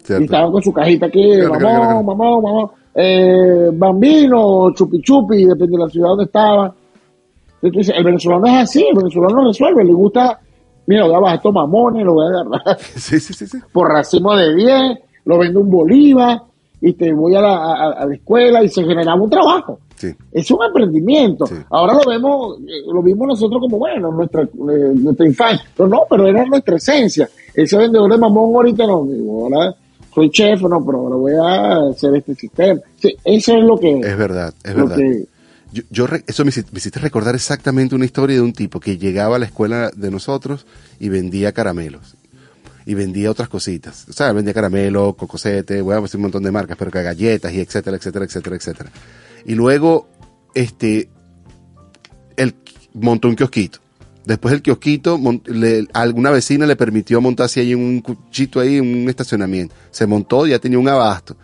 Y 0.09 0.25
estaban 0.25 0.53
con 0.53 0.63
su 0.63 0.73
cajita 0.73 1.07
aquí, 1.07 1.21
Claro, 1.33 1.49
mamón, 1.49 1.59
claro, 1.59 1.81
claro. 1.83 2.03
mamón, 2.03 2.43
mamón, 2.45 2.71
eh, 2.95 3.71
bambino, 3.73 4.71
chupi 4.73 5.01
chupi, 5.03 5.45
depende 5.45 5.77
de 5.77 5.85
la 5.85 5.89
ciudad 5.91 6.09
donde 6.11 6.25
estaba. 6.25 6.75
Entonces, 7.63 7.95
el 7.97 8.05
venezolano 8.05 8.47
es 8.47 8.55
así, 8.63 8.87
el 8.89 8.97
venezolano 8.97 9.43
no 9.43 9.49
resuelve, 9.49 9.85
le 9.85 9.93
gusta, 9.93 10.39
mira, 10.87 11.05
voy 11.07 11.15
a 11.15 11.19
bajar 11.19 11.37
estos 11.39 11.53
mamones, 11.55 12.05
lo 12.05 12.15
voy 12.15 12.27
a 12.27 12.29
agarrar 12.41 12.79
sí, 12.97 13.19
sí, 13.19 13.35
sí. 13.47 13.59
por 13.73 13.89
racimo 13.89 14.37
de 14.37 14.55
10, 14.55 14.99
lo 15.25 15.39
vendo 15.39 15.61
un 15.61 15.71
bolívar, 15.71 16.43
y 16.81 16.93
te 16.93 17.13
voy 17.13 17.35
a 17.35 17.41
la, 17.41 17.57
a- 17.57 17.93
a 18.03 18.07
la 18.07 18.15
escuela 18.15 18.63
y 18.63 18.69
se 18.69 18.83
generaba 18.85 19.21
un 19.21 19.31
trabajo. 19.31 19.81
Sí. 19.97 20.15
Es 20.31 20.51
un 20.51 20.59
emprendimiento. 20.63 21.47
Sí. 21.47 21.55
Ahora 21.71 21.95
lo 21.95 22.11
vemos, 22.11 22.59
eh, 22.61 22.83
lo 22.93 23.03
vimos 23.03 23.29
nosotros 23.29 23.61
como, 23.63 23.79
bueno, 23.79 24.13
nuestra, 24.13 24.43
eh, 24.43 24.93
nuestra 24.95 25.27
infancia. 25.27 25.67
Pero 25.75 25.89
no, 25.89 26.01
pero 26.09 26.27
era 26.27 26.45
nuestra 26.45 26.77
esencia. 26.77 27.29
Ese 27.55 27.79
vendedor 27.79 28.11
de 28.13 28.19
mamón 28.19 28.55
ahorita 28.57 28.87
no, 28.87 29.09
ahora 29.43 29.75
soy 30.15 30.31
chef, 30.31 30.61
no, 30.63 30.85
pero 30.85 30.99
ahora 30.99 31.17
voy 31.17 31.33
a 31.35 31.91
hacer 31.91 32.15
este 32.15 32.35
sistema. 32.35 32.81
Sí, 32.97 33.17
eso 33.25 33.57
es 33.57 33.65
lo 33.65 33.79
que... 33.79 34.01
Es 34.01 34.17
verdad, 34.19 34.53
es 34.65 34.75
verdad. 34.75 34.97
que- 34.97 35.27
Yo, 35.73 35.83
yo 35.91 36.07
re- 36.07 36.25
eso 36.27 36.45
me 36.45 36.51
hiciste 36.51 37.01
recordar 37.01 37.35
exactamente 37.35 37.95
una 37.95 38.05
historia 38.05 38.37
de 38.37 38.43
un 38.43 38.53
tipo 38.53 38.81
que 38.81 38.99
llegaba 38.99 39.37
a 39.37 39.39
la 39.39 39.47
escuela 39.47 39.91
de 39.97 40.11
nosotros 40.11 40.67
y 41.01 41.09
vendía 41.09 41.53
caramelos. 41.53 42.16
Y 42.87 42.95
vendía 42.95 43.31
otras 43.31 43.49
cositas. 43.49 44.07
O 44.09 44.13
sea, 44.13 44.33
vendía 44.33 44.55
caramelo, 44.55 45.15
cocosete, 45.15 45.83
voy 45.83 45.95
a 45.97 46.01
decir 46.01 46.17
un 46.17 46.23
montón 46.23 46.45
de 46.45 46.53
marcas, 46.53 46.77
pero 46.79 46.91
que 46.91 47.03
galletas 47.03 47.53
y 47.53 47.61
etcétera, 47.61 47.97
etcétera, 47.97 48.25
etcétera, 48.25 48.57
etcétera. 48.57 48.91
Y 49.45 49.55
luego, 49.57 50.09
este, 50.55 51.09
él 52.37 52.55
montó 52.95 53.29
un 53.29 53.35
kiosquito. 53.37 53.81
Después 54.25 54.55
el 54.55 54.63
kiosquito, 54.63 55.21
le- 55.47 55.87
alguna 55.93 56.31
vecina 56.31 56.67
le 56.67 56.75
permitió 56.77 57.21
montarse 57.21 57.61
ahí 57.61 57.75
un 57.75 58.01
cuchito 58.01 58.61
ahí, 58.61 58.81
un 58.81 59.09
estacionamiento. 59.09 59.75
Se 59.91 60.07
montó, 60.07 60.47
ya 60.47 60.59
tenía 60.59 60.79
un 60.79 60.89
abasto. 60.89 61.37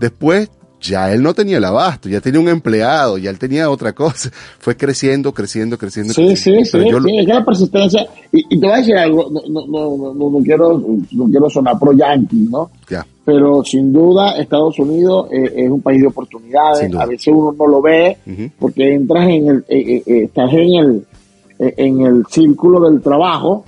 Después, 0.00 0.50
ya 0.82 1.12
él 1.12 1.22
no 1.22 1.32
tenía 1.32 1.58
el 1.58 1.64
abasto, 1.64 2.08
ya 2.08 2.20
tenía 2.20 2.40
un 2.40 2.48
empleado, 2.48 3.16
ya 3.18 3.30
él 3.30 3.38
tenía 3.38 3.70
otra 3.70 3.92
cosa. 3.92 4.30
Fue 4.58 4.76
creciendo, 4.76 5.32
creciendo, 5.32 5.78
creciendo. 5.78 6.12
Sí, 6.12 6.36
sí, 6.36 6.50
creciendo. 6.52 6.64
sí, 6.64 6.70
Pero 6.72 6.84
yo 6.90 7.00
lo- 7.00 7.08
sí, 7.08 7.18
es 7.18 7.26
que 7.26 7.32
la 7.32 7.44
persistencia, 7.44 8.06
y, 8.32 8.38
y 8.54 8.60
te 8.60 8.66
voy 8.66 8.74
a 8.74 8.78
decir 8.78 8.96
algo, 8.96 9.30
no, 9.30 9.40
no, 9.48 9.66
no, 9.66 10.14
no, 10.14 10.30
no 10.30 10.38
quiero, 10.44 10.78
no 11.12 11.24
quiero 11.26 11.48
sonar 11.48 11.78
pro 11.78 11.92
yankee, 11.92 12.48
¿no? 12.50 12.70
ya, 12.90 13.06
Pero 13.24 13.62
sin 13.64 13.92
duda 13.92 14.32
Estados 14.38 14.78
Unidos 14.78 15.28
eh, 15.32 15.52
es 15.56 15.70
un 15.70 15.80
país 15.80 16.00
de 16.02 16.08
oportunidades, 16.08 16.92
a 16.94 17.06
veces 17.06 17.28
uno 17.28 17.54
no 17.56 17.66
lo 17.66 17.80
ve 17.80 18.18
porque 18.58 18.92
entras 18.94 19.28
en 19.28 19.46
el, 19.48 19.58
eh, 19.68 19.78
eh, 19.78 20.02
eh, 20.06 20.22
estás 20.24 20.52
en 20.52 20.74
el, 20.74 21.06
en 21.58 22.00
el 22.00 22.24
círculo 22.28 22.90
del 22.90 23.00
trabajo 23.00 23.64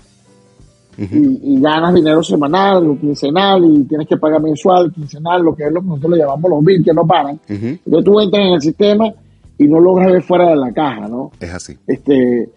Y, 0.99 1.55
y 1.55 1.61
ganas 1.61 1.95
dinero 1.95 2.23
semanal 2.23 2.89
o 2.89 2.99
quincenal 2.99 3.65
y 3.65 3.85
tienes 3.85 4.07
que 4.09 4.17
pagar 4.17 4.41
mensual, 4.41 4.93
quincenal, 4.93 5.43
lo 5.43 5.55
que 5.55 5.65
es 5.67 5.73
lo 5.73 5.81
que 5.81 5.87
nosotros 5.89 6.13
le 6.13 6.19
llamamos 6.19 6.51
los 6.51 6.65
bills 6.65 6.85
que 6.85 6.93
no 6.95 7.07
paran. 7.07 7.39
Entonces 7.49 8.05
tú 8.05 8.21
entras 8.21 8.47
en 8.47 8.53
el 8.55 8.61
sistema 8.63 9.13
y 9.59 9.65
no 9.65 9.81
logras 9.81 10.13
ver 10.13 10.23
fuera 10.23 10.51
de 10.51 10.57
la 10.57 10.73
caja, 10.73 11.09
¿no? 11.09 11.31
es 11.41 11.53
así. 11.53 11.75
este 11.87 12.49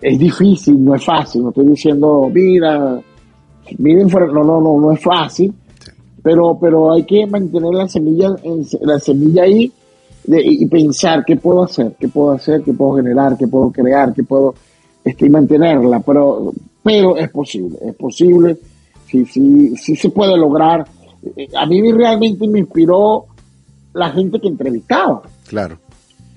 es 0.00 0.18
difícil, 0.18 0.84
no 0.84 0.94
es 0.94 1.04
fácil, 1.04 1.42
no 1.42 1.48
estoy 1.48 1.66
diciendo, 1.66 2.30
mira, 2.32 3.00
miren 3.78 4.08
fuera, 4.08 4.26
no, 4.26 4.44
no, 4.44 4.60
no, 4.60 4.80
no 4.80 4.92
es 4.92 5.00
fácil, 5.02 5.52
Sí. 5.84 5.90
pero, 6.22 6.56
pero 6.60 6.92
hay 6.92 7.04
que 7.04 7.26
mantener 7.26 7.72
la 7.72 7.88
semilla, 7.88 8.28
en- 8.42 8.64
la 8.82 8.98
semilla 9.00 9.42
ahí 9.44 9.72
de- 10.24 10.42
y 10.44 10.66
pensar 10.66 11.24
qué 11.24 11.36
puedo 11.36 11.64
hacer, 11.64 11.94
qué 11.98 12.06
puedo 12.08 12.32
hacer, 12.32 12.62
qué 12.62 12.72
puedo 12.72 12.96
generar, 12.96 13.36
qué 13.36 13.48
puedo 13.48 13.70
crear, 13.72 14.12
qué 14.14 14.22
puedo, 14.22 14.54
este, 15.04 15.26
y 15.26 15.30
mantenerla, 15.30 15.98
pero, 16.00 16.52
pero 16.82 17.16
es 17.16 17.30
posible, 17.30 17.78
es 17.86 17.94
posible, 17.94 18.56
sí, 19.06 19.24
sí, 19.26 19.76
sí 19.76 19.96
se 19.96 20.10
puede 20.10 20.36
lograr. 20.36 20.84
Eh, 21.36 21.48
A 21.56 21.66
mí 21.66 21.92
realmente 21.92 22.46
me 22.48 22.60
inspiró 22.60 23.26
la 23.94 24.10
gente 24.10 24.40
que 24.40 24.48
entrevistaba 24.48 25.22
Claro. 25.48 25.76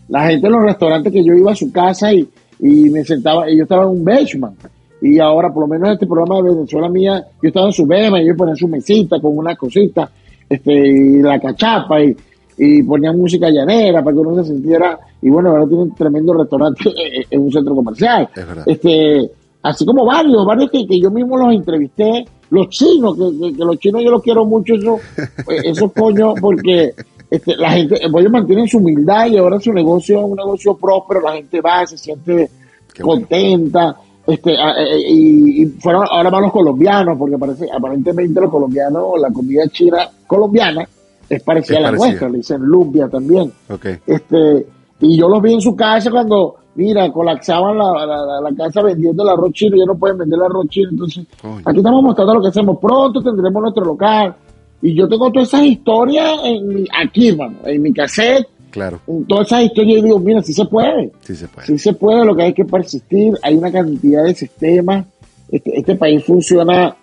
la 0.09 0.27
gente 0.27 0.47
en 0.47 0.53
los 0.53 0.63
restaurantes 0.63 1.11
que 1.11 1.23
yo 1.23 1.33
iba 1.33 1.51
a 1.51 1.55
su 1.55 1.71
casa 1.71 2.13
y, 2.13 2.27
y 2.59 2.89
me 2.89 3.03
sentaba, 3.03 3.49
y 3.49 3.57
yo 3.57 3.63
estaba 3.63 3.83
en 3.83 3.89
un 3.89 4.03
benchmark. 4.05 4.69
Y 5.01 5.19
ahora, 5.19 5.53
por 5.53 5.63
lo 5.63 5.67
menos 5.67 5.87
en 5.89 5.93
este 5.93 6.07
programa 6.07 6.35
de 6.41 6.53
Venezuela 6.55 6.89
mía, 6.89 7.23
yo 7.41 7.47
estaba 7.47 7.67
en 7.67 7.73
su 7.73 7.85
bema 7.85 8.21
y 8.21 8.27
yo 8.27 8.35
ponía 8.35 8.55
su 8.55 8.67
mesita 8.67 9.19
con 9.19 9.37
una 9.37 9.55
cosita, 9.55 10.09
este, 10.49 10.71
y 10.73 11.21
la 11.21 11.39
cachapa 11.39 12.01
y, 12.03 12.15
y 12.57 12.81
ponía 12.83 13.11
música 13.11 13.49
llanera 13.49 14.03
para 14.03 14.15
que 14.15 14.21
uno 14.21 14.43
se 14.43 14.51
sintiera, 14.53 14.97
y 15.21 15.29
bueno, 15.29 15.49
ahora 15.49 15.65
tiene 15.67 15.83
un 15.83 15.95
tremendo 15.95 16.33
restaurante 16.33 16.91
en 17.29 17.41
un 17.41 17.51
centro 17.51 17.75
comercial. 17.75 18.29
Es 18.35 18.47
verdad. 18.47 18.63
Este, 18.65 19.29
así 19.69 19.85
como 19.85 20.05
varios, 20.05 20.45
varios 20.45 20.69
que, 20.71 20.85
que 20.87 20.99
yo 20.99 21.09
mismo 21.11 21.37
los 21.37 21.53
entrevisté, 21.53 22.25
los 22.49 22.69
chinos, 22.69 23.15
que, 23.17 23.39
que- 23.49 23.57
que 23.57 23.65
los 23.65 23.77
chinos 23.79 24.01
yo 24.03 24.11
los 24.11 24.21
quiero 24.21 24.45
mucho, 24.45 24.73
eso, 24.75 24.97
eh, 25.49 25.61
esos 25.65 25.91
coños, 25.93 26.35
porque 26.39 26.93
este, 27.29 27.55
la 27.57 27.71
gente, 27.71 27.95
eh, 27.95 28.07
ellos 28.17 28.31
mantienen 28.31 28.67
su 28.67 28.77
humildad 28.77 29.27
y 29.27 29.37
ahora 29.37 29.59
su 29.59 29.73
negocio 29.73 30.19
es 30.19 30.23
un 30.25 30.35
negocio 30.35 30.75
próspero, 30.77 31.21
la 31.21 31.33
gente 31.33 31.59
va, 31.61 31.85
se 31.85 31.97
siente 31.97 32.49
Qué 32.93 33.03
bueno. 33.03 33.21
contenta, 33.21 33.95
este, 34.27 34.51
a- 34.57 34.73
eh, 34.81 35.01
y, 35.09 35.63
y 35.63 35.65
fueron 35.79 36.05
ahora 36.09 36.29
van 36.29 36.43
los 36.43 36.51
colombianos, 36.51 37.17
porque 37.17 37.37
parece, 37.37 37.65
aparentemente 37.71 38.39
los 38.39 38.49
colombianos, 38.51 39.19
la 39.19 39.31
comida 39.31 39.67
china 39.69 40.07
colombiana 40.27 40.87
es 41.29 41.41
parecida 41.43 41.77
Es 41.79 41.79
a 41.79 41.81
la 41.81 41.87
parecida. 41.89 42.07
nuestra, 42.07 42.29
le 42.29 42.37
dicen 42.37 42.61
lumpia 42.61 43.07
también 43.09 43.51
Ok. 43.69 43.85
este 44.05 44.67
y 45.01 45.17
yo 45.17 45.27
los 45.27 45.41
vi 45.41 45.53
en 45.53 45.61
su 45.61 45.75
casa 45.75 46.09
cuando 46.11 46.55
mira 46.75 47.11
colapsaban 47.11 47.77
la, 47.77 48.05
la, 48.05 48.41
la- 48.41 48.55
casa 48.55 48.81
vendiendo 48.81 49.23
el 49.23 49.29
arroz 49.29 49.51
chino 49.53 49.77
ya 49.77 49.85
no 49.85 49.95
pueden 49.97 50.17
vender 50.17 50.37
el 50.39 50.45
arroz 50.45 50.67
chino 50.69 50.89
entonces 50.91 51.25
aquí 51.65 51.77
estamos 51.77 52.03
mostrando 52.03 52.33
lo 52.35 52.41
que 52.41 52.47
hacemos 52.49 52.77
pronto 52.81 53.21
tendremos 53.21 53.61
nuestro 53.61 53.85
local 53.85 54.35
y 54.81 54.93
yo 54.93 55.07
tengo 55.07 55.31
todas 55.31 55.47
esas 55.49 55.63
historias 55.63 56.37
en 56.43 56.67
mi, 56.67 56.85
aquí 57.01 57.29
hermano 57.29 57.57
en 57.65 57.81
mi 57.81 57.93
cassette 57.93 58.47
Claro. 58.71 58.99
en 59.07 59.25
todas 59.25 59.47
esas 59.47 59.63
historias 59.63 59.99
y 59.99 60.01
digo 60.01 60.19
mira 60.19 60.41
sí 60.43 60.51
se 60.53 60.65
puede 60.65 61.11
Sí 61.21 61.33
se 61.35 61.47
puede. 61.47 61.67
sí 61.67 61.77
se 61.77 61.93
puede 61.93 62.25
lo 62.25 62.35
que 62.35 62.43
hay 62.43 62.53
que 62.53 62.65
persistir 62.65 63.33
hay 63.41 63.55
una 63.55 63.71
cantidad 63.71 64.23
de 64.25 64.35
sistemas 64.35 65.05
este, 65.49 65.79
este 65.79 65.95
país 65.95 66.25
funciona 66.25 66.93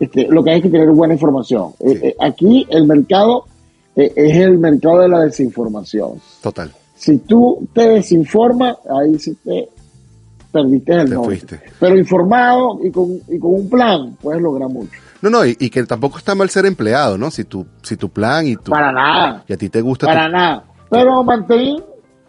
este, 0.00 0.26
lo 0.28 0.42
que 0.42 0.50
hay 0.52 0.62
que 0.62 0.68
tener 0.70 0.88
buena 0.90 1.14
información 1.14 1.70
Sí. 1.78 1.86
Eh, 1.92 2.00
eh, 2.02 2.16
aquí 2.20 2.66
el 2.70 2.84
mercado 2.86 3.44
eh, 3.94 4.12
es 4.16 4.36
el 4.38 4.58
mercado 4.58 4.98
de 5.00 5.08
la 5.08 5.20
desinformación 5.20 6.12
Total. 6.42 6.70
Si 7.00 7.16
tú 7.18 7.66
te 7.72 7.88
desinformas, 7.88 8.76
ahí 8.90 9.18
sí 9.18 9.34
te 9.42 9.68
perdiste 10.52 10.92
el 10.94 11.08
Te 11.08 11.14
norte. 11.14 11.26
fuiste. 11.28 11.60
Pero 11.78 11.96
informado 11.98 12.78
y 12.84 12.90
con, 12.90 13.18
y 13.28 13.38
con 13.38 13.54
un 13.54 13.70
plan, 13.70 14.16
puedes 14.20 14.42
lograr 14.42 14.68
mucho. 14.68 14.90
No, 15.22 15.30
no, 15.30 15.44
y, 15.46 15.56
y 15.58 15.70
que 15.70 15.82
tampoco 15.84 16.18
está 16.18 16.34
mal 16.34 16.50
ser 16.50 16.66
empleado, 16.66 17.16
¿no? 17.18 17.30
Si 17.30 17.44
tu, 17.44 17.64
si 17.82 17.96
tu 17.96 18.08
plan 18.08 18.46
y 18.46 18.56
tu, 18.56 18.70
Para 18.70 18.92
nada, 18.92 19.44
y 19.48 19.52
a 19.52 19.56
ti 19.56 19.68
te 19.68 19.80
gusta 19.80 20.06
para 20.06 20.26
tu- 20.26 20.32
nada. 20.32 20.64
Pero 20.90 21.22
mantén, 21.24 21.76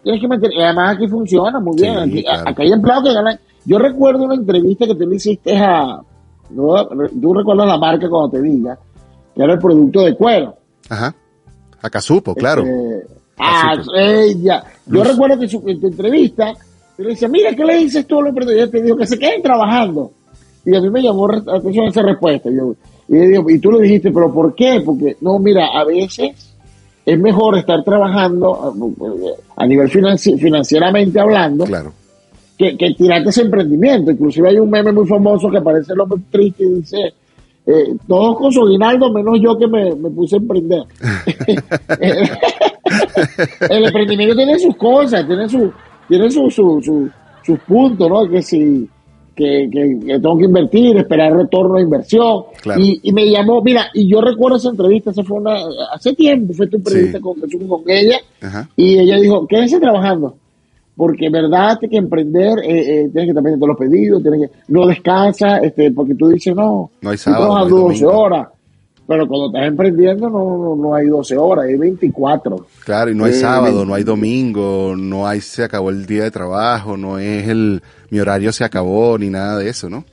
tienes 0.02 0.20
que 0.20 0.28
mantener. 0.28 0.56
Y 0.56 0.62
además 0.62 0.96
aquí 0.96 1.08
funciona 1.08 1.58
muy 1.60 1.76
bien. 1.76 1.94
Sí, 1.94 2.00
Aquí, 2.10 2.22
claro. 2.22 2.48
acá 2.50 2.62
hay 2.62 2.72
empleados 2.72 3.04
que 3.04 3.12
ganan. 3.14 3.40
Yo 3.64 3.78
recuerdo 3.78 4.24
una 4.24 4.34
entrevista 4.34 4.86
que 4.86 4.94
tú 4.94 5.06
le 5.08 5.16
hiciste 5.16 5.56
a. 5.56 6.00
¿no? 6.50 6.86
Tú 7.20 7.34
recuerdas 7.34 7.66
la 7.66 7.78
marca 7.78 8.08
cuando 8.08 8.30
te 8.30 8.42
diga, 8.42 8.78
que 9.34 9.42
era 9.42 9.54
el 9.54 9.58
producto 9.58 10.02
de 10.02 10.14
cuero. 10.14 10.54
Ajá. 10.88 11.14
Acá 11.80 12.00
supo, 12.00 12.34
claro. 12.34 12.62
Este, 12.62 13.06
ah, 13.42 13.74
ella. 13.94 14.64
Yo 14.86 14.92
Luz. 15.04 15.08
recuerdo 15.08 15.38
que 15.40 15.48
su, 15.48 15.62
en 15.66 15.80
tu 15.80 15.86
entrevista, 15.88 16.52
le 16.98 17.08
decías, 17.08 17.30
mira, 17.30 17.54
¿qué 17.54 17.64
le 17.64 17.76
dices 17.78 18.06
tú 18.06 18.18
a 18.18 18.22
los 18.22 18.28
emprendedores? 18.30 18.70
Te 18.70 18.82
dijo 18.82 18.96
que 18.96 19.06
se 19.06 19.18
queden 19.18 19.42
trabajando. 19.42 20.12
Y 20.64 20.76
a 20.76 20.80
mí 20.80 20.90
me 20.90 21.02
llamó 21.02 21.26
la 21.28 21.38
atención 21.56 21.86
esa 21.86 22.02
respuesta. 22.02 22.48
Yo, 22.50 22.74
y, 23.08 23.16
yo 23.16 23.22
digo, 23.22 23.50
y 23.50 23.58
tú 23.58 23.72
le 23.72 23.80
dijiste, 23.82 24.10
¿pero 24.12 24.32
por 24.32 24.54
qué? 24.54 24.80
Porque, 24.84 25.16
no, 25.20 25.38
mira, 25.38 25.66
a 25.74 25.84
veces 25.84 26.54
es 27.04 27.18
mejor 27.18 27.58
estar 27.58 27.82
trabajando 27.82 28.54
a, 29.56 29.62
a 29.62 29.66
nivel 29.66 29.90
financi- 29.90 30.38
financieramente 30.38 31.18
hablando 31.18 31.64
Claro. 31.64 31.92
que, 32.56 32.76
que 32.76 32.94
tirarte 32.94 33.30
ese 33.30 33.42
emprendimiento. 33.42 34.12
Inclusive 34.12 34.50
hay 34.50 34.58
un 34.58 34.70
meme 34.70 34.92
muy 34.92 35.06
famoso 35.06 35.50
que 35.50 35.58
aparece 35.58 35.92
el 35.94 36.00
hombre 36.00 36.20
triste 36.30 36.62
y 36.62 36.74
dice, 36.74 37.12
eh, 37.66 37.94
todos 38.08 38.36
con 38.38 38.50
su 38.52 38.62
aguinaldo, 38.62 39.12
menos 39.12 39.38
yo 39.40 39.56
que 39.56 39.68
me, 39.68 39.94
me 39.94 40.10
puse 40.10 40.36
a 40.36 40.38
emprender. 40.38 40.82
el 43.70 43.84
emprendimiento 43.84 44.36
tiene 44.36 44.58
sus 44.58 44.76
cosas, 44.76 45.26
tiene 45.26 45.48
su, 45.48 45.70
tiene 46.08 46.30
su, 46.30 46.50
su, 46.50 46.80
su- 46.82 47.10
sus 47.44 47.58
puntos, 47.60 48.08
¿no? 48.08 48.28
Que 48.28 48.40
si, 48.42 48.88
que, 49.34 49.68
que- 49.72 49.98
que 50.06 50.20
tengo 50.20 50.38
que 50.38 50.44
invertir, 50.44 50.96
esperar 50.96 51.32
retorno 51.32 51.76
de 51.76 51.82
inversión. 51.82 52.44
Claro. 52.62 52.80
Y, 52.80 53.00
y 53.02 53.12
me 53.12 53.28
llamó, 53.30 53.60
mira, 53.62 53.86
y 53.94 54.08
yo 54.08 54.20
recuerdo 54.20 54.58
esa 54.58 54.68
entrevista, 54.70 55.10
esa 55.10 55.24
fue 55.24 55.38
una, 55.38 55.56
hace 55.92 56.14
tiempo, 56.14 56.52
fue 56.54 56.66
tu 56.68 56.76
entrevista 56.76 57.18
Sí. 57.18 57.22
con, 57.22 57.40
con, 57.68 57.82
ella, 57.90 58.18
Ajá. 58.40 58.68
y 58.76 58.98
ella 58.98 59.16
dijo, 59.18 59.46
quédense 59.46 59.80
trabajando. 59.80 60.36
Porque 60.94 61.30
verdad 61.30 61.78
tienes 61.78 61.92
que 61.92 61.98
emprender, 61.98 62.58
eh, 62.58 63.02
eh, 63.04 63.10
tienes 63.12 63.30
que 63.30 63.34
también 63.34 63.58
todos 63.58 63.68
los 63.68 63.78
pedidos, 63.78 64.22
tienes 64.22 64.50
que, 64.50 64.56
no 64.68 64.86
descansa, 64.86 65.58
este, 65.58 65.90
porque 65.90 66.14
tú 66.14 66.28
dices, 66.28 66.54
no, 66.54 66.90
No 67.00 67.10
hay 67.10 67.16
sábado, 67.16 67.46
no 67.46 67.56
hay 67.56 67.70
12 67.70 68.04
domingo". 68.04 68.20
horas. 68.20 68.48
Pero 69.04 69.26
cuando 69.26 69.46
estás 69.48 69.66
emprendiendo 69.66 70.30
no, 70.30 70.56
no, 70.58 70.76
no 70.76 70.94
hay 70.94 71.06
12 71.08 71.36
horas, 71.36 71.64
hay 71.66 71.76
24. 71.76 72.66
Claro, 72.84 73.10
y 73.10 73.14
no 73.14 73.24
hay 73.24 73.32
Eh, 73.32 73.34
sábado, 73.34 73.84
no 73.84 73.94
hay 73.94 74.04
domingo, 74.04 74.94
no 74.96 75.26
hay 75.26 75.40
se 75.40 75.64
acabó 75.64 75.90
el 75.90 76.06
día 76.06 76.22
de 76.24 76.30
trabajo, 76.30 76.96
no 76.96 77.18
es 77.18 77.48
el 77.48 77.82
mi 78.10 78.20
horario 78.20 78.52
se 78.52 78.62
acabó 78.64 79.18
ni 79.18 79.28
nada 79.28 79.58
de 79.58 79.70
eso, 79.70 79.88
¿no? 79.90 80.04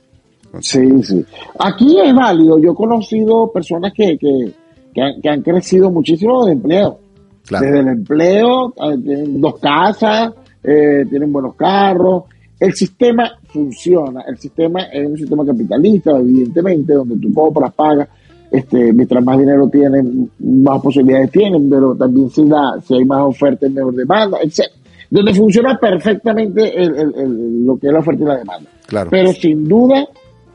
Sí, 0.60 0.80
sí. 1.04 1.24
Aquí 1.58 2.00
es 2.00 2.12
válido. 2.14 2.58
Yo 2.58 2.72
he 2.72 2.74
conocido 2.74 3.52
personas 3.52 3.92
que, 3.94 4.18
que, 4.18 4.52
que, 4.92 5.00
han, 5.00 5.20
que 5.22 5.28
han 5.28 5.42
crecido 5.42 5.90
muchísimo 5.90 6.44
de 6.46 6.52
empleo. 6.52 6.98
Claro. 7.46 7.66
Desde 7.66 7.80
el 7.80 7.88
empleo, 7.88 8.74
eh, 8.76 9.24
dos 9.28 9.60
casas, 9.60 10.32
eh, 10.62 11.04
tienen 11.08 11.32
buenos 11.32 11.54
carros. 11.54 12.24
El 12.58 12.74
sistema 12.74 13.30
funciona. 13.48 14.22
El 14.28 14.36
sistema 14.38 14.82
es 14.92 15.08
un 15.08 15.16
sistema 15.16 15.44
capitalista, 15.46 16.18
evidentemente, 16.18 16.92
donde 16.92 17.16
tú 17.16 17.32
compras, 17.32 17.72
pagas. 17.74 18.08
Este, 18.50 18.92
mientras 18.92 19.24
más 19.24 19.38
dinero 19.38 19.68
tienen, 19.68 20.28
más 20.40 20.82
posibilidades 20.82 21.30
tienen, 21.30 21.70
pero 21.70 21.94
también 21.94 22.28
si, 22.30 22.44
da, 22.48 22.80
si 22.84 22.94
hay 22.94 23.04
más 23.04 23.22
oferta 23.22 23.66
y 23.66 23.70
menor 23.70 23.94
demanda, 23.94 24.38
etc. 24.42 24.62
Donde 25.08 25.32
funciona 25.34 25.78
perfectamente 25.78 26.76
el- 26.76 26.96
el- 26.96 27.14
el- 27.16 27.64
lo 27.64 27.76
que 27.76 27.86
es 27.86 27.92
la 27.92 28.00
oferta 28.00 28.22
y 28.22 28.26
la 28.26 28.36
demanda. 28.38 28.70
Claro. 28.86 29.08
Pero 29.10 29.32
sin 29.32 29.68
duda, 29.68 30.04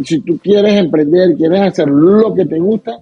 si 0.04 0.20
tú 0.20 0.38
quieres 0.44 0.74
emprender, 0.74 1.36
quieres 1.36 1.62
hacer 1.62 1.88
lo 1.88 2.34
que 2.34 2.46
te 2.46 2.60
gusta, 2.60 2.98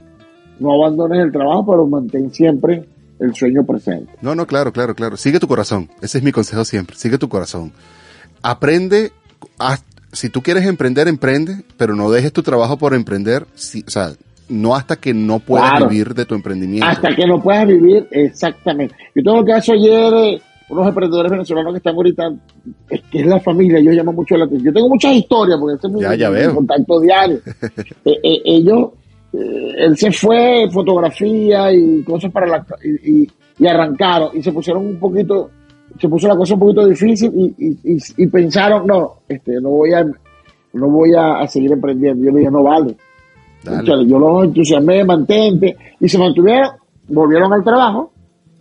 no 0.60 0.74
abandones 0.74 1.26
el 1.26 1.32
trabajo, 1.32 1.66
pero 1.72 1.88
mantén 1.88 2.32
siempre 2.32 2.86
el 3.20 3.34
sueño 3.36 3.64
presente. 3.66 4.12
No, 4.22 4.36
no, 4.36 4.46
claro, 4.48 4.72
claro, 4.74 4.96
claro. 4.96 5.18
Sigue 5.18 5.40
tu 5.40 5.48
corazón. 5.48 5.90
Ese 6.02 6.18
es 6.18 6.24
mi 6.24 6.32
consejo 6.32 6.66
siempre. 6.66 6.96
Sigue 6.98 7.18
tu 7.18 7.30
corazón. 7.30 7.72
Aprende, 8.42 9.12
haz- 9.60 9.84
si 10.12 10.30
tú 10.30 10.42
quieres 10.42 10.66
emprender, 10.66 11.08
emprende, 11.08 11.64
pero 11.78 11.96
no 11.96 12.12
dejes 12.12 12.34
tu 12.34 12.44
trabajo 12.44 12.78
por 12.78 12.94
emprender, 12.94 13.46
si- 13.56 13.84
o 13.88 13.90
sea, 13.90 14.12
no 14.50 14.76
hasta 14.76 14.98
que 14.98 15.14
no 15.14 15.40
puedas 15.40 15.72
Claro. 15.72 15.88
vivir 15.90 16.14
de 16.14 16.26
tu 16.26 16.36
emprendimiento. 16.36 16.86
Hasta 16.86 17.16
que 17.16 17.26
no 17.26 17.42
puedas 17.42 17.66
vivir 17.68 18.08
exactamente. 18.12 18.94
Yo 19.16 19.24
tengo 19.24 19.40
el 19.40 19.46
caso 19.46 19.74
ayer 19.74 20.42
unos 20.70 20.88
emprendedores 20.88 21.32
venezolanos 21.32 21.74
que 21.74 21.78
están 21.78 21.96
ahorita, 21.96 22.24
es 22.90 23.02
que 23.12 23.20
es 23.22 23.26
la 23.28 23.40
familia, 23.40 23.80
ellos 23.80 23.96
llaman 23.96 24.16
mucho 24.16 24.36
la 24.36 24.46
atención. 24.46 24.66
Yo 24.68 24.74
tengo 24.74 24.90
muchas 24.90 25.14
historias, 25.14 25.58
porque 25.60 25.76
este 25.76 25.88
es 25.88 25.94
mi, 25.94 26.02
Ya, 26.02 26.16
ya 26.16 26.30
mi 26.30 26.36
veo. 26.36 26.56
contacto 26.56 27.00
diario. 27.00 27.40
Eh, 28.06 28.20
eh, 28.24 28.42
ellos, 28.46 28.90
él 29.34 29.98
se 29.98 30.12
fue, 30.12 30.68
fotografía 30.72 31.72
y 31.74 32.04
cosas 32.04 32.32
para 32.32 32.48
la... 32.48 32.66
Y, 32.84 33.24
y- 33.24 33.28
y 33.60 33.68
arrancaron, 33.68 34.30
y 34.34 34.42
se 34.42 34.52
pusieron 34.52 34.84
un 34.86 34.98
poquito, 35.00 35.52
se 36.00 36.10
puso 36.10 36.28
la 36.28 36.36
cosa 36.36 36.56
un 36.56 36.60
poquito 36.60 36.88
difícil 36.88 37.32
y, 37.58 37.78
y, 38.18 38.28
pensaron, 38.28 38.88
no, 38.88 39.18
este, 39.30 39.62
no 39.62 39.70
voy 39.70 39.94
a, 39.94 40.04
no 40.74 40.90
voy 40.90 41.14
a, 41.14 41.40
a 41.40 41.48
seguir 41.48 41.72
emprendiendo. 41.72 42.24
Yo 42.26 42.32
le 42.32 42.40
dije, 42.40 42.52
no 42.52 42.64
vale. 42.64 42.96
Yo 44.08 44.18
los 44.20 44.44
entusiasmé, 44.46 45.04
mantente, 45.06 45.78
y 46.00 46.10
se 46.10 46.18
mantuvieron, 46.18 46.72
volvieron 47.08 47.54
al 47.54 47.64
trabajo, 47.64 48.12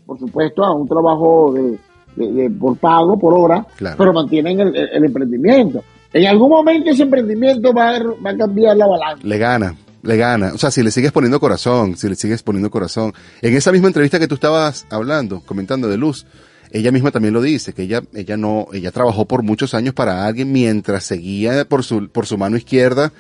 por 0.07 0.19
supuesto, 0.19 0.63
a 0.63 0.75
un 0.75 0.87
trabajo 0.87 1.53
de, 1.55 1.79
de- 2.17 2.33
de- 2.33 2.51
por 2.51 2.77
pago, 2.77 3.19
por 3.19 3.33
hora, 3.35 3.67
Claro. 3.77 3.97
pero 3.99 4.13
mantienen 4.13 4.61
el, 4.61 4.77
el- 4.77 4.89
el 4.93 5.05
emprendimiento. 5.07 5.83
En 6.13 6.27
algún 6.27 6.51
momento 6.51 6.91
ese 6.91 7.05
emprendimiento 7.05 7.73
va 7.73 7.97
a, 7.97 8.03
va 8.25 8.31
a 8.31 8.37
cambiar 8.37 8.77
la 8.77 8.87
balanza. 8.87 9.27
Le 9.27 9.39
gana, 9.39 9.75
le 10.03 10.17
gana. 10.17 10.53
O 10.55 10.59
sea, 10.59 10.71
si 10.71 10.83
le 10.83 10.91
sigues 10.91 11.13
poniendo 11.13 11.39
corazón, 11.41 11.97
si 11.97 12.09
le 12.09 12.15
sigues 12.15 12.43
poniendo 12.43 12.71
corazón. 12.71 13.13
En 13.41 13.57
esa 13.57 13.73
misma 13.73 13.89
entrevista 13.89 14.19
que 14.19 14.29
tú 14.29 14.35
estabas 14.35 14.87
hablando, 14.91 15.41
comentando 15.47 15.89
de 15.89 15.97
Luz, 15.97 16.27
ella 16.71 16.91
misma 16.91 17.11
también 17.11 17.35
lo 17.35 17.43
dice, 17.43 17.73
que 17.73 17.83
ella, 17.83 18.03
ella 18.15 18.37
no, 18.37 18.67
ella 18.73 18.91
trabajó 18.91 19.27
por 19.27 19.43
muchos 19.43 19.75
años 19.75 19.95
para 19.95 20.27
alguien 20.27 20.51
mientras 20.53 21.05
seguía 21.05 21.65
por 21.67 21.85
su, 21.85 22.09
por 22.09 22.27
su 22.27 22.39
mano 22.39 22.57
izquierda. 22.57 23.13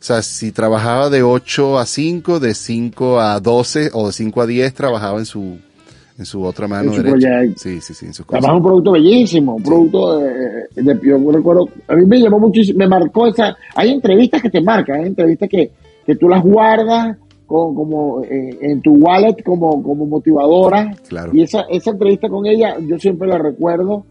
O 0.00 0.02
sea, 0.06 0.22
si 0.22 0.50
trabajaba 0.52 1.10
de 1.10 1.22
8 1.22 1.78
a 1.78 1.86
5, 1.86 2.40
de 2.40 2.54
5 2.54 3.20
a 3.20 3.40
12 3.40 3.90
o 3.92 4.06
de 4.08 4.12
5 4.12 4.40
a 4.42 4.46
10, 4.46 4.74
trabajaba 4.74 5.18
en 5.18 5.26
su, 5.26 5.58
en 6.18 6.24
su 6.26 6.42
otra 6.42 6.68
mano 6.68 6.90
En 6.92 6.96
su 6.96 7.02
derecha. 7.02 7.28
proyecto. 7.28 7.60
Sí, 7.62 7.80
sí, 7.80 7.94
sí, 7.94 8.06
en 8.06 8.14
sus 8.14 8.24
cosas. 8.26 8.42
Además, 8.44 8.58
un 8.58 8.62
producto 8.66 8.92
bellísimo, 8.92 9.56
un 9.56 9.62
producto 9.62 10.18
de, 10.20 10.82
de- 10.82 11.00
yo 11.02 11.18
recuerdo, 11.32 11.68
a 11.88 11.94
mí 11.96 12.04
me 12.06 12.18
llamó 12.20 12.38
muchísimo, 12.38 12.78
me 12.78 12.88
marcó 12.88 13.26
esa, 13.26 13.56
hay 13.74 13.90
entrevistas 13.90 14.40
que 14.42 14.50
te 14.50 14.60
marcan, 14.60 15.00
hay 15.00 15.06
entrevistas 15.06 15.48
que, 15.48 15.70
que 16.06 16.14
tú 16.16 16.28
las 16.28 16.42
guardas 16.42 17.16
con, 17.46 17.74
como 17.74 18.22
eh, 18.24 18.56
en 18.60 18.80
tu 18.82 18.94
wallet 18.94 19.36
como, 19.44 19.82
como 19.82 20.06
motivadora. 20.06 20.94
Claro. 21.08 21.32
Y 21.34 21.42
esa, 21.42 21.62
esa 21.70 21.90
entrevista 21.90 22.28
con 22.28 22.46
ella, 22.46 22.76
yo 22.80 22.98
siempre 22.98 23.28
la 23.28 23.38
recuerdo 23.38 24.04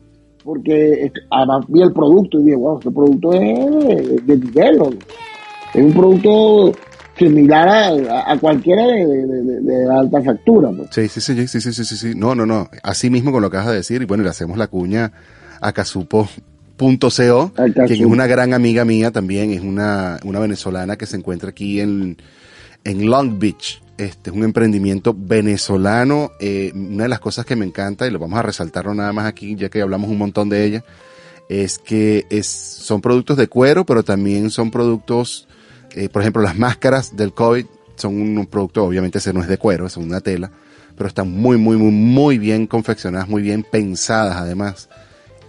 porque 0.44 1.06
este, 1.06 1.22
además 1.32 1.66
vi 1.68 1.82
el 1.82 1.92
producto 1.92 2.40
y 2.40 2.44
dije, 2.44 2.56
wow, 2.58 2.78
este 2.78 2.92
producto 2.92 3.34
es 3.34 4.26
de, 4.28 4.38
nivel, 4.38 4.80
es 5.74 5.84
un 5.84 5.92
producto 5.94 6.72
similar 7.18 7.68
a, 7.68 8.32
a- 8.32 8.38
cualquiera 8.40 8.86
de, 8.86 9.06
de- 9.08 9.92
alta 9.92 10.22
factura. 10.22 10.70
pues. 10.76 10.90
Sí, 10.92 11.08
sí, 11.08 11.20
sí, 11.20 11.48
sí, 11.48 11.62
sí, 11.62 11.72
sí, 11.84 11.96
sí. 11.98 12.14
No, 12.16 12.36
no, 12.36 12.46
no. 12.46 12.68
Así 12.84 13.10
mismo 13.10 13.32
con 13.32 13.42
lo 13.42 13.50
que 13.50 13.58
acabas 13.58 13.72
de 13.72 13.78
decir. 13.78 14.02
Y 14.02 14.06
bueno, 14.06 14.24
le 14.24 14.30
hacemos 14.30 14.58
la 14.58 14.68
cuña 14.68 15.12
a 15.62 15.72
casupo.co, 15.74 16.30
A 17.56 17.66
Casupo. 17.66 17.88
quien 17.88 18.00
es 18.02 18.06
una 18.06 18.28
gran 18.28 18.54
amiga 18.54 18.86
mía 18.86 19.12
también. 19.12 19.52
Es 19.52 19.62
una, 19.62 20.20
una 20.24 20.40
venezolana 20.40 20.98
que 20.98 21.06
se 21.06 21.18
encuentra 21.18 21.50
aquí 21.50 21.80
en, 21.80 22.18
en 22.84 23.10
Long 23.10 23.40
Beach. 23.40 23.82
Este 23.98 24.30
es 24.30 24.36
un 24.36 24.44
emprendimiento 24.44 25.16
venezolano. 25.18 26.32
Eh, 26.40 26.72
una 26.76 27.04
de 27.04 27.10
las 27.10 27.20
cosas 27.20 27.46
que 27.46 27.56
me 27.56 27.66
encanta, 27.66 28.06
y 28.08 28.12
lo 28.12 28.20
vamos 28.20 28.38
a 28.38 28.42
resaltarlo 28.42 28.94
nada 28.94 29.14
más 29.14 29.26
aquí, 29.26 29.56
ya 29.56 29.70
que 29.70 29.82
hablamos 29.82 30.10
un 30.10 30.18
montón 30.18 30.50
de 30.50 30.66
ella, 30.66 30.84
es 31.48 31.78
que 31.78 32.26
es, 32.30 32.48
son 32.48 33.02
productos 33.02 33.38
de 33.38 33.48
cuero, 33.48 33.86
pero 33.86 34.04
también 34.04 34.50
son 34.50 34.72
productos, 34.72 35.48
eh, 35.94 36.10
por 36.10 36.24
ejemplo, 36.24 36.42
las 36.42 36.58
máscaras 36.58 37.16
del 37.16 37.34
COVID 37.34 37.66
son 37.96 38.20
un, 38.20 38.38
un 38.38 38.48
producto, 38.48 38.84
obviamente 38.84 39.20
ese 39.20 39.32
no 39.32 39.42
es 39.42 39.48
de 39.48 39.58
cuero, 39.58 39.86
es 39.86 39.96
una 39.96 40.20
tela, 40.20 40.52
pero 40.98 41.08
están 41.08 41.32
muy, 41.32 41.58
muy, 41.58 41.78
muy, 41.78 41.92
muy 41.92 42.38
bien 42.38 42.68
confeccionadas, 42.68 43.30
muy 43.30 43.42
bien 43.42 43.64
pensadas 43.64 44.36
además. 44.36 44.90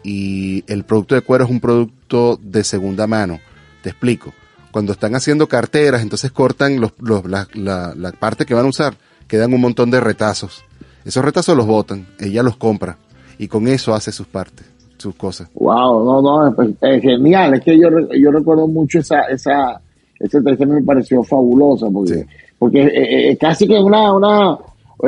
Y 0.09 0.63
el 0.73 0.85
producto 0.85 1.17
de 1.17 1.23
cuero 1.23 1.45
es 1.45 1.51
un 1.51 1.59
producto 1.59 2.39
de 2.41 2.63
segunda 2.63 3.09
mano. 3.09 3.41
Te 3.83 3.91
explico. 3.91 4.33
Cuando 4.71 4.93
están 4.93 5.17
haciendo 5.17 5.49
carteras, 5.49 6.01
entonces 6.03 6.31
cortan 6.31 6.81
los, 6.81 6.93
los- 7.01 7.25
la, 7.25 7.49
la- 7.55 7.93
la 7.97 8.13
parte 8.13 8.47
que 8.47 8.55
van 8.55 8.67
a 8.67 8.69
usar, 8.69 8.95
quedan 9.27 9.53
un 9.53 9.61
montón 9.61 9.91
de 9.91 9.99
retazos. 9.99 10.63
Esos 11.05 11.25
retazos 11.25 11.57
los 11.57 11.67
botan, 11.67 12.07
ella 12.21 12.43
los 12.45 12.57
compra 12.57 12.99
y 13.39 13.49
con 13.49 13.67
eso 13.67 13.95
hace 13.95 14.13
sus 14.13 14.27
partes, 14.29 14.65
sus 14.97 15.15
cosas. 15.17 15.49
Wow, 15.55 16.05
no, 16.05 16.23
no, 16.23 16.63
es, 16.63 16.71
es 16.81 17.03
genial. 17.03 17.55
Es 17.55 17.63
que 17.63 17.77
yo, 17.77 17.89
yo 18.15 18.31
recuerdo 18.31 18.69
mucho 18.69 19.01
esa, 19.01 19.23
esa, 19.23 19.81
esa 20.21 20.39
entrevista, 20.39 20.67
me 20.67 20.83
pareció 20.83 21.23
fabulosa, 21.25 21.87
porque, 21.93 22.15
Sí. 22.15 22.25
porque 22.59 22.83
eh, 22.83 23.31
eh, 23.31 23.37
casi 23.39 23.67
que 23.67 23.79
una, 23.79 24.13
una 24.13 24.59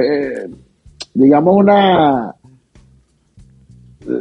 eh, 0.03 0.49
digamos, 1.15 1.57
una 1.57 2.35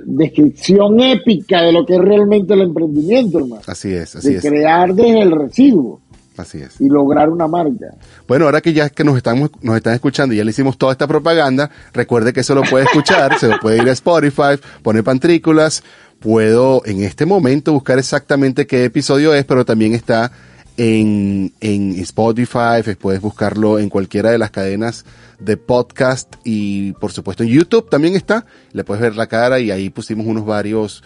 descripción 0.06 1.00
épica 1.00 1.62
de 1.62 1.72
lo 1.72 1.86
que 1.86 1.96
es 1.96 2.02
realmente 2.02 2.54
el 2.54 2.62
emprendimiento, 2.62 3.40
hermano. 3.40 3.62
Así 3.66 3.94
es, 3.94 4.16
así 4.16 4.30
De 4.32 4.38
es, 4.38 4.44
crear 4.44 4.94
desde 4.94 5.22
el 5.22 5.32
residuo 5.32 6.02
así 6.38 6.60
es. 6.60 6.80
y 6.80 6.88
lograr 6.88 7.30
una 7.30 7.48
marca. 7.48 7.96
Bueno, 8.28 8.46
ahora 8.46 8.62
que 8.62 8.74
ya 8.74 8.90
que 8.90 9.04
nos 9.04 9.18
estamos, 9.18 9.52
nos 9.62 9.76
están 9.76 9.94
escuchando 9.94 10.34
y 10.34 10.38
ya 10.38 10.44
le 10.44 10.52
hicimos 10.52 10.78
toda 10.78 10.92
esta 10.92 11.08
propaganda, 11.08 11.70
recuerde 11.94 12.34
que 12.34 12.42
eso 12.42 12.56
lo 12.56 12.64
puede 12.64 12.86
escuchar, 12.86 13.38
se 13.40 13.48
lo 13.48 13.60
puede 13.60 13.78
ir 13.82 13.90
a 13.90 13.94
Spotify, 13.94 14.60
poner 14.82 15.04
pantrículas, 15.04 15.84
puedo 16.20 16.82
en 16.86 17.04
este 17.04 17.26
momento 17.26 17.74
buscar 17.74 18.00
exactamente 18.00 18.68
qué 18.68 18.86
episodio 18.86 19.34
es, 19.34 19.46
pero 19.46 19.66
también 19.66 19.94
está 19.94 20.32
en, 20.78 21.54
en 21.60 22.00
Spotify, 22.00 22.84
puedes 23.00 23.22
buscarlo 23.22 23.80
en 23.80 23.90
cualquiera 23.90 24.30
de 24.30 24.38
las 24.38 24.52
cadenas 24.52 25.06
de 25.40 25.58
podcast 25.58 26.34
y 26.44 26.94
por 26.94 27.12
supuesto 27.12 27.44
en 27.44 27.50
YouTube 27.50 27.90
también 27.90 28.16
está, 28.16 28.46
le 28.74 28.84
puedes 28.84 29.02
ver 29.02 29.16
la 29.16 29.28
cara 29.28 29.60
y 29.60 29.70
ahí 29.72 29.90
pusimos 29.90 30.26
unos 30.26 30.46
varios 30.46 31.04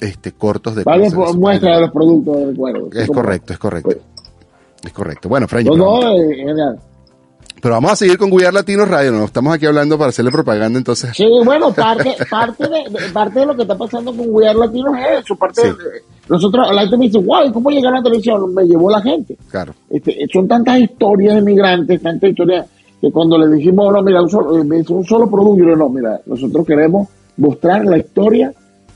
este 0.00 0.30
cortos 0.32 0.76
de 0.76 0.84
Vale, 0.84 1.04
cosas. 1.04 1.14
por 1.18 1.36
muestra 1.38 1.74
de 1.74 1.80
los 1.82 1.90
productos 1.90 2.36
recuerdo. 2.46 2.88
Es 2.92 3.08
correcto, 3.08 3.52
es 3.52 3.58
correcto. 3.58 3.90
Es 4.84 4.92
correcto. 4.92 5.28
Bueno, 5.28 5.48
Fran, 5.48 5.64
No, 5.64 5.72
pero- 5.72 5.84
no, 5.84 6.12
eh, 6.16 6.34
genial. 6.36 6.78
pero 7.60 7.74
vamos 7.74 7.92
a 7.92 7.96
seguir 7.96 8.18
con 8.18 8.30
Guiar 8.30 8.52
Latinos 8.54 8.88
Radio, 8.88 9.12
no 9.12 9.24
estamos 9.24 9.54
aquí 9.54 9.66
hablando 9.66 9.96
para 9.98 10.10
hacerle 10.10 10.30
propaganda, 10.30 10.78
entonces. 10.78 11.10
Sí, 11.16 11.26
bueno, 11.44 11.72
parte, 11.72 12.16
parte, 12.30 12.68
de, 12.68 12.84
parte 13.12 13.40
de 13.40 13.46
lo 13.46 13.54
que 13.56 13.62
está 13.62 13.76
pasando 13.76 14.12
con 14.14 14.26
Are 14.44 14.58
Latinos 14.58 14.94
es 14.98 15.24
eso. 15.24 15.36
Parte 15.36 15.62
Sí. 15.62 15.68
de- 15.68 16.12
nosotros, 16.28 16.66
la 16.72 16.82
gente 16.82 16.96
me 16.96 17.06
dice, 17.06 17.18
wow, 17.18 17.52
¿cómo 17.52 17.70
llegaron 17.70 17.94
a 17.96 17.98
la 17.98 18.04
televisión? 18.04 18.54
Me 18.54 18.64
llevó 18.64 18.90
la 18.90 19.02
gente. 19.02 19.36
Claro, 19.50 19.74
Este, 19.90 20.16
son 20.32 20.46
tantas 20.48 20.78
historias 20.78 21.34
de 21.36 21.42
migrantes, 21.42 22.00
tantas 22.00 22.30
historias, 22.30 22.66
que 23.02 23.10
cuando 23.12 23.36
le 23.36 23.54
dijimos, 23.56 23.92
no, 23.92 24.00
mira, 24.02 24.22
un 24.22 24.30
solo, 24.30 24.56
eh, 24.62 24.84
un 24.88 25.04
solo 25.04 25.28
producto, 25.28 25.64
yo 25.64 25.76
no, 25.76 25.88
mira, 25.90 26.20
nosotros 26.24 26.64
queremos 26.64 27.08
mostrar 27.36 27.84
la 27.84 27.98
historia 27.98 28.52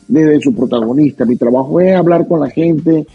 desde 0.09 0.41
su 0.41 0.55
protagonista. 0.55 1.25
Mi 1.25 1.35
trabajo 1.37 1.81
es 1.81 1.95
hablar 1.97 2.27
con 2.29 2.39
la 2.41 2.49
gente, 2.49 2.99
eh, 3.01 3.07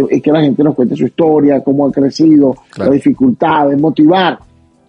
eh, 0.00 0.04
es 0.10 0.20
que 0.22 0.32
la 0.32 0.40
gente 0.42 0.64
nos 0.64 0.74
cuente 0.74 0.96
su 0.96 1.04
historia, 1.06 1.62
cómo 1.62 1.86
ha 1.86 1.92
crecido, 1.92 2.52
Claro. 2.70 2.90
las 2.90 3.00
dificultades, 3.02 3.80
motivar. 3.80 4.38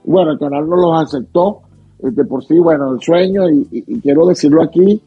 Bueno, 0.04 0.32
el 0.32 0.40
canal 0.40 0.68
nos 0.68 0.80
los 0.82 1.02
aceptó, 1.04 1.60
eh, 2.00 2.10
de 2.12 2.26
por 2.26 2.44
sí, 2.44 2.58
bueno, 2.60 2.94
el 2.94 3.00
sueño, 3.00 3.48
y, 3.50 3.68
y- 3.72 3.84
y 3.88 4.00
quiero 4.02 4.26
decirlo 4.26 4.64
aquí, 4.64 5.00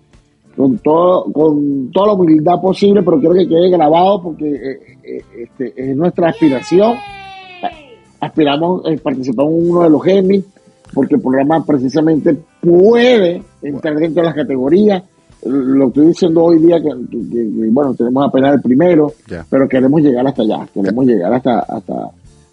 con 0.56 0.78
todo 0.78 1.24
con 1.32 1.90
toda 1.92 2.08
la 2.08 2.12
humildad 2.14 2.60
posible, 2.60 3.02
pero 3.04 3.18
quiero 3.20 3.34
que 3.34 3.46
quede 3.48 3.70
grabado 3.70 4.22
porque 4.22 4.48
eh, 4.48 4.78
eh, 5.04 5.22
este, 5.44 5.90
es 5.90 5.96
nuestra 5.96 6.30
aspiración. 6.30 6.94
Aspiramos 8.20 8.82
a 8.86 8.96
participar 9.02 9.46
en 9.46 9.70
uno 9.70 9.82
de 9.82 9.90
los 9.90 10.06
Emmy, 10.06 10.44
porque 10.92 11.14
el 11.16 11.20
programa 11.20 11.64
precisamente 11.64 12.36
puede 12.60 13.42
entrar 13.62 13.96
dentro 13.96 14.22
de 14.22 14.26
las 14.28 14.34
categorías. 14.34 15.02
Lo 15.44 15.88
estoy 15.88 16.06
diciendo 16.08 16.42
hoy 16.44 16.58
día 16.58 16.80
que, 16.80 16.88
que- 17.10 17.30
que, 17.30 17.68
bueno, 17.70 17.94
tenemos 17.94 18.26
apenas 18.28 18.54
el 18.54 18.60
primero, 18.60 19.12
pero 19.48 19.68
queremos 19.68 20.00
llegar 20.02 20.26
hasta 20.26 20.42
allá, 20.42 20.68
queremos 20.74 21.06
llegar 21.06 21.32
hasta 21.32 21.60
hasta 21.60 22.10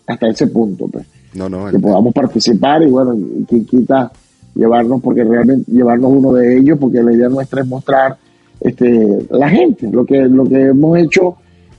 hasta 0.07 0.27
ese 0.27 0.47
punto, 0.47 0.87
pues. 0.87 1.05
No, 1.33 1.49
no, 1.49 1.65
que 1.71 1.79
podamos 1.79 2.13
participar 2.13 2.83
y 2.83 2.91
bueno, 2.91 3.15
quien 3.49 3.65
quita 3.65 4.11
llevarnos, 4.53 5.01
porque 5.01 5.23
realmente 5.23 5.69
llevarnos 5.71 6.11
uno 6.15 6.33
de 6.33 6.57
ellos, 6.59 6.77
porque 6.79 7.01
la 7.01 7.11
idea 7.11 7.27
nuestra 7.27 7.61
es 7.61 7.67
mostrar 7.67 8.15
este 8.61 9.25
la 9.31 9.49
gente, 9.49 9.89
lo 9.91 10.05
que, 10.05 10.19
lo 10.25 10.45
que 10.45 10.61
hemos 10.67 10.97
hecho, 10.99 11.35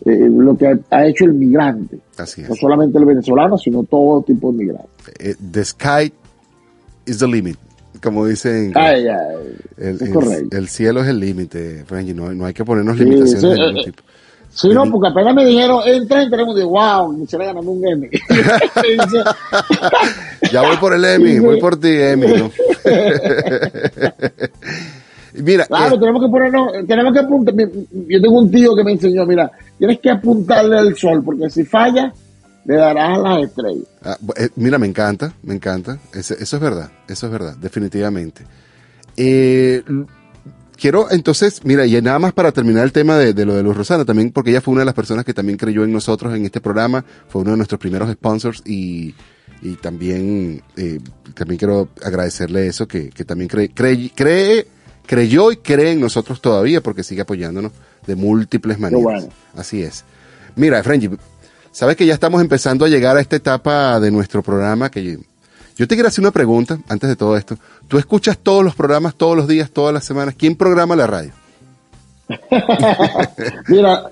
eh, 0.06 0.28
lo 0.30 0.56
que 0.56 0.68
ha, 0.68 0.78
ha 0.90 1.06
hecho 1.06 1.24
el 1.24 1.34
migrante, 1.34 1.98
así 2.16 2.42
no 2.42 2.54
es. 2.54 2.60
solamente 2.60 2.96
el 2.98 3.04
venezolano, 3.04 3.58
sino 3.58 3.82
todo 3.82 4.22
tipo 4.22 4.52
de 4.52 4.58
migrante. 4.58 4.88
Eh, 5.18 5.34
the 5.52 5.64
sky 5.64 6.12
is 7.06 7.18
the 7.18 7.26
limit, 7.26 7.58
como 8.02 8.24
dicen. 8.26 8.72
Ay, 8.74 9.06
ay, 9.08 9.56
el, 9.76 10.00
es 10.00 10.10
correcto. 10.10 10.56
el 10.56 10.68
cielo 10.68 11.00
es 11.02 11.08
el 11.08 11.18
límite, 11.18 11.84
Frankie, 11.86 12.14
no, 12.14 12.32
no 12.32 12.46
hay 12.46 12.54
que 12.54 12.64
ponernos 12.64 12.96
Sí, 12.96 13.04
limitaciones 13.04 13.40
sí, 13.40 13.48
de 13.48 13.54
ningún 13.56 13.78
eh, 13.78 13.84
tipo. 13.84 14.02
Sí, 14.48 14.68
no, 14.70 14.90
porque 14.90 15.08
apenas 15.08 15.34
me 15.34 15.44
dijeron, 15.44 15.82
entra, 15.84 16.22
entremos, 16.22 16.56
de 16.56 16.64
wow, 16.64 17.12
me 17.12 17.24
quisiera 17.24 17.46
ganando 17.46 17.70
un 17.72 17.86
Emmy. 17.86 18.08
Ya 20.52 20.62
voy 20.62 20.76
por 20.76 20.94
el 20.94 21.04
Emmy, 21.04 21.38
voy 21.40 21.60
por 21.60 21.78
ti, 21.78 21.88
Emmy. 21.90 22.26
¿no? 22.28 22.50
Mira, 25.42 25.66
Claro, 25.66 25.96
eh, 25.96 25.98
tenemos 25.98 26.22
que 26.22 26.28
ponernos, 26.28 26.72
tenemos 26.86 27.12
que 27.12 27.18
apuntar. 27.20 27.54
Yo 27.56 28.20
tengo 28.20 28.38
un 28.38 28.50
tío 28.50 28.74
que 28.74 28.84
me 28.84 28.92
enseñó, 28.92 29.26
mira, 29.26 29.50
tienes 29.78 30.00
que 30.00 30.10
apuntarle 30.10 30.78
al 30.78 30.96
sol, 30.96 31.22
porque 31.24 31.50
si 31.50 31.64
falla, 31.64 32.12
le 32.64 32.74
darás 32.76 33.18
a 33.18 33.22
las 33.22 33.42
estrellas. 33.44 33.84
ah, 34.02 34.16
eh, 34.36 34.48
mira, 34.56 34.78
me 34.78 34.86
encanta, 34.86 35.32
me 35.42 35.54
encanta. 35.54 35.98
Eso 36.12 36.34
es 36.34 36.60
verdad, 36.60 36.90
eso 37.08 37.26
es 37.26 37.32
verdad, 37.32 37.56
definitivamente. 37.56 38.44
Eh, 39.16 39.82
quiero 40.76 41.10
entonces, 41.10 41.64
mira, 41.64 41.86
y 41.86 42.00
nada 42.02 42.18
más 42.18 42.32
para 42.32 42.52
terminar 42.52 42.84
el 42.84 42.92
tema 42.92 43.16
de, 43.16 43.32
de 43.32 43.44
lo 43.44 43.54
de 43.54 43.62
Luz 43.62 43.76
Rosana, 43.76 44.04
también 44.04 44.30
porque 44.30 44.50
ella 44.50 44.60
fue 44.60 44.72
una 44.72 44.82
de 44.82 44.86
las 44.86 44.94
personas 44.94 45.24
que 45.24 45.34
también 45.34 45.58
creyó 45.58 45.84
en 45.84 45.92
nosotros 45.92 46.34
en 46.34 46.44
este 46.44 46.60
programa, 46.60 47.04
fue 47.28 47.42
uno 47.42 47.52
de 47.52 47.56
nuestros 47.56 47.80
primeros 47.80 48.10
sponsors 48.12 48.62
y, 48.66 49.14
y 49.62 49.74
también, 49.76 50.62
eh, 50.76 50.98
también 51.34 51.58
quiero 51.58 51.88
agradecerle 52.04 52.66
eso, 52.66 52.86
que, 52.86 53.10
que 53.10 53.24
también 53.24 53.48
cree, 53.48 53.70
cree, 53.70 54.10
cree, 54.14 54.66
creyó 55.06 55.50
y 55.52 55.56
cree 55.56 55.92
en 55.92 56.00
nosotros 56.00 56.40
todavía 56.40 56.80
porque 56.80 57.02
sigue 57.02 57.22
apoyándonos 57.22 57.72
de 58.06 58.14
múltiples 58.16 58.78
maneras. 58.78 59.02
bueno. 59.02 59.28
Así 59.56 59.82
es. 59.82 60.04
Mira, 60.56 60.82
Frenji, 60.82 61.10
sabes 61.72 61.96
que 61.96 62.06
ya 62.06 62.14
estamos 62.14 62.40
empezando 62.40 62.84
a 62.84 62.88
llegar 62.88 63.16
a 63.16 63.20
esta 63.20 63.36
etapa 63.36 63.98
de 64.00 64.10
nuestro 64.10 64.42
programa 64.42 64.90
que 64.90 65.18
yo 65.76 65.86
te 65.86 65.94
quiero 65.94 66.08
hacer 66.08 66.22
una 66.22 66.30
pregunta 66.30 66.78
antes 66.88 67.08
de 67.08 67.16
todo 67.16 67.36
esto. 67.36 67.56
¿Tú 67.88 67.98
escuchas 67.98 68.38
todos 68.38 68.64
los 68.64 68.74
programas 68.74 69.14
todos 69.14 69.36
los 69.36 69.46
días, 69.46 69.70
todas 69.70 69.92
las 69.92 70.04
semanas? 70.04 70.34
¿Quién 70.38 70.56
programa 70.56 70.96
la 70.96 71.06
radio? 71.06 71.32
Mira, 73.68 74.10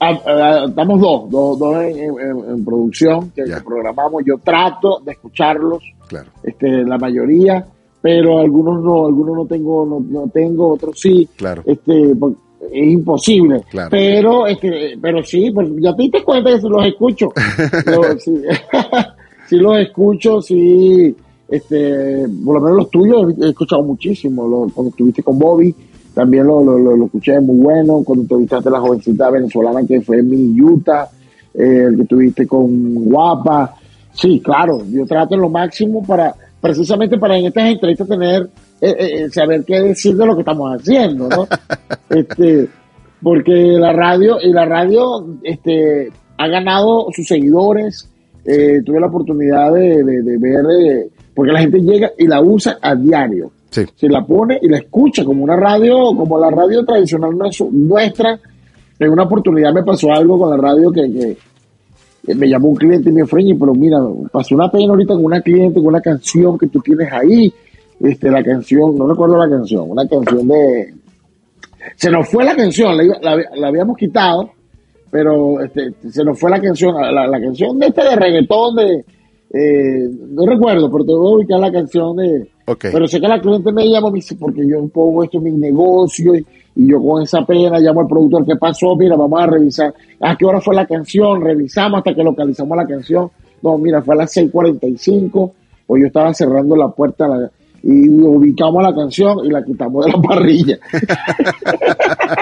a- 0.00 0.06
a- 0.06 0.64
estamos 0.68 1.00
dos, 1.00 1.30
dos, 1.30 1.58
dos 1.58 1.76
en, 1.82 1.98
en- 1.98 2.50
en 2.50 2.64
producción 2.64 3.30
que, 3.30 3.44
que 3.44 3.60
programamos. 3.64 4.22
Yo 4.26 4.38
trato 4.38 5.00
de 5.04 5.12
escucharlos, 5.12 5.82
Claro. 6.08 6.30
este, 6.42 6.68
la 6.84 6.98
mayoría, 6.98 7.66
pero 8.02 8.40
algunos 8.40 8.82
no, 8.82 9.06
algunos 9.06 9.36
no 9.36 9.46
tengo, 9.46 9.86
no, 9.86 10.00
no 10.00 10.28
tengo, 10.28 10.72
otros 10.74 10.98
sí. 11.00 11.26
Claro. 11.36 11.62
Este, 11.64 12.14
por- 12.16 12.34
es 12.72 12.92
imposible. 12.92 13.62
Claro. 13.70 13.88
Pero, 13.90 14.46
este, 14.46 14.96
pero 15.00 15.22
sí, 15.24 15.50
pues 15.52 15.68
ya 15.80 15.94
te 15.96 16.02
diste 16.02 16.22
cuenta 16.22 16.50
que 16.50 16.60
si 16.60 16.68
los 16.68 16.84
escucho. 16.86 17.28
Yo, 17.86 18.02
sí, 18.18 18.34
sí 19.48 19.56
los 19.56 19.78
escucho, 19.78 20.40
sí, 20.42 21.14
este, 21.48 22.24
por 22.44 22.54
lo 22.56 22.60
menos 22.60 22.76
los 22.78 22.90
tuyos 22.90 23.34
he 23.40 23.48
escuchado 23.50 23.82
muchísimo. 23.82 24.46
Lo- 24.46 24.68
cuando 24.72 24.90
estuviste 24.90 25.22
con 25.22 25.38
Bobby, 25.38 25.74
también 26.14 26.46
lo, 26.46 26.62
lo, 26.62 26.78
lo- 26.78 26.96
lo 26.96 27.04
escuché 27.06 27.38
muy 27.40 27.56
bueno. 27.58 28.02
Cuando 28.04 28.22
entrevistaste 28.22 28.68
a 28.68 28.72
la 28.72 28.80
jovencita 28.80 29.30
venezolana 29.30 29.84
que 29.86 30.00
fue 30.00 30.22
mi 30.22 30.60
Utah, 30.60 31.08
eh, 31.54 31.86
el 31.88 31.96
que 31.96 32.02
estuviste 32.02 32.46
con 32.46 32.94
Guapa. 33.06 33.74
Sí, 34.14 34.40
claro, 34.40 34.82
yo 34.90 35.04
trato 35.06 35.34
en 35.34 35.40
lo 35.40 35.48
máximo 35.48 36.02
para, 36.06 36.34
precisamente 36.62 37.18
para 37.18 37.36
en 37.36 37.46
estas 37.46 37.64
entrevistas 37.68 38.08
tener, 38.08 38.48
eh, 38.80 38.94
eh, 38.98 39.28
saber 39.30 39.64
qué 39.66 39.80
decir 39.82 40.16
de 40.16 40.24
lo 40.24 40.34
que 40.34 40.40
estamos 40.40 40.70
haciendo, 40.74 41.28
¿no? 41.28 41.46
este, 42.08 42.68
porque 43.22 43.52
la 43.52 43.92
radio, 43.92 44.38
y 44.40 44.50
la 44.52 44.64
radio, 44.64 45.26
este, 45.42 46.08
ha 46.38 46.48
ganado 46.48 47.08
sus 47.14 47.26
seguidores, 47.28 48.08
eh, 48.44 48.80
tuve 48.84 48.98
la 49.00 49.06
oportunidad 49.08 49.72
de, 49.74 50.02
de- 50.02 50.22
de 50.22 50.38
ver, 50.38 50.64
eh, 50.80 51.08
porque 51.34 51.52
la 51.52 51.60
gente 51.60 51.80
llega 51.80 52.10
y 52.18 52.26
la 52.26 52.40
usa 52.40 52.78
a 52.80 52.94
diario. 52.94 53.50
Sí. 53.70 53.82
Se 53.94 54.08
la 54.08 54.24
pone 54.24 54.58
y 54.60 54.68
la 54.68 54.78
escucha 54.78 55.24
como 55.24 55.44
una 55.44 55.56
radio, 55.56 55.94
como 56.16 56.38
la 56.38 56.50
radio 56.50 56.84
tradicional 56.84 57.30
nues- 57.32 57.70
nuestra. 57.70 58.38
En 58.98 59.10
una 59.10 59.22
oportunidad 59.24 59.72
me 59.72 59.82
pasó 59.82 60.12
algo 60.12 60.38
con 60.38 60.50
la 60.50 60.56
radio 60.56 60.90
que- 60.92 61.10
que 61.12 61.36
me 62.26 62.48
llamó 62.48 62.68
un 62.68 62.76
cliente 62.76 63.08
y 63.08 63.12
me 63.12 63.22
dijo, 63.22 63.28
"Freñi, 63.28 63.54
pero 63.54 63.74
mira, 63.74 63.98
pasó 64.30 64.54
una 64.54 64.70
pena 64.70 64.90
ahorita 64.92 65.14
con 65.14 65.24
una 65.24 65.40
cliente, 65.40 65.80
con 65.80 65.86
una 65.88 66.00
canción 66.00 66.56
que 66.58 66.68
tú 66.68 66.80
tienes 66.80 67.12
ahí. 67.12 67.52
Este, 68.00 68.30
la 68.30 68.42
canción, 68.42 68.96
no 68.96 69.06
recuerdo 69.06 69.36
la 69.38 69.48
canción, 69.48 69.90
una 69.90 70.06
canción 70.08 70.46
de... 70.48 70.94
Se 71.96 72.10
nos 72.10 72.28
fue 72.28 72.44
la 72.44 72.54
canción, 72.54 72.96
la, 72.96 73.04
la- 73.20 73.44
la 73.56 73.68
habíamos 73.68 73.96
quitado, 73.96 74.50
pero 75.10 75.60
este, 75.62 75.92
se 76.10 76.24
nos 76.24 76.38
fue 76.38 76.50
la 76.50 76.60
canción, 76.60 76.94
la, 76.94 77.26
la 77.26 77.40
canción 77.40 77.78
de 77.78 77.86
este 77.86 78.02
de 78.02 78.16
reggaetón 78.16 78.76
de... 78.76 79.04
eh, 79.54 80.08
no 80.30 80.46
recuerdo, 80.46 80.90
pero 80.90 81.04
te 81.04 81.12
voy 81.12 81.32
a 81.32 81.36
ubicar 81.36 81.60
la 81.60 81.70
canción 81.72 82.16
de... 82.16 82.48
Ok. 82.66 82.86
Pero 82.92 83.06
sé 83.06 83.20
que 83.20 83.28
la 83.28 83.40
cliente 83.40 83.72
me 83.72 83.88
llama, 83.88 84.10
me 84.10 84.16
dice, 84.16 84.36
porque 84.36 84.62
yo 84.66 84.86
pongo 84.88 85.24
esto 85.24 85.38
en 85.38 85.44
mi 85.44 85.52
negocio 85.52 86.34
y, 86.34 86.46
y 86.74 86.90
yo 86.90 87.02
con 87.02 87.22
esa 87.22 87.44
pena 87.44 87.78
llamo 87.78 88.00
al 88.00 88.06
productor, 88.06 88.46
¿qué 88.46 88.56
pasó? 88.56 88.96
Mira, 88.96 89.16
vamos 89.16 89.40
a 89.42 89.46
revisar. 89.46 89.92
¿A 90.20 90.36
qué 90.36 90.44
hora 90.46 90.60
fue 90.60 90.74
la 90.74 90.86
canción? 90.86 91.40
Revisamos 91.42 91.98
hasta 91.98 92.14
que 92.14 92.22
localizamos 92.22 92.76
la 92.76 92.86
canción. 92.86 93.30
No, 93.62 93.76
mira, 93.78 94.02
fue 94.02 94.14
a 94.14 94.18
las 94.18 94.36
6.45, 94.36 95.52
pues 95.86 96.00
yo 96.00 96.06
estaba 96.06 96.32
cerrando 96.34 96.74
la 96.76 96.88
puerta 96.88 97.28
la- 97.28 97.50
y 97.84 98.08
ubicamos 98.08 98.80
la 98.82 98.94
canción 98.94 99.44
y 99.44 99.50
la 99.50 99.64
quitamos 99.64 100.06
de 100.06 100.12
la 100.12 100.22
parrilla. 100.22 100.78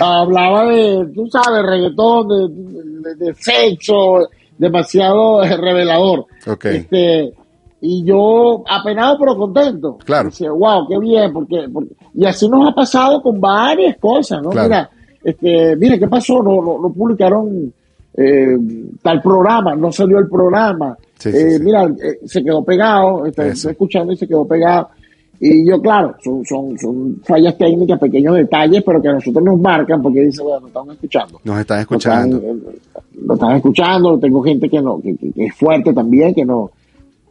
Hablaba 0.00 0.66
de, 0.66 1.06
tú 1.14 1.26
sabes, 1.28 1.62
reggaetón, 1.64 2.28
de, 2.28 3.10
de- 3.10 3.14
de 3.26 3.34
sexo, 3.34 4.28
demasiado 4.58 5.42
revelador. 5.42 6.26
Ok. 6.46 6.64
Este, 6.66 7.32
y 7.80 8.04
yo 8.04 8.64
apenado 8.68 9.16
pero 9.18 9.36
contento. 9.36 9.98
Claro. 10.04 10.28
Dice, 10.30 10.48
wow, 10.48 10.86
qué 10.88 10.98
bien, 10.98 11.32
porque, 11.32 11.66
porque- 11.72 11.94
y 12.14 12.24
así 12.24 12.48
nos 12.48 12.68
ha 12.68 12.74
pasado 12.74 13.20
con 13.22 13.40
varias 13.40 13.96
cosas, 13.98 14.42
¿no? 14.42 14.50
Claro. 14.50 14.68
Mira, 14.68 14.90
este, 15.22 15.76
mire, 15.76 15.98
¿qué 15.98 16.06
pasó? 16.08 16.42
No, 16.42 16.62
no, 16.62 16.78
no 16.80 16.90
publicaron 16.92 17.72
eh, 18.16 18.56
tal 19.02 19.20
programa, 19.22 19.74
no 19.74 19.90
salió 19.90 20.18
el 20.18 20.28
programa. 20.28 20.96
Sí, 21.18 21.30
sí, 21.32 21.36
Eh, 21.38 21.50
sí. 21.58 21.62
Mira, 21.64 21.84
eh, 21.84 22.18
se 22.26 22.42
quedó 22.44 22.62
pegado, 22.64 23.26
está, 23.26 23.46
estoy 23.46 23.72
escuchando 23.72 24.12
y 24.12 24.16
se 24.16 24.26
quedó 24.28 24.46
pegado. 24.46 24.88
Y 25.40 25.68
yo, 25.68 25.80
claro, 25.82 26.14
son, 26.22 26.44
son, 26.44 26.78
son 26.78 27.20
fallas 27.24 27.58
técnicas, 27.58 27.98
pequeños 27.98 28.36
detalles, 28.36 28.82
pero 28.86 29.02
que 29.02 29.08
a 29.08 29.14
nosotros 29.14 29.44
nos 29.44 29.58
marcan 29.60 30.00
porque 30.00 30.20
dicen, 30.20 30.44
bueno, 30.44 30.60
nos 30.60 30.68
están 30.68 30.90
escuchando. 30.92 31.40
Nos 31.42 31.58
están 31.60 31.80
escuchando. 31.80 32.36
están, 32.36 32.60
lo 33.26 33.34
están 33.34 33.56
escuchando, 33.56 34.18
tengo 34.18 34.42
gente 34.42 34.68
que 34.70 34.80
no, 34.80 35.00
que, 35.02 35.16
que- 35.16 35.32
que 35.32 35.44
es 35.46 35.54
fuerte 35.56 35.92
también, 35.92 36.32
que 36.34 36.44
no, 36.44 36.70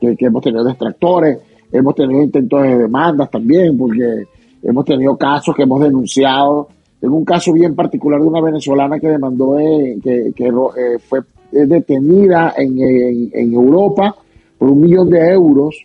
que, 0.02 0.16
que 0.18 0.26
hemos 0.26 0.44
tenido 0.44 0.66
distractores, 0.66 1.38
hemos 1.72 1.96
tenido 1.96 2.22
intentos 2.22 2.62
de 2.62 2.78
demandas 2.78 3.32
también, 3.32 3.78
porque 3.78 4.26
hemos 4.64 4.86
tenido 4.86 5.16
casos 5.18 5.56
que 5.56 5.64
hemos 5.64 5.82
denunciado. 5.82 6.68
Tengo 7.00 7.18
un 7.18 7.26
caso 7.26 7.52
bien 7.54 7.76
particular 7.76 8.22
de 8.22 8.28
una 8.28 8.42
venezolana 8.42 9.00
que 9.00 9.08
demandó, 9.10 9.60
eh, 9.60 9.98
que, 10.02 10.34
eh, 10.38 11.00
fue 11.00 11.20
detenida 11.52 12.54
en, 12.58 12.80
en- 12.80 13.30
en 13.34 13.54
Europa 13.54 14.16
por 14.58 14.70
un 14.70 14.82
millón 14.82 15.10
de 15.10 15.20
euros. 15.34 15.76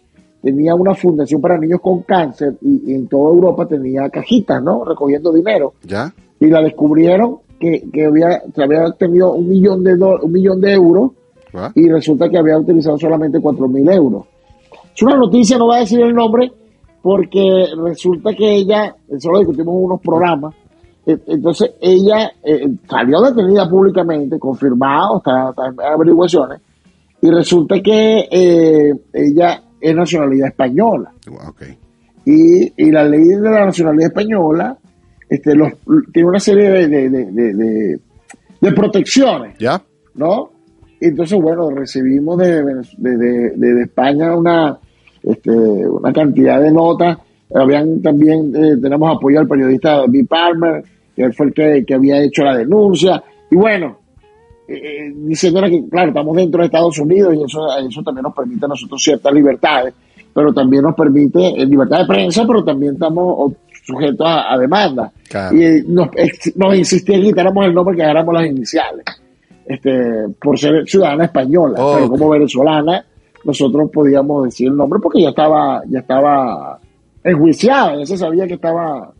Tenía 0.40 0.74
una 0.74 0.94
fundación 0.94 1.40
para 1.40 1.58
niños 1.58 1.80
con 1.80 2.02
cáncer 2.02 2.54
y, 2.62 2.90
y 2.92 2.94
en 2.94 3.08
toda 3.08 3.30
Europa 3.34 3.66
tenía 3.66 4.08
cajitas, 4.08 4.62
¿no? 4.62 4.84
Recogiendo 4.84 5.32
dinero 5.32 5.74
¿Ya? 5.82 6.12
y 6.38 6.46
la 6.46 6.62
descubrieron 6.62 7.38
que, 7.58 7.82
que 7.92 8.06
había, 8.06 8.42
que 8.54 8.62
había 8.62 8.92
tenido 8.92 9.32
un 9.34 9.48
millón 9.48 9.82
de 9.82 9.96
do- 9.96 10.20
un 10.22 10.30
millón 10.30 10.60
de 10.60 10.72
euros 10.74 11.10
¿Va? 11.54 11.72
y 11.74 11.88
resulta 11.88 12.28
que 12.28 12.38
había 12.38 12.56
utilizado 12.56 12.96
solamente 12.96 13.40
cuatro 13.40 13.66
mil 13.66 13.88
euros. 13.90 14.24
Es 14.94 15.02
una 15.02 15.16
noticia, 15.16 15.58
no 15.58 15.66
voy 15.66 15.76
a 15.78 15.80
decir 15.80 16.00
el 16.00 16.14
nombre, 16.14 16.52
porque 17.02 17.66
resulta 17.84 18.32
que 18.34 18.54
ella, 18.56 18.94
eso 19.08 19.30
lo 19.30 19.38
discutimos 19.38 19.74
en 19.76 19.84
unos 19.84 20.00
programas, 20.00 20.54
eh, 21.06 21.16
entonces 21.26 21.70
ella 21.80 22.32
eh, 22.42 22.68
salió 22.88 23.20
detenida 23.22 23.68
públicamente, 23.68 24.38
confirmado, 24.38 25.18
está, 25.18 25.50
está 25.50 25.68
en 25.68 25.80
averiguaciones, 25.94 26.60
y 27.22 27.30
resulta 27.30 27.80
que 27.80 28.28
eh, 28.30 28.92
ella 29.12 29.62
es 29.80 29.94
nacionalidad 29.94 30.48
española 30.48 31.12
Ok. 31.48 31.62
y, 32.26 32.72
y 32.76 32.90
la 32.90 33.04
ley 33.04 33.24
de 33.24 33.40
la 33.50 33.66
nacionalidad 33.66 34.08
española 34.08 34.76
este, 35.28 35.54
los, 35.54 35.72
tiene 36.12 36.28
una 36.28 36.40
serie 36.40 36.70
de, 36.70 36.88
de, 36.88 37.08
de, 37.10 37.98
de- 38.60 38.72
protecciones, 38.72 39.56
¿Ya? 39.58 39.80
¿no? 40.14 40.50
Entonces, 41.00 41.40
bueno, 41.40 41.70
recibimos 41.70 42.38
de 42.38 43.82
España 43.84 44.36
una, 44.36 44.78
este, 45.22 45.50
una 45.50 46.12
cantidad 46.12 46.60
de 46.60 46.70
notas. 46.72 47.18
Habían 47.54 48.02
también, 48.02 48.54
eh, 48.54 48.76
tenemos 48.80 49.16
apoyo 49.16 49.40
al 49.40 49.48
periodista 49.48 49.98
David 49.98 50.26
Palmer, 50.28 50.84
que 51.16 51.22
él 51.22 51.32
fue 51.32 51.46
el 51.46 51.54
que, 51.54 51.84
que 51.86 51.94
había 51.94 52.22
hecho 52.22 52.44
la 52.44 52.56
denuncia. 52.56 53.22
Y 53.50 53.56
bueno, 53.56 53.98
eh, 54.68 55.10
diciéndole 55.14 55.70
que, 55.70 55.88
claro, 55.88 56.08
estamos 56.08 56.36
dentro 56.36 56.60
de 56.60 56.66
Estados 56.66 56.98
Unidos 56.98 57.34
y 57.34 57.42
eso, 57.42 57.60
eso 57.78 58.02
también 58.02 58.22
nos 58.24 58.34
permite 58.34 58.66
a 58.66 58.68
nosotros 58.68 59.02
ciertas 59.02 59.32
libertades, 59.32 59.94
pero 60.34 60.52
también 60.52 60.82
nos 60.82 60.94
permite 60.94 61.40
eh, 61.60 61.64
libertad 61.64 62.00
de 62.00 62.06
prensa, 62.06 62.44
pero 62.46 62.62
también 62.62 62.92
estamos 62.92 63.54
sujetos 63.82 64.26
a, 64.26 64.52
a 64.52 64.58
demanda. 64.58 65.10
Claro. 65.28 65.56
Y 65.56 65.64
eh, 65.64 65.84
nos, 65.86 66.08
nos 66.56 66.76
insistía 66.76 67.16
que 67.16 67.28
quitáramos 67.28 67.64
el 67.64 67.72
nombre, 67.72 67.96
que 67.96 68.02
agarramos 68.02 68.34
las 68.34 68.46
iniciales, 68.46 69.04
este, 69.64 70.28
por 70.38 70.58
ser 70.58 70.86
ciudadana 70.86 71.24
española, 71.24 71.78
Oh, 71.78 71.94
pero 71.94 72.08
como 72.10 72.28
venezolana, 72.28 73.04
nosotros 73.48 73.90
podíamos 73.92 74.44
decir 74.44 74.68
el 74.68 74.76
nombre 74.76 75.00
porque 75.02 75.22
ya 75.22 75.30
estaba, 75.30 75.82
ya 75.88 75.98
estaba 76.00 76.78
enjuiciada, 77.24 77.96
ya 77.98 78.06
se 78.06 78.16
sabía 78.16 78.46
que 78.46 78.54
estaba, 78.54 79.12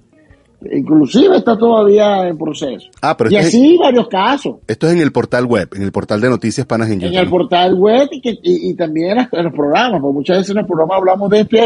inclusive 0.71 1.37
está 1.37 1.57
todavía 1.57 2.29
en 2.29 2.37
proceso. 2.39 2.87
Ah, 3.03 3.17
pero 3.17 3.31
y 3.31 3.37
es- 3.37 3.47
así 3.47 3.77
varios 3.79 4.09
casos 4.09 4.57
Esto 4.67 4.87
es 4.87 4.95
en 4.95 5.01
el 5.01 5.13
portal 5.13 5.47
web, 5.47 5.69
en 5.75 5.83
el 5.83 5.93
portal 5.93 6.21
de 6.21 6.29
Noticias 6.31 6.67
Panas 6.67 6.91
en 6.91 7.03
en 7.03 7.15
el 7.15 7.29
portal 7.29 7.75
web 7.75 8.09
y, 8.13 8.21
que, 8.21 8.31
y, 8.43 8.71
y 8.71 8.75
también 8.75 9.19
en, 9.33 9.45
los 9.45 9.53
programas, 9.53 10.01
porque 10.01 10.15
muchas 10.15 10.39
veces 10.39 10.51
en 10.51 10.57
los 10.59 10.67
programas 10.67 10.99
hablamos 10.99 11.31
de 11.31 11.41
este 11.41 11.65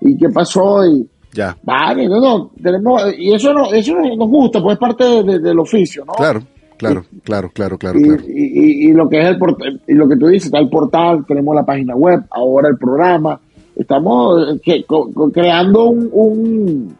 y, 0.00 0.10
y 0.10 0.16
qué 0.18 0.28
pasó 0.30 0.84
y, 0.86 1.08
Ya, 1.32 1.56
Vale, 1.62 2.08
no, 2.08 2.20
no, 2.20 2.50
tenemos, 2.62 3.02
y 3.16 3.32
eso, 3.32 3.52
no, 3.52 3.72
eso 3.72 3.94
nos 3.94 4.28
gusta, 4.28 4.60
pues 4.62 4.74
es 4.74 4.78
parte 4.80 5.04
de- 5.04 5.22
de- 5.24 5.38
del 5.40 5.58
oficio, 5.58 6.04
¿no? 6.04 6.12
claro, 6.14 6.40
claro, 6.78 7.04
claro, 7.24 7.50
claro, 7.52 7.76
claro, 7.78 7.98
y, 7.98 8.02
claro. 8.04 8.22
y- 8.26 8.88
y- 8.88 8.92
lo 8.92 9.08
que 9.08 9.20
es 9.20 9.26
el 9.26 9.38
portal, 9.38 9.80
y 9.86 9.92
lo 9.94 10.08
que 10.08 10.16
tú 10.16 10.26
dices, 10.28 10.46
está 10.46 10.58
el 10.58 10.70
portal, 10.70 11.24
tenemos 11.26 11.54
la 11.54 11.66
página 11.66 11.94
web, 11.94 12.22
ahora 12.30 12.68
el 12.68 12.78
programa, 12.78 13.38
estamos 13.76 14.54
eh, 14.56 14.60
que- 14.62 14.84
co- 14.84 15.10
co- 15.12 15.30
creando 15.30 15.84
un, 15.90 16.08
un, 16.12 16.96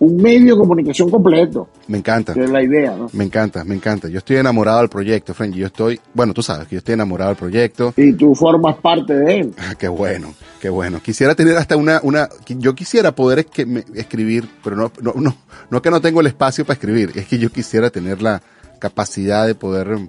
un 0.00 0.16
medio 0.16 0.54
de 0.54 0.58
comunicación 0.60 1.08
completo, 1.08 1.68
Me 1.86 1.98
encanta. 1.98 2.34
que 2.34 2.44
es 2.44 2.50
la 2.50 2.62
idea, 2.62 2.94
¿no? 2.96 3.08
Me 3.12 3.24
encanta, 3.24 3.64
me 3.64 3.74
encanta. 3.74 4.08
Yo 4.08 4.18
estoy 4.18 4.36
enamorado 4.36 4.80
del 4.80 4.88
proyecto, 4.88 5.32
French. 5.34 5.54
Yo 5.54 5.66
estoy, 5.66 5.98
bueno, 6.12 6.34
tú 6.34 6.42
sabes 6.42 6.66
que 6.68 6.74
yo 6.74 6.78
estoy 6.78 6.94
enamorado 6.94 7.30
del 7.30 7.38
proyecto. 7.38 7.94
Y 7.96 8.12
tú 8.12 8.34
formas 8.34 8.76
parte 8.78 9.14
de 9.14 9.38
él. 9.40 9.54
Ah, 9.56 9.74
qué 9.78 9.88
bueno, 9.88 10.34
qué 10.60 10.68
bueno. 10.68 11.00
Quisiera 11.02 11.34
tener 11.34 11.56
hasta 11.56 11.76
una, 11.76 12.00
una, 12.02 12.28
yo 12.46 12.74
quisiera 12.74 13.12
poder 13.14 13.38
es 13.40 13.46
que 13.46 13.64
me- 13.64 13.84
escribir, 13.94 14.44
pero 14.62 14.76
no, 14.76 14.90
no, 15.00 15.12
no, 15.16 15.34
no 15.70 15.80
que 15.82 15.90
no 15.90 16.00
tengo 16.00 16.20
el 16.20 16.26
espacio 16.26 16.64
para 16.66 16.74
escribir, 16.74 17.12
es 17.14 17.26
que 17.26 17.38
yo 17.38 17.50
quisiera 17.50 17.88
tener 17.88 18.20
la 18.20 18.42
capacidad 18.88 19.46
de 19.46 19.54
poder 19.54 19.88
mm, 19.98 20.08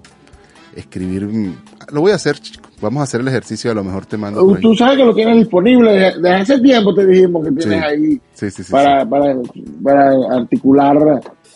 escribir. 0.76 1.26
mm, 1.26 1.54
Lo 1.92 2.02
voy 2.02 2.12
a 2.12 2.16
hacer, 2.16 2.38
chico. 2.38 2.68
Vamos 2.82 3.00
a 3.00 3.04
hacer 3.04 3.22
el 3.22 3.28
ejercicio, 3.28 3.70
a 3.70 3.74
lo 3.74 3.82
mejor 3.82 4.04
te 4.04 4.18
mando. 4.18 4.54
Tú 4.60 4.74
sabes 4.74 4.98
que 4.98 5.04
lo 5.06 5.14
tienes 5.14 5.36
disponible, 5.36 5.92
desde, 5.92 6.30
hace 6.34 6.60
tiempo 6.60 6.94
te 6.94 7.06
dijimos 7.06 7.42
que 7.46 7.52
tienes 7.52 7.78
Sí. 7.78 7.84
ahí 7.86 8.20
sí, 8.34 8.50
sí. 8.50 8.70
para, 8.70 9.08
para, 9.08 9.34
para 9.82 10.10
articular. 10.36 10.98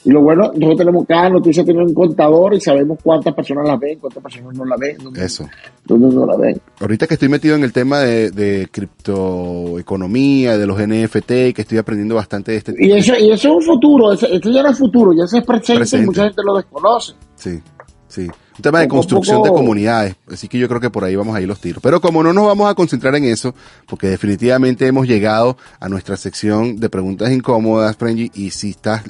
Y 0.03 0.11
lo 0.11 0.23
bueno, 0.23 0.45
nosotros 0.55 0.79
tenemos 0.79 1.07
cada 1.07 1.29
noticia, 1.29 1.63
tiene 1.63 1.83
un 1.83 1.93
contador 1.93 2.55
y 2.55 2.61
sabemos 2.61 2.99
cuántas 3.03 3.35
personas 3.35 3.67
la 3.67 3.77
ven, 3.77 3.99
cuántas 3.99 4.23
personas 4.23 4.55
no 4.55 4.65
la 4.65 4.77
ven, 4.79 4.97
dónde, 4.97 5.25
Eso. 5.25 5.47
dónde 5.85 6.15
no 6.15 6.25
la 6.25 6.37
ven. 6.37 6.61
Ahorita 6.81 7.07
que 7.07 7.15
estoy 7.15 7.29
metido 7.29 7.55
en 7.55 7.65
el 7.65 7.73
tema 7.73 7.99
de, 8.01 8.31
de 8.31 8.69
criptoeconomía, 8.71 10.57
de 10.57 10.67
los 10.67 10.79
NFT, 10.79 11.29
que 11.55 11.63
estoy 11.63 11.79
aprendiendo 11.79 12.15
bastante 12.15 12.53
de 12.53 12.59
este 12.59 12.75
Y 12.79 12.93
eso, 12.93 13.15
y 13.17 13.31
eso 13.31 13.49
es 13.49 13.55
un 13.55 13.63
futuro, 13.63 14.13
esto 14.13 14.51
ya 14.51 14.63
no 14.63 14.71
es 14.71 14.79
futuro, 14.79 15.13
ya 15.13 15.25
ese 15.25 15.39
es 15.39 15.45
presente, 15.45 15.81
Presente. 15.81 16.05
y 16.05 16.07
mucha 16.07 16.25
gente 16.25 16.43
lo 16.45 16.57
desconoce. 16.57 17.13
Sí, 17.37 17.61
sí. 18.09 18.23
Un 18.23 18.63
tema 18.63 18.81
de 18.81 18.87
Poco 18.89 18.97
construcción 18.99 19.43
de 19.43 19.49
comunidades. 19.51 20.17
Así 20.31 20.47
que 20.49 20.59
yo 20.59 20.69
creo 20.69 20.81
que 20.81 20.91
por 20.91 21.05
ahí 21.05 21.17
vamos 21.17 21.35
a 21.35 21.41
ir 21.41 21.49
los 21.49 21.61
tiros. 21.61 21.83
Pero 21.83 22.01
como 22.01 22.23
no 22.23 22.33
nos 22.35 22.45
vamos 22.47 22.71
a 22.71 22.75
concentrar 22.75 23.15
en 23.17 23.25
eso, 23.25 23.55
porque 23.87 24.09
definitivamente 24.09 24.87
hemos 24.87 25.07
llegado 25.07 25.57
a 25.79 25.89
nuestra 25.89 26.17
sección 26.19 26.77
de 26.79 26.91
preguntas 26.91 27.31
incómodas, 27.33 27.97
Frenji, 27.97 28.31
y 28.35 28.51
si 28.51 28.71
estás, 28.71 29.03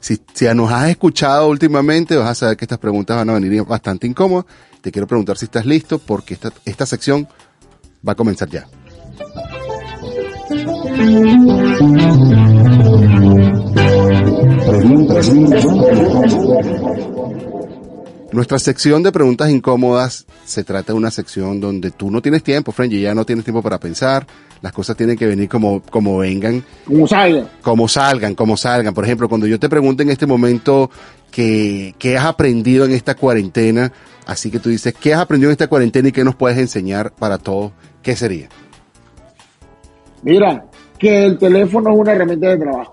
si, 0.00 0.20
nos 0.54 0.72
has 0.72 0.88
escuchado 0.90 1.48
últimamente, 1.48 2.16
vas 2.16 2.30
a 2.30 2.34
saber 2.34 2.56
que 2.56 2.64
estas 2.64 2.78
preguntas 2.78 3.16
van 3.16 3.30
a 3.30 3.34
venir 3.34 3.62
bastante 3.64 4.06
incómodas. 4.06 4.46
Te 4.80 4.90
quiero 4.90 5.06
preguntar 5.06 5.36
si 5.36 5.44
estás 5.44 5.66
listo, 5.66 5.98
porque 5.98 6.34
esta, 6.34 6.50
esta 6.64 6.86
sección 6.86 7.28
va 8.06 8.12
a 8.12 8.16
comenzar 8.16 8.48
ya. 8.48 8.66
Nuestra 18.32 18.58
sección 18.58 19.02
de 19.02 19.12
preguntas 19.12 19.50
incómodas 19.50 20.24
se 20.44 20.64
trata 20.64 20.92
de 20.92 20.98
una 20.98 21.10
sección 21.10 21.60
donde 21.60 21.90
tú 21.90 22.10
no 22.10 22.22
tienes 22.22 22.42
tiempo, 22.42 22.72
Frenji, 22.72 23.00
ya 23.00 23.14
no 23.14 23.26
tienes 23.26 23.44
tiempo 23.44 23.62
para 23.62 23.78
pensar, 23.78 24.26
las 24.62 24.72
cosas 24.72 24.96
tienen 24.96 25.16
que 25.16 25.26
venir 25.26 25.48
como, 25.48 25.80
como 25.82 26.18
vengan, 26.18 26.62
Como 26.84 27.06
salga. 27.06 27.46
como 27.62 27.88
salgan, 27.88 28.34
como 28.34 28.56
salgan. 28.56 28.92
Por 28.94 29.04
ejemplo, 29.04 29.28
cuando 29.28 29.46
yo 29.46 29.58
te 29.58 29.68
pregunte 29.68 30.02
en 30.02 30.10
este 30.10 30.26
momento 30.26 30.90
que, 31.30 31.94
qué 31.98 32.16
has 32.18 32.26
aprendido 32.26 32.84
en 32.84 32.92
esta 32.92 33.14
cuarentena, 33.14 33.92
así 34.26 34.50
que 34.50 34.58
tú 34.58 34.68
dices, 34.68 34.94
¿qué 35.00 35.14
has 35.14 35.20
aprendido 35.20 35.50
en 35.50 35.52
esta 35.52 35.68
cuarentena 35.68 36.08
y 36.08 36.12
qué 36.12 36.24
nos 36.24 36.34
puedes 36.36 36.58
enseñar 36.58 37.12
para 37.12 37.38
todos? 37.38 37.72
¿Qué 38.02 38.16
sería? 38.16 38.48
Mira, 40.22 40.64
que 40.98 41.24
el 41.24 41.38
teléfono 41.38 41.90
es 41.92 41.98
una 41.98 42.12
herramienta 42.12 42.48
de 42.48 42.58
trabajo. 42.58 42.92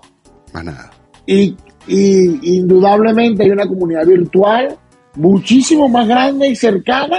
Más 0.54 0.64
nada. 0.64 0.90
Y, 1.26 1.54
y 1.86 2.56
indudablemente 2.56 3.42
hay 3.44 3.50
una 3.50 3.66
comunidad 3.66 4.06
virtual 4.06 4.78
muchísimo 5.16 5.88
más 5.88 6.08
grande 6.08 6.48
y 6.48 6.56
cercana 6.56 7.18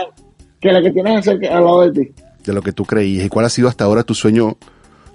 que 0.60 0.72
la 0.72 0.82
que 0.82 0.92
tienes 0.92 1.28
al 1.28 1.40
lado 1.40 1.82
de 1.90 1.92
ti. 2.04 2.12
De 2.46 2.54
lo 2.54 2.62
que 2.62 2.72
tú 2.72 2.86
creías. 2.86 3.26
¿Y 3.26 3.30
cuál 3.30 3.46
ha 3.46 3.50
sido 3.50 3.68
hasta 3.68 3.84
ahora 3.86 4.04
tu 4.04 4.14
sueño, 4.16 4.58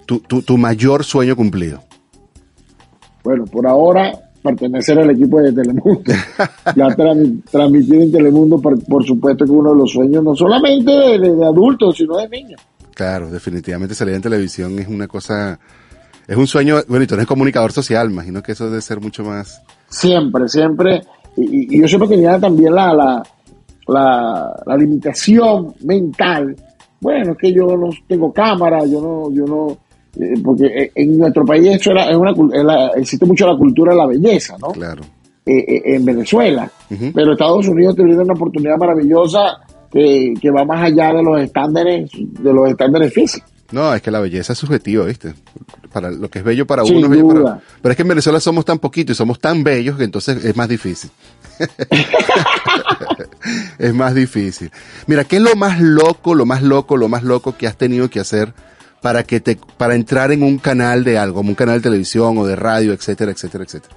tu, 0.07 0.21
tu, 0.21 0.43
tu 0.43 0.57
mayor 0.59 1.05
sueño 1.05 1.35
cumplido? 1.37 1.83
Bueno, 3.23 3.45
por 3.47 3.67
ahora 3.67 4.13
pertenecer 4.43 4.99
al 4.99 5.11
equipo 5.11 5.41
de 5.41 5.53
Telemundo. 5.53 6.03
ya 6.77 6.95
transmitir 7.51 8.03
en 8.03 8.13
Telemundo, 8.13 8.61
por, 8.61 8.83
por 8.85 9.05
supuesto 9.05 9.45
que 9.47 9.51
uno 9.51 9.71
de 9.73 9.77
los 9.79 9.91
sueños, 9.91 10.23
no 10.23 10.35
solamente 10.37 10.91
de, 10.93 11.19
de- 11.19 11.35
de 11.35 11.45
adultos, 11.47 11.97
sino 11.97 12.19
de 12.19 12.29
niños. 12.29 12.61
Claro, 12.95 13.31
definitivamente 13.31 13.95
salir 13.95 14.15
en 14.15 14.21
televisión 14.23 14.79
es 14.79 14.87
una 14.87 15.09
cosa, 15.09 15.59
es 16.29 16.37
un 16.37 16.47
sueño, 16.47 16.77
bueno, 16.87 17.05
y 17.05 17.07
tú 17.07 17.15
eres 17.15 17.27
comunicador 17.27 17.73
social, 17.73 18.11
imagino 18.11 18.43
que 18.43 18.53
eso 18.53 18.67
debe 18.69 18.83
ser 18.83 19.01
mucho 19.01 19.25
más, 19.25 19.63
Siempre, 19.89 20.49
siempre. 20.49 21.03
Y, 21.37 21.43
y- 21.43 21.77
y 21.77 21.81
yo 21.81 21.89
siempre 21.89 22.09
tenía 22.09 22.39
también 22.39 22.75
la, 22.75 22.93
la, 22.93 23.23
la, 23.89 24.63
la 24.67 24.77
limitación 24.77 25.75
mental. 25.85 26.55
Bueno, 27.05 27.33
es 27.33 27.39
que 27.39 27.53
yo 27.53 27.67
no 27.77 27.91
tengo 28.09 28.33
cámara, 28.33 28.85
yo 28.87 28.99
no, 29.01 29.31
yo 29.31 29.45
no, 29.47 29.77
eh, 30.19 30.41
porque 30.43 30.65
eh, 30.67 30.91
en 30.95 31.19
nuestro 31.19 31.45
país 31.45 31.67
eso 31.69 31.91
era, 31.91 32.11
es 32.11 32.17
una, 32.17 32.33
la- 32.63 32.89
existe 32.97 33.27
mucho 33.27 33.47
la 33.47 33.57
cultura 33.59 33.93
de 33.93 33.99
la 33.99 34.07
belleza, 34.07 34.57
¿no? 34.59 34.69
claro. 34.73 35.03
eh, 35.45 35.83
en 35.97 36.05
Venezuela. 36.05 36.71
Pero 37.15 37.33
Estados 37.33 37.69
Unidos 37.69 37.95
te 37.95 38.03
brinda 38.03 38.23
una 38.23 38.33
oportunidad 38.33 38.79
maravillosa 38.79 39.59
que, 39.93 40.33
que 40.41 40.51
va 40.51 40.65
más 40.65 40.83
allá 40.83 41.13
de 41.13 41.23
los 41.23 41.41
estándares, 41.41 42.11
de 42.19 42.53
los 42.55 42.71
estándares 42.71 43.13
físicos. 43.13 43.51
No, 43.71 43.93
es 43.95 44.01
que 44.03 44.11
la 44.11 44.21
belleza 44.21 44.53
es 44.53 44.59
subjetiva, 44.59 45.05
¿viste? 45.05 45.35
Para 45.93 46.11
lo 46.11 46.29
que 46.31 46.39
es 46.39 46.45
bello 46.45 46.67
para 46.67 46.85
Sin 46.85 46.97
uno 46.99 47.07
es 47.07 47.11
bello 47.13 47.29
para. 47.29 47.61
Pero 47.83 47.91
es 47.91 47.97
que 47.97 48.03
en 48.03 48.09
Venezuela 48.09 48.41
somos 48.41 48.65
tan 48.65 48.79
poquitos 48.79 49.15
y 49.15 49.19
somos 49.19 49.39
tan 49.41 49.63
bellos 49.65 49.97
que 49.97 50.05
entonces 50.05 50.45
es 50.45 50.57
más 50.57 50.69
difícil. 50.69 51.11
es 53.79 53.95
más 53.95 54.15
difícil. 54.15 54.71
Mira, 55.07 55.25
¿qué 55.25 55.37
es 55.37 55.43
lo 55.43 55.55
más 55.57 55.81
loco, 55.81 56.35
lo 56.35 56.47
más 56.47 56.63
loco, 56.63 56.97
lo 56.97 57.09
más 57.09 57.23
loco 57.23 57.57
que 57.57 57.67
has 57.67 57.77
tenido 57.77 58.09
que 58.11 58.21
hacer 58.21 58.53
para 59.01 59.23
que 59.23 59.41
te, 59.41 59.59
para 59.77 59.95
entrar 59.95 60.33
en 60.33 60.43
un 60.43 60.59
canal 60.59 61.05
de 61.05 61.19
algo, 61.19 61.37
como 61.37 61.51
un 61.51 61.55
canal 61.55 61.77
de 61.77 61.83
televisión 61.83 62.39
o 62.39 62.47
de 62.47 62.57
radio, 62.57 62.93
etcétera, 62.93 63.33
etcétera, 63.33 63.65
etcétera? 63.65 63.95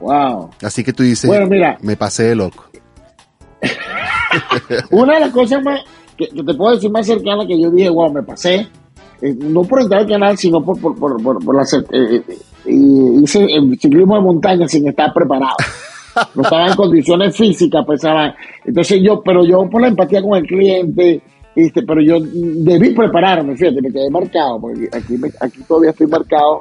Wow. 0.00 0.50
Así 0.62 0.84
que 0.84 0.92
tú 0.92 1.02
dices, 1.02 1.26
Bueno, 1.26 1.46
mira. 1.46 1.78
me 1.80 1.96
pasé 1.96 2.24
de 2.24 2.36
loco. 2.36 2.66
Una 4.90 5.14
de 5.14 5.20
las 5.20 5.30
cosas 5.30 5.62
más 5.62 5.80
que, 6.16 6.28
que 6.28 6.42
te 6.42 6.54
puedo 6.54 6.74
decir 6.74 6.90
más 6.90 7.06
cercana 7.06 7.46
que 7.46 7.60
yo 7.60 7.70
dije, 7.70 7.88
wow, 7.88 8.12
me 8.12 8.22
pasé, 8.22 8.68
eh, 9.22 9.34
no 9.38 9.62
por 9.62 9.82
entrar 9.82 10.02
al 10.02 10.08
canal, 10.08 10.36
sino 10.36 10.62
por, 10.64 10.80
por, 10.80 10.96
por, 10.98 11.22
por, 11.22 11.44
por 11.44 11.54
la 11.56 11.62
eh, 11.62 12.22
eh, 12.28 12.36
y 12.66 13.22
hice 13.22 13.46
ciclismo 13.80 14.16
de 14.16 14.22
montaña 14.22 14.66
sin 14.68 14.88
estar 14.88 15.12
preparado. 15.14 15.56
No 16.34 16.42
estaba 16.42 16.66
en 16.68 16.74
condiciones 16.76 17.36
físicas, 17.36 17.84
pensaba. 17.86 18.34
Entonces 18.64 19.00
yo, 19.02 19.22
pero 19.22 19.44
yo 19.44 19.68
por 19.70 19.82
la 19.82 19.88
empatía 19.88 20.22
con 20.22 20.36
el 20.38 20.46
cliente, 20.46 21.20
este, 21.54 21.82
pero 21.82 22.00
yo 22.00 22.16
debí 22.20 22.90
prepararme, 22.94 23.54
fíjate, 23.56 23.80
me 23.82 23.90
quedé 23.92 24.10
marcado, 24.10 24.58
porque 24.60 24.88
aquí, 24.92 25.16
me- 25.18 25.30
aquí 25.40 25.60
todavía 25.68 25.90
estoy 25.90 26.06
marcado 26.06 26.60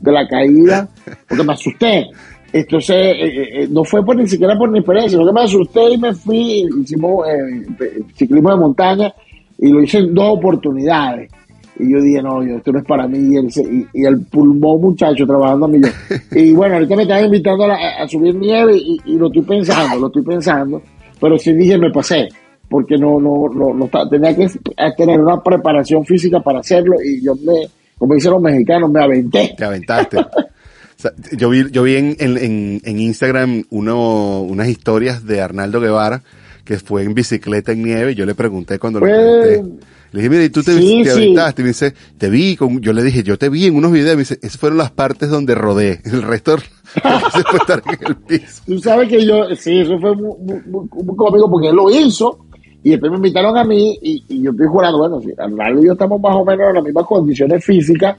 de 0.00 0.12
la 0.12 0.26
caída, 0.28 0.88
porque 1.28 1.44
me 1.44 1.52
asusté. 1.52 2.06
Entonces, 2.52 2.96
eh, 2.96 3.16
eh, 3.26 3.62
eh, 3.62 3.68
no 3.70 3.84
fue 3.84 4.04
por 4.04 4.16
ni 4.16 4.26
siquiera 4.28 4.56
por 4.58 4.70
mi 4.70 4.78
experiencia, 4.78 5.18
sino 5.18 5.26
que 5.26 5.32
me 5.32 5.42
asusté 5.44 5.90
y 5.92 5.98
me 5.98 6.12
fui, 6.14 6.64
hicimos 6.82 7.26
eh, 7.28 8.02
ciclismo 8.14 8.50
de 8.50 8.56
montaña 8.56 9.12
y 9.58 9.70
lo 9.72 9.82
hice 9.82 9.98
en 9.98 10.14
dos 10.14 10.36
oportunidades. 10.38 11.30
Y 11.78 11.92
yo 11.92 12.00
dije, 12.00 12.22
no, 12.22 12.42
yo, 12.42 12.56
esto 12.56 12.72
no 12.72 12.78
es 12.78 12.84
para 12.84 13.06
mí. 13.06 13.18
Y 13.18 13.36
el, 13.36 13.46
y, 13.46 13.86
y 13.92 14.04
el 14.06 14.20
pulmón 14.26 14.80
muchacho 14.80 15.26
trabajando 15.26 15.66
a 15.66 15.68
millón. 15.70 15.90
Y 16.32 16.52
bueno, 16.52 16.74
ahorita 16.74 16.96
me 16.96 17.02
están 17.02 17.24
invitando 17.24 17.64
a, 17.64 17.74
a 18.02 18.08
subir 18.08 18.34
nieve 18.34 18.76
y, 18.76 18.98
y 19.04 19.16
lo 19.16 19.26
estoy 19.26 19.42
pensando, 19.42 19.98
lo 20.00 20.06
estoy 20.06 20.22
pensando. 20.22 20.82
Pero 21.20 21.38
sí 21.38 21.52
dije, 21.52 21.76
me 21.78 21.90
pasé. 21.90 22.28
Porque 22.68 22.96
no, 22.96 23.20
no, 23.20 23.48
no, 23.54 23.72
no 23.74 23.88
tenía 24.10 24.34
que 24.34 24.48
tener 24.96 25.20
una 25.20 25.40
preparación 25.42 26.04
física 26.04 26.40
para 26.40 26.60
hacerlo. 26.60 26.94
Y 27.04 27.22
yo 27.24 27.34
me, 27.36 27.68
como 27.98 28.14
dicen 28.14 28.32
los 28.32 28.42
mexicanos, 28.42 28.90
me 28.90 29.00
aventé. 29.02 29.54
Te 29.56 29.64
aventaste. 29.64 30.18
O 30.18 30.98
sea, 30.98 31.12
yo 31.36 31.50
vi, 31.50 31.70
yo 31.70 31.82
vi 31.82 31.96
en, 31.96 32.16
en, 32.18 32.80
en- 32.82 32.98
Instagram 33.00 33.64
uno, 33.70 34.40
unas 34.40 34.66
historias 34.68 35.26
de 35.26 35.42
Arnaldo 35.42 35.80
Guevara 35.80 36.22
que 36.64 36.78
fue 36.78 37.02
en 37.04 37.14
bicicleta 37.14 37.70
en 37.72 37.84
nieve 37.84 38.12
y 38.12 38.14
yo 38.16 38.26
le 38.26 38.34
pregunté 38.34 38.78
cuando 38.80 38.98
lo 39.00 39.06
Pues, 39.06 39.46
pregunté. 39.58 39.86
Le 40.12 40.20
dije, 40.20 40.30
mira, 40.30 40.44
¿y 40.44 40.50
tú 40.50 40.62
te, 40.62 40.72
sí, 40.78 41.02
te 41.04 41.10
sí. 41.10 41.18
aventaste? 41.18 41.60
Y 41.60 41.64
me 41.64 41.68
dice, 41.68 41.94
te 42.18 42.30
vi, 42.30 42.56
con, 42.56 42.80
yo 42.80 42.92
le 42.92 43.02
dije, 43.02 43.22
yo 43.22 43.38
te 43.38 43.48
vi 43.48 43.66
en 43.66 43.76
unos 43.76 43.92
videos. 43.92 44.14
Y 44.14 44.16
me 44.16 44.22
dice, 44.22 44.38
esas 44.42 44.58
fueron 44.58 44.78
las 44.78 44.90
partes 44.90 45.28
donde 45.30 45.54
rodé. 45.54 46.00
El 46.04 46.22
resto 46.22 46.56
se 46.58 47.42
fue 47.42 47.58
estar 47.58 47.82
en 47.86 48.06
el 48.06 48.16
piso. 48.16 48.62
Tú 48.66 48.78
sabes 48.78 49.08
que 49.08 49.24
yo, 49.26 49.44
sí, 49.56 49.80
eso 49.80 49.98
fue 49.98 50.14
muy, 50.16 50.34
muy, 50.38 50.60
muy- 50.66 50.88
cómico 51.16 51.50
porque 51.50 51.68
él 51.68 51.76
lo 51.76 51.90
hizo 51.90 52.38
y 52.82 52.90
después 52.90 53.10
me 53.10 53.16
invitaron 53.16 53.56
a 53.58 53.64
mí 53.64 53.98
y, 54.00 54.24
y 54.28 54.42
yo 54.42 54.52
estoy 54.52 54.66
jurando, 54.68 54.98
bueno, 54.98 55.20
si 55.20 55.32
Arnaldo 55.36 55.82
y 55.82 55.86
yo 55.86 55.92
estamos 55.94 56.20
más 56.20 56.36
o 56.36 56.44
menos 56.44 56.68
en 56.68 56.74
las 56.76 56.84
mismas 56.84 57.04
condiciones 57.06 57.64
físicas. 57.64 58.16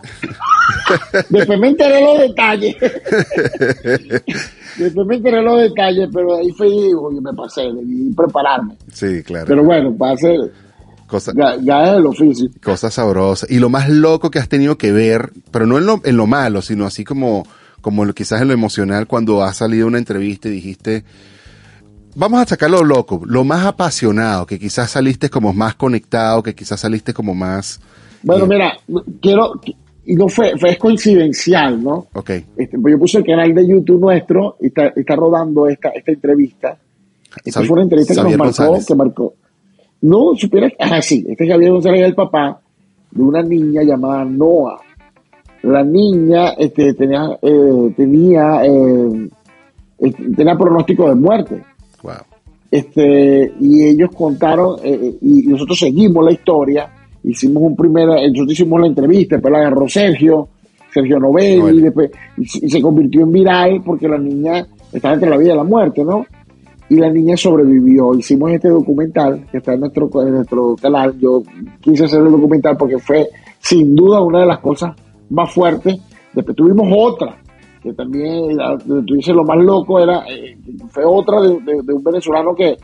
después 1.30 1.58
me 1.60 1.70
enteré 1.70 2.02
los 2.02 2.20
detalles. 2.20 2.76
después 4.78 5.08
me 5.08 5.16
enteré 5.16 5.42
los 5.42 5.62
detalles, 5.62 6.10
pero 6.14 6.36
ahí 6.36 6.52
fui, 6.52 6.94
oye, 6.94 7.22
me 7.22 7.34
pasé, 7.34 7.62
debí 7.64 8.14
prepararme. 8.14 8.76
Sí, 8.92 9.24
claro. 9.24 9.46
Pero 9.48 9.64
bueno, 9.64 9.96
para 9.98 10.14
hacer, 10.14 10.38
Cosa, 11.08 11.32
gajes 11.34 11.94
del 11.96 12.06
oficio. 12.06 12.50
cosas 12.64 12.94
sabrosas. 12.94 13.50
Y 13.50 13.60
lo 13.60 13.70
más 13.70 13.90
loco 13.90 14.30
que 14.30 14.40
has 14.40 14.50
tenido 14.50 14.78
que 14.78 14.92
ver, 14.92 15.32
pero 15.52 15.66
no 15.66 15.78
en 15.78 15.86
lo, 15.86 16.02
en 16.04 16.18
lo 16.18 16.28
malo, 16.28 16.62
sino 16.62 16.86
así 16.86 17.04
como, 17.06 17.46
como 17.82 18.06
quizás 18.14 18.42
en 18.42 18.50
lo 18.50 18.54
emocional 18.54 19.08
cuando 19.08 19.42
has 19.42 19.56
salido 19.58 19.88
una 19.88 19.98
entrevista 20.00 20.50
y 20.50 20.52
dijiste, 20.52 21.06
vamos 22.16 22.42
a 22.42 22.46
sacar 22.46 22.70
lo 22.70 22.84
loco, 22.84 23.22
lo 23.26 23.44
más 23.46 23.66
apasionado, 23.66 24.46
que 24.46 24.60
quizás 24.60 24.92
saliste 24.92 25.30
como 25.30 25.54
más 25.54 25.76
conectado, 25.76 26.44
que 26.44 26.54
quizás 26.56 26.80
saliste 26.82 27.14
como 27.14 27.34
más... 27.34 27.80
Bueno, 28.24 28.46
eh, 28.46 28.48
mira, 28.50 28.74
quiero, 29.22 29.62
y 30.06 30.16
no 30.16 30.28
fue, 30.28 30.58
fue 30.60 30.72
es 30.72 30.78
coincidencial, 30.78 31.82
¿no? 31.82 32.08
Ok, 32.14 32.32
Este, 32.58 32.78
pues 32.82 32.92
yo 32.94 33.00
puse 33.00 33.20
el 33.20 33.24
canal 33.26 33.54
de 33.54 33.66
YouTube 33.68 34.02
nuestro 34.02 34.58
y 34.60 34.68
está, 34.68 34.88
está 34.88 35.16
rodando 35.16 35.68
esta, 35.68 35.90
esta 35.90 36.12
entrevista. 36.12 36.78
Esta 37.46 37.60
Sabi- 37.62 37.68
fue 37.68 37.76
una 37.76 37.84
entrevista 37.84 38.14
que 38.16 38.22
nos 38.24 38.30
marcó, 38.32 38.44
González. 38.46 38.86
que 38.86 38.96
marcó. 38.96 39.34
No, 40.02 40.36
supieras, 40.36 40.74
ah, 40.80 41.02
sí, 41.02 41.26
este 41.28 41.44
es 41.44 41.50
Gabriel 41.50 41.74
González 41.74 42.02
es 42.02 42.08
el 42.08 42.16
papá 42.16 42.62
de 43.12 43.22
una 43.22 43.42
niña 43.42 43.84
llamada 43.84 44.26
Noah. 44.26 44.80
La 45.64 45.84
niña 45.84 46.50
este, 46.58 46.94
tenía, 46.94 47.38
eh, 47.42 47.94
tenía, 47.96 48.64
eh, 48.64 49.30
tenía 50.36 50.56
pronóstico 50.56 51.10
de 51.10 51.16
muerte. 51.16 51.64
wow. 52.04 52.14
Este, 52.70 53.54
y 53.62 53.86
ellos 53.86 54.10
contaron, 54.14 54.78
eh, 54.84 55.00
eh, 55.02 55.18
y 55.22 55.48
nosotros 55.48 55.80
seguimos 55.80 56.24
la 56.26 56.34
historia, 56.34 56.90
hicimos 57.24 57.64
un 57.64 57.76
primer, 57.78 58.10
eh, 58.10 58.30
nosotros 58.30 58.52
hicimos 58.52 58.82
la 58.82 58.88
entrevista, 58.88 59.36
después 59.36 59.52
la 59.54 59.60
agarró 59.60 59.88
Sergio, 59.88 60.50
Sergio 60.94 61.18
Novelli, 61.18 61.82
después, 61.82 62.12
y 62.36 62.46
se 62.46 62.82
convirtió 62.82 63.22
en 63.22 63.32
viral 63.32 63.82
porque 63.86 64.10
la 64.10 64.18
niña 64.18 64.68
estaba 64.92 65.14
entre 65.14 65.30
la 65.30 65.38
vida 65.38 65.54
y 65.54 65.58
la 65.58 65.64
muerte, 65.64 66.04
¿no? 66.04 66.26
Y 66.90 66.96
la 66.96 67.10
niña 67.12 67.36
sobrevivió. 67.36 68.14
Hicimos 68.16 68.52
este 68.52 68.70
documental 68.70 69.46
que 69.52 69.58
está 69.58 69.74
en 69.74 69.82
nuestro, 69.82 70.10
nuestro 70.14 70.76
canal. 70.82 71.18
Yo 71.20 71.44
quise 71.82 72.06
hacer 72.06 72.22
el 72.22 72.32
documental 72.32 72.78
porque 72.78 72.98
fue 72.98 73.28
sin 73.60 73.94
duda 73.96 74.22
una 74.22 74.40
de 74.42 74.46
las 74.46 74.60
cosas 74.60 74.96
más 75.30 75.54
fuertes. 75.54 76.00
Después 76.34 76.56
tuvimos 76.56 76.88
otra, 76.96 77.38
que 77.82 77.94
también, 77.94 78.58
tú 79.06 79.16
lo 79.34 79.44
más 79.44 79.58
loco, 79.58 80.00
era 80.00 80.24
eh, 80.30 80.58
fue 80.90 81.04
otra 81.06 81.42
de, 81.42 81.50
de- 81.62 81.82
de 81.84 81.94
un 81.94 82.04
venezolano 82.04 82.54
que 82.56 82.78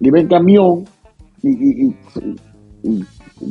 iba 0.00 0.18
en 0.20 0.28
camión 0.28 0.84
y, 1.42 1.86
y- 1.86 3.04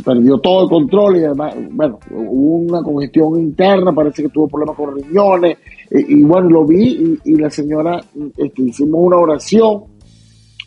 perdió 0.06 0.38
todo 0.38 0.64
el 0.64 0.70
control 0.70 1.18
y 1.18 1.24
además, 1.26 1.56
bueno, 1.72 2.00
hubo 2.12 2.58
una 2.58 2.82
congestión 2.84 3.40
interna, 3.40 3.92
parece 3.92 4.24
que 4.24 4.30
tuvo 4.30 4.48
problemas 4.48 4.76
con 4.76 4.96
riñones, 4.96 5.58
y, 5.92 6.22
bueno, 6.24 6.50
lo 6.50 6.66
vi 6.66 7.18
y, 7.24 7.32
y 7.32 7.36
la 7.36 7.50
señora, 7.50 8.00
este, 8.38 8.62
hicimos 8.62 9.00
una 9.02 9.18
oración, 9.18 9.84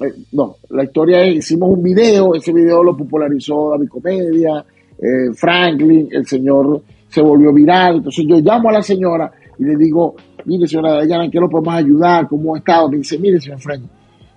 eh, 0.04 0.12
no, 0.32 0.56
la 0.70 0.84
historia 0.84 1.24
es, 1.24 1.36
hicimos 1.36 1.70
un 1.70 1.82
video, 1.82 2.34
ese 2.34 2.52
video 2.52 2.82
lo 2.82 2.96
popularizó 2.96 3.70
David 3.70 3.88
Comedia, 3.88 4.64
eh, 4.98 5.32
Franklin, 5.34 6.08
el 6.10 6.26
señor 6.26 6.82
se 7.08 7.20
volvió 7.20 7.52
viral, 7.52 7.96
entonces 7.96 8.24
yo 8.26 8.36
llamo 8.40 8.68
a 8.70 8.72
la 8.72 8.82
señora 8.82 9.30
y 9.58 9.64
le 9.64 9.76
digo, 9.76 10.14
mire 10.44 10.66
señora 10.66 10.94
Dayana, 10.94 11.24
¿en 11.26 11.30
qué 11.30 11.38
lo 11.40 11.48
podemos 11.48 11.74
ayudar? 11.74 12.28
¿Cómo 12.28 12.54
ha 12.54 12.58
estado? 12.58 12.88
Me 12.88 12.98
dice, 12.98 13.18
mire 13.18 13.40
señor 13.40 13.60
Franklin, 13.60 13.90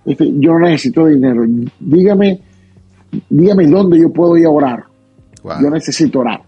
este, 0.05 0.32
yo 0.39 0.51
no 0.53 0.59
necesito 0.59 1.05
dinero, 1.05 1.43
dígame, 1.80 2.41
dígame 3.30 3.68
dónde 3.68 3.99
yo 3.99 4.11
puedo 4.11 4.38
ir 4.38 4.45
a 4.45 4.49
orar, 4.49 4.84
Wow. 5.43 5.53
yo 5.61 5.70
necesito 5.70 6.20
orar. 6.20 6.41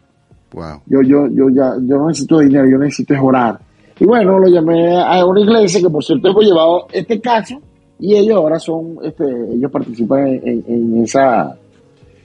Wow. 0.53 0.81
Yo, 0.87 1.01
yo, 1.03 1.27
yo 1.27 1.49
ya, 1.49 1.75
yo 1.85 1.97
no 1.97 2.07
necesito 2.07 2.39
dinero, 2.39 2.67
yo 2.67 2.77
necesito 2.79 3.13
es 3.13 3.19
orar. 3.21 3.59
Y 3.99 4.05
bueno, 4.05 4.39
lo 4.39 4.47
llamé 4.47 4.95
a 4.99 5.23
una 5.25 5.41
iglesia 5.41 5.81
que 5.81 5.89
por 5.89 6.03
cierto 6.03 6.29
hemos 6.29 6.43
llevado 6.43 6.87
este 6.91 7.19
caso 7.21 7.59
y 7.99 8.15
ellos 8.15 8.37
ahora 8.37 8.59
son, 8.59 8.97
este, 9.03 9.23
ellos 9.53 9.71
participan 9.71 10.27
en, 10.27 10.41
en- 10.45 10.63
en 10.67 11.03
esa, 11.03 11.55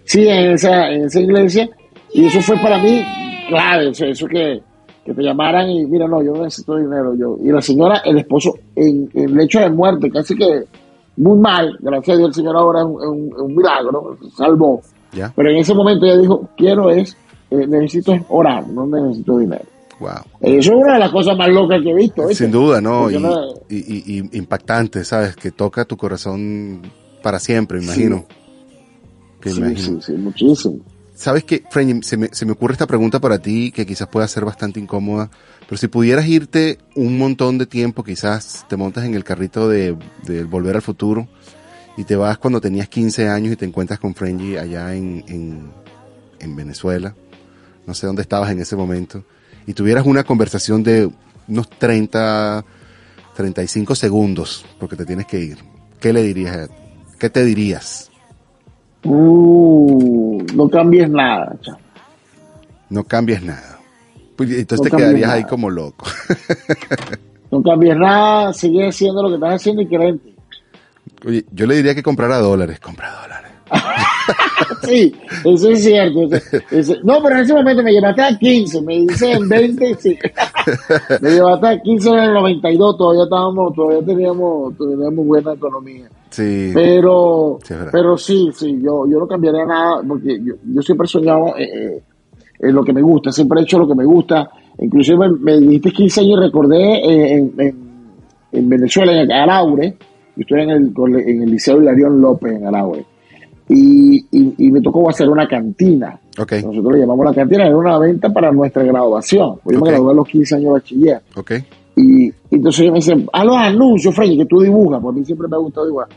sí, 0.04 0.26
en 0.28 0.52
esa, 0.52 0.90
en 0.90 1.04
esa 1.04 1.20
iglesia 1.20 1.68
y 2.12 2.26
eso 2.26 2.40
fue 2.40 2.56
para 2.58 2.78
mí 2.78 3.02
clave, 3.48 3.88
o 3.88 3.94
sea, 3.94 4.08
eso 4.08 4.26
que, 4.26 4.60
que 5.04 5.14
te 5.14 5.22
llamaran 5.22 5.70
y 5.70 5.84
mira, 5.86 6.06
no, 6.06 6.22
yo 6.22 6.32
necesito 6.34 6.76
dinero, 6.76 7.14
yo, 7.16 7.36
y 7.42 7.50
la 7.50 7.60
señora, 7.62 8.02
el 8.04 8.18
esposo 8.18 8.54
en, 8.76 9.08
en 9.14 9.34
lecho 9.36 9.60
de 9.60 9.70
muerte, 9.70 10.10
casi 10.10 10.34
que 10.36 10.64
muy 11.16 11.38
mal, 11.38 11.76
gracias 11.80 12.14
a 12.14 12.18
Dios 12.18 12.28
el 12.28 12.34
señor 12.34 12.56
ahora 12.56 12.80
es 12.80 12.86
un, 12.86 13.54
milagro, 13.54 14.16
salvó. 14.36 14.80
Ya. 15.12 15.30
Pero 15.36 15.50
en 15.50 15.56
ese 15.58 15.74
momento 15.74 16.06
ella 16.06 16.16
dijo, 16.16 16.48
quiero 16.56 16.88
es, 16.90 17.14
eh, 17.50 17.66
necesito 17.66 18.14
es 18.14 18.22
orar, 18.30 18.66
no 18.68 18.86
necesito 18.86 19.36
dinero. 19.38 19.64
Wow. 20.02 20.24
Eso 20.40 20.72
es 20.72 20.76
una 20.82 20.94
de 20.94 20.98
las 20.98 21.10
cosas 21.12 21.36
más 21.36 21.48
locas 21.48 21.80
que 21.82 21.90
he 21.90 21.94
visto. 21.94 22.26
¿viste? 22.26 22.44
Sin 22.44 22.52
duda, 22.52 22.80
¿no? 22.80 23.08
Y, 23.10 23.18
no- 23.18 23.54
y- 23.68 23.76
y- 23.76 24.18
y 24.32 24.36
impactante, 24.38 25.04
¿sabes? 25.04 25.36
Que 25.36 25.52
toca 25.52 25.84
tu 25.84 25.96
corazón 25.96 26.82
para 27.22 27.38
siempre, 27.38 27.80
imagino. 27.82 28.26
Sí, 29.44 29.50
imagino. 29.50 30.00
sí, 30.00 30.06
sí, 30.06 30.12
muchísimo. 30.12 30.78
¿Sabes 31.14 31.44
qué, 31.44 31.62
Frenny? 31.70 32.02
Se 32.02 32.16
me, 32.16 32.28
se 32.32 32.44
me 32.46 32.52
ocurre 32.52 32.72
esta 32.72 32.86
pregunta 32.86 33.20
para 33.20 33.38
ti 33.38 33.70
que 33.70 33.86
quizás 33.86 34.08
pueda 34.08 34.26
ser 34.26 34.44
bastante 34.44 34.80
incómoda, 34.80 35.30
pero 35.68 35.76
si 35.76 35.86
pudieras 35.86 36.26
irte 36.26 36.78
un 36.96 37.16
montón 37.18 37.58
de 37.58 37.66
tiempo, 37.66 38.02
quizás 38.02 38.66
te 38.68 38.76
montas 38.76 39.04
en 39.04 39.14
el 39.14 39.22
carrito 39.22 39.68
de, 39.68 39.96
de 40.24 40.42
Volver 40.44 40.74
al 40.76 40.82
Futuro 40.82 41.28
y 41.96 42.04
te 42.04 42.16
vas 42.16 42.38
cuando 42.38 42.60
tenías 42.60 42.88
15 42.88 43.28
años 43.28 43.52
y 43.52 43.56
te 43.56 43.66
encuentras 43.66 44.00
con 44.00 44.14
Frenny 44.14 44.56
allá 44.56 44.94
en, 44.96 45.22
en, 45.28 45.70
en 46.40 46.56
Venezuela, 46.56 47.14
no 47.86 47.94
sé 47.94 48.06
dónde 48.06 48.22
estabas 48.22 48.50
en 48.50 48.60
ese 48.60 48.74
momento, 48.74 49.22
y 49.66 49.74
tuvieras 49.74 50.06
una 50.06 50.24
conversación 50.24 50.82
de 50.82 51.10
unos 51.48 51.68
30, 51.70 52.64
35 53.36 53.94
segundos, 53.94 54.64
porque 54.78 54.96
te 54.96 55.04
tienes 55.06 55.26
que 55.26 55.38
ir. 55.40 55.58
¿Qué 56.00 56.12
le 56.12 56.22
dirías? 56.22 56.56
a- 56.56 56.68
¿Qué 57.18 57.30
te 57.30 57.44
dirías? 57.44 58.10
Uh, 59.04 60.42
no 60.54 60.68
cambies 60.68 61.08
nada, 61.10 61.56
chamo. 61.60 61.78
No 62.90 63.04
cambies 63.04 63.42
nada. 63.42 63.78
Pues, 64.36 64.50
entonces 64.50 64.78
No 64.92 64.96
te 64.96 65.02
quedarías 65.02 65.30
ahí 65.30 65.44
como 65.44 65.70
loco. 65.70 66.06
No 67.50 67.62
cambies 67.62 67.94
nada, 67.98 68.50
sigue 68.54 68.88
haciendo 68.88 69.22
lo 69.22 69.28
que 69.28 69.34
estás 69.34 69.56
haciendo 69.56 69.82
y 69.82 69.86
ti. 69.86 70.34
Oye, 71.26 71.44
yo 71.52 71.66
le 71.66 71.76
diría 71.76 71.94
que 71.94 72.02
comprara 72.02 72.38
dólares. 72.38 72.80
Compra 72.80 73.12
dólares. 73.20 73.52
Sí, 74.82 75.14
eso 75.44 75.70
es 75.70 75.84
cierto. 75.84 76.28
eso- 76.70 76.96
no, 77.04 77.22
pero 77.22 77.36
en 77.36 77.42
ese 77.42 77.54
momento 77.54 77.82
me 77.84 77.92
llevaste 77.92 78.22
a 78.22 78.36
15, 78.36 78.82
me 78.82 79.00
dice 79.00 79.32
en 79.32 79.48
20, 79.48 79.94
sí. 79.94 80.18
me 81.20 81.30
llevaste 81.30 81.66
a 81.68 81.80
15 81.80 82.08
en 82.10 82.18
el 82.18 82.32
92, 82.34 82.96
todavía 82.96 83.24
estábamos, 83.24 83.74
todavía 83.74 84.04
teníamos, 84.04 84.76
teníamos 84.76 85.26
buena 85.26 85.52
economía. 85.52 86.08
Sí. 86.30 86.70
Pero, 86.74 87.58
Sí, 87.62 87.74
pero 87.92 88.16
sí, 88.18 88.50
sí, 88.54 88.80
yo, 88.82 89.06
yo 89.06 89.18
no 89.18 89.26
cambiaría 89.28 89.64
nada 89.64 90.02
porque 90.06 90.38
yo, 90.42 90.54
yo 90.64 90.82
siempre 90.82 91.04
he 91.04 91.08
soñado 91.08 91.56
eh, 91.58 91.62
eh, 91.64 92.02
en 92.60 92.74
lo 92.74 92.82
que 92.82 92.92
me 92.92 93.02
gusta, 93.02 93.30
siempre 93.30 93.60
he 93.60 93.62
hecho 93.64 93.78
lo 93.78 93.86
que 93.88 93.94
me 93.94 94.04
gusta. 94.04 94.50
Inclusive 94.78 95.28
me, 95.38 95.58
dijiste 95.58 95.90
15 95.92 96.20
años 96.22 96.38
y 96.38 96.42
recordé 96.46 96.82
eh, 96.94 97.32
en, 97.34 97.52
en, 97.58 97.76
en 98.52 98.68
Venezuela, 98.68 99.20
en 99.20 99.30
Araure, 99.30 99.96
yo 100.34 100.40
estoy 100.40 100.62
en 100.62 100.70
el, 100.70 100.92
en 101.28 101.42
el 101.42 101.50
Liceo 101.50 101.80
Hilarión 101.80 102.20
López 102.20 102.52
en 102.54 102.66
Araure, 102.66 103.04
y, 103.74 104.16
y, 104.30 104.54
y 104.58 104.70
me 104.70 104.80
tocó 104.80 105.08
hacer 105.08 105.28
una 105.28 105.46
cantina. 105.48 106.18
Nosotros 106.62 106.92
le 106.94 107.00
llamamos 107.00 107.24
la 107.26 107.34
cantina, 107.34 107.66
era 107.66 107.76
una 107.76 107.98
venta 107.98 108.28
para 108.30 108.50
nuestra 108.52 108.82
graduación. 108.82 109.56
Yo 109.64 109.78
Ok. 109.78 109.84
me 109.84 109.90
gradué 109.90 110.12
a 110.12 110.14
los 110.14 110.28
15 110.28 110.54
años 110.56 110.64
de 110.66 110.70
bachiller. 110.72 111.20
Y 111.96 112.32
entonces 112.50 112.80
ellos 112.80 112.92
me 112.92 112.98
dicen, 112.98 113.26
a 113.32 113.44
los 113.44 113.56
anuncios, 113.56 114.14
Freddy, 114.14 114.38
que 114.38 114.46
tú 114.46 114.60
dibujas, 114.60 115.00
porque 115.02 115.16
a 115.16 115.20
mí 115.20 115.24
siempre 115.26 115.48
me 115.48 115.56
ha 115.56 115.58
gustado 115.58 115.86
dibujar. 115.86 116.08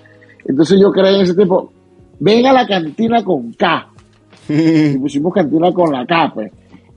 Entonces 0.45 0.79
yo 0.79 0.91
creé 0.91 1.15
en 1.15 1.21
ese 1.21 1.33
tiempo, 1.35 1.71
ven 2.19 2.45
a 2.45 2.53
la 2.53 2.65
cantina 2.67 3.23
con 3.23 3.51
K. 3.53 3.87
y 4.49 4.97
pusimos 4.97 5.33
cantina 5.33 5.71
con 5.73 5.91
la 5.91 6.05
K, 6.05 6.31
pues. 6.33 6.51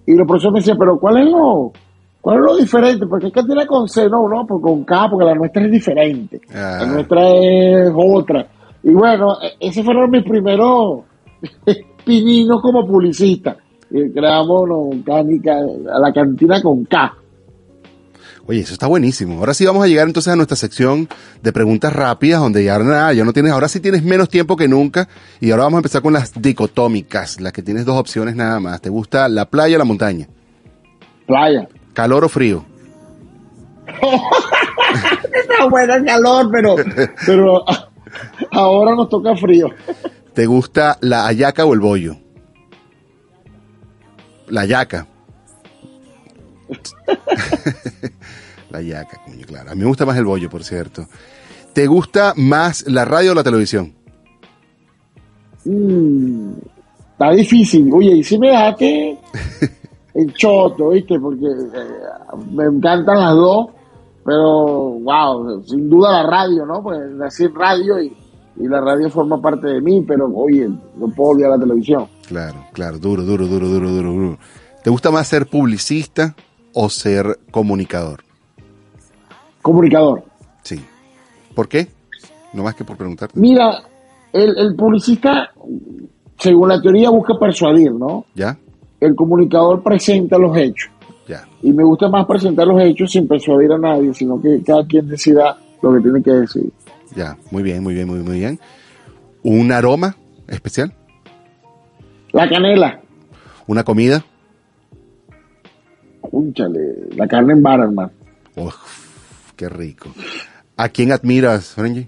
Y 0.06 0.14
los 0.14 0.26
profesores 0.26 0.52
me 0.54 0.58
decían, 0.60 0.78
pero 0.78 0.98
¿cuál 0.98 1.18
es 1.18 1.30
lo, 1.30 1.72
cuál 2.20 2.38
es 2.38 2.44
lo 2.44 2.56
diferente? 2.56 3.06
Porque 3.06 3.26
es 3.26 3.32
cantina 3.32 3.66
con 3.66 3.88
C, 3.88 4.08
no, 4.08 4.28
no, 4.28 4.46
pues 4.46 4.62
con 4.62 4.84
K, 4.84 5.08
porque 5.10 5.24
la 5.26 5.34
nuestra 5.34 5.64
es 5.64 5.70
diferente. 5.72 6.40
Ah. 6.54 6.78
La 6.82 6.86
nuestra 6.86 7.28
es 7.28 7.90
otra. 7.94 8.46
Y 8.82 8.90
bueno, 8.90 9.38
e- 9.42 9.56
esos 9.60 9.84
fueron 9.84 10.10
mis 10.10 10.24
primeros 10.24 11.00
pininos 12.04 12.60
como 12.62 12.86
publicista. 12.86 13.56
Eh, 13.90 14.10
creamos 14.12 14.68
cánica, 15.04 15.52
a 15.92 15.98
la 15.98 16.12
cantina 16.12 16.60
con 16.62 16.84
K. 16.84 17.14
Oye, 18.46 18.60
eso 18.60 18.72
está 18.72 18.86
buenísimo. 18.86 19.38
Ahora 19.40 19.52
sí 19.52 19.66
vamos 19.66 19.84
a 19.84 19.88
llegar 19.88 20.06
entonces 20.06 20.32
a 20.32 20.36
nuestra 20.36 20.56
sección 20.56 21.06
de 21.42 21.52
preguntas 21.52 21.92
rápidas, 21.92 22.40
donde 22.40 22.64
ya 22.64 22.78
nada, 22.78 23.12
ya 23.12 23.22
no 23.24 23.34
tienes, 23.34 23.52
ahora 23.52 23.68
sí 23.68 23.78
tienes 23.78 24.02
menos 24.02 24.30
tiempo 24.30 24.56
que 24.56 24.68
nunca. 24.68 25.06
Y 25.38 25.50
ahora 25.50 25.64
vamos 25.64 25.76
a 25.76 25.80
empezar 25.80 26.00
con 26.00 26.14
las 26.14 26.32
dicotómicas, 26.40 27.42
las 27.42 27.52
que 27.52 27.62
tienes 27.62 27.84
dos 27.84 27.96
opciones 27.96 28.36
nada 28.36 28.58
más. 28.58 28.80
¿Te 28.80 28.88
gusta 28.88 29.28
la 29.28 29.44
playa 29.44 29.76
o 29.76 29.78
la 29.78 29.84
montaña? 29.84 30.28
Playa. 31.26 31.68
¿Calor 31.92 32.24
o 32.24 32.28
frío? 32.30 32.64
Está 35.34 35.66
bueno 35.68 35.94
el 35.94 36.04
calor, 36.04 36.48
pero, 36.50 36.76
pero 37.26 37.64
ahora 38.50 38.94
nos 38.94 39.08
toca 39.08 39.36
frío. 39.36 39.70
¿Te 40.34 40.46
gusta 40.46 40.98
la 41.00 41.26
hallaca 41.26 41.64
o 41.64 41.74
el 41.74 41.80
bollo? 41.80 42.16
La 44.48 44.64
yaca. 44.64 45.06
la 48.70 48.82
yaca, 48.82 49.20
coño, 49.24 49.46
claro. 49.46 49.70
A 49.70 49.74
mí 49.74 49.80
me 49.80 49.86
gusta 49.86 50.06
más 50.06 50.16
el 50.16 50.24
bollo, 50.24 50.48
por 50.48 50.64
cierto. 50.64 51.06
¿Te 51.72 51.86
gusta 51.86 52.34
más 52.36 52.86
la 52.88 53.04
radio 53.04 53.32
o 53.32 53.34
la 53.34 53.44
televisión? 53.44 53.94
Mm, 55.64 56.52
está 57.12 57.30
difícil. 57.32 57.92
Oye, 57.92 58.16
y 58.16 58.24
si 58.24 58.38
me 58.38 58.48
dejaste 58.48 59.18
el 60.14 60.32
choto, 60.34 60.90
¿viste? 60.90 61.18
Porque 61.20 61.46
eh, 61.46 62.38
me 62.52 62.64
encantan 62.64 63.20
las 63.20 63.34
dos, 63.34 63.68
pero 64.28 65.00
wow, 65.00 65.62
sin 65.64 65.88
duda 65.88 66.22
la 66.22 66.30
radio, 66.30 66.66
¿no? 66.66 66.82
Pues 66.82 66.98
nací 67.12 67.44
en 67.44 67.54
radio 67.54 67.98
y, 67.98 68.14
y 68.56 68.68
la 68.68 68.78
radio 68.78 69.08
forma 69.08 69.40
parte 69.40 69.68
de 69.68 69.80
mí, 69.80 70.04
pero 70.06 70.26
oye, 70.34 70.68
no 70.68 71.08
puedo 71.16 71.30
olvidar 71.30 71.52
la 71.52 71.58
televisión. 71.58 72.06
Claro, 72.26 72.66
claro, 72.74 72.98
duro, 72.98 73.22
duro, 73.22 73.46
duro, 73.46 73.66
duro, 73.68 73.88
duro, 73.88 74.12
duro. 74.12 74.38
¿Te 74.84 74.90
gusta 74.90 75.10
más 75.10 75.28
ser 75.28 75.46
publicista 75.46 76.36
o 76.74 76.90
ser 76.90 77.38
comunicador? 77.50 78.20
Comunicador. 79.62 80.24
Sí. 80.62 80.78
¿Por 81.54 81.66
qué? 81.66 81.88
No 82.52 82.64
más 82.64 82.74
que 82.74 82.84
por 82.84 82.98
preguntarte. 82.98 83.40
Mira, 83.40 83.82
el, 84.30 84.58
el 84.58 84.76
publicista, 84.76 85.52
según 86.36 86.68
la 86.68 86.82
teoría, 86.82 87.08
busca 87.08 87.32
persuadir, 87.40 87.92
¿no? 87.94 88.26
¿Ya? 88.34 88.58
El 89.00 89.14
comunicador 89.14 89.82
presenta 89.82 90.36
los 90.36 90.54
hechos. 90.54 90.90
Ya. 91.28 91.46
Y 91.62 91.72
me 91.72 91.84
gusta 91.84 92.08
más 92.08 92.26
presentar 92.26 92.66
los 92.66 92.80
hechos 92.80 93.12
sin 93.12 93.28
persuadir 93.28 93.70
a 93.72 93.78
nadie, 93.78 94.14
sino 94.14 94.40
que 94.40 94.62
cada 94.64 94.86
quien 94.86 95.06
decida 95.08 95.58
lo 95.82 95.94
que 95.94 96.00
tiene 96.00 96.22
que 96.22 96.30
decir. 96.30 96.72
Ya. 97.14 97.36
Muy 97.50 97.62
bien, 97.62 97.82
muy 97.82 97.94
bien, 97.94 98.06
muy, 98.08 98.20
muy 98.20 98.38
bien. 98.38 98.58
¿Un 99.42 99.70
aroma 99.70 100.16
especial? 100.48 100.92
La 102.32 102.48
canela, 102.48 103.00
¿Una 103.66 103.84
comida? 103.84 104.24
cúnchale, 106.20 107.08
la 107.16 107.26
carne 107.26 107.54
en 107.54 107.62
vara, 107.62 107.84
hermano. 107.84 108.10
Uf, 108.56 108.74
qué 109.56 109.68
rico. 109.68 110.10
¿A 110.76 110.88
quién 110.90 111.10
admiras, 111.12 111.74
Frenji? 111.74 112.06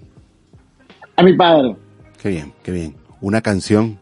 A 1.15 1.23
mi 1.23 1.35
padre. 1.35 1.75
Qué 2.21 2.29
bien, 2.29 2.53
qué 2.63 2.71
bien. 2.71 2.95
¿Una 3.19 3.41
canción? 3.41 3.99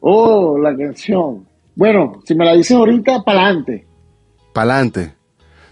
Oh, 0.00 0.56
la 0.58 0.76
canción. 0.76 1.47
Bueno, 1.78 2.20
si 2.24 2.34
me 2.34 2.44
la 2.44 2.54
dices 2.54 2.76
ahorita, 2.76 3.22
para 3.22 3.44
adelante. 3.44 3.86
Pa'lante. 4.52 5.14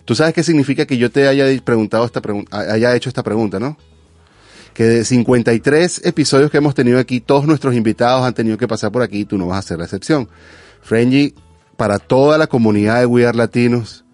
¿Tú 0.05 0.15
sabes 0.15 0.35
qué 0.35 0.45
significa 0.45 0.87
que 0.87 0.99
yo 0.99 1.11
te 1.11 1.27
haya 1.27 1.47
preguntado 1.65 2.05
esta 2.05 2.21
pregunta, 2.21 2.59
haya 2.59 2.95
hecho 2.95 3.09
esta 3.09 3.25
pregunta, 3.25 3.59
no? 3.59 3.77
Que 4.73 4.85
de 4.85 5.05
53 5.05 6.07
episodios 6.07 6.53
que 6.53 6.59
hemos 6.59 6.77
tenido 6.77 7.01
aquí, 7.01 7.19
todos 7.19 7.49
nuestros 7.49 7.75
invitados 7.75 8.25
han 8.25 8.35
tenido 8.35 8.57
que 8.57 8.69
pasar 8.69 8.93
por 8.93 9.03
aquí 9.03 9.23
y 9.23 9.25
tú 9.25 9.37
no 9.37 9.49
vas 9.49 9.59
a 9.59 9.69
ser 9.69 9.79
la 9.79 9.87
excepción. 9.87 10.29
Frenji, 10.81 11.35
para 11.77 11.99
toda 11.99 12.39
la 12.39 12.47
comunidad 12.47 13.01
de 13.01 13.07
We 13.07 13.27
Are 13.27 13.37
Latinos, 13.37 14.05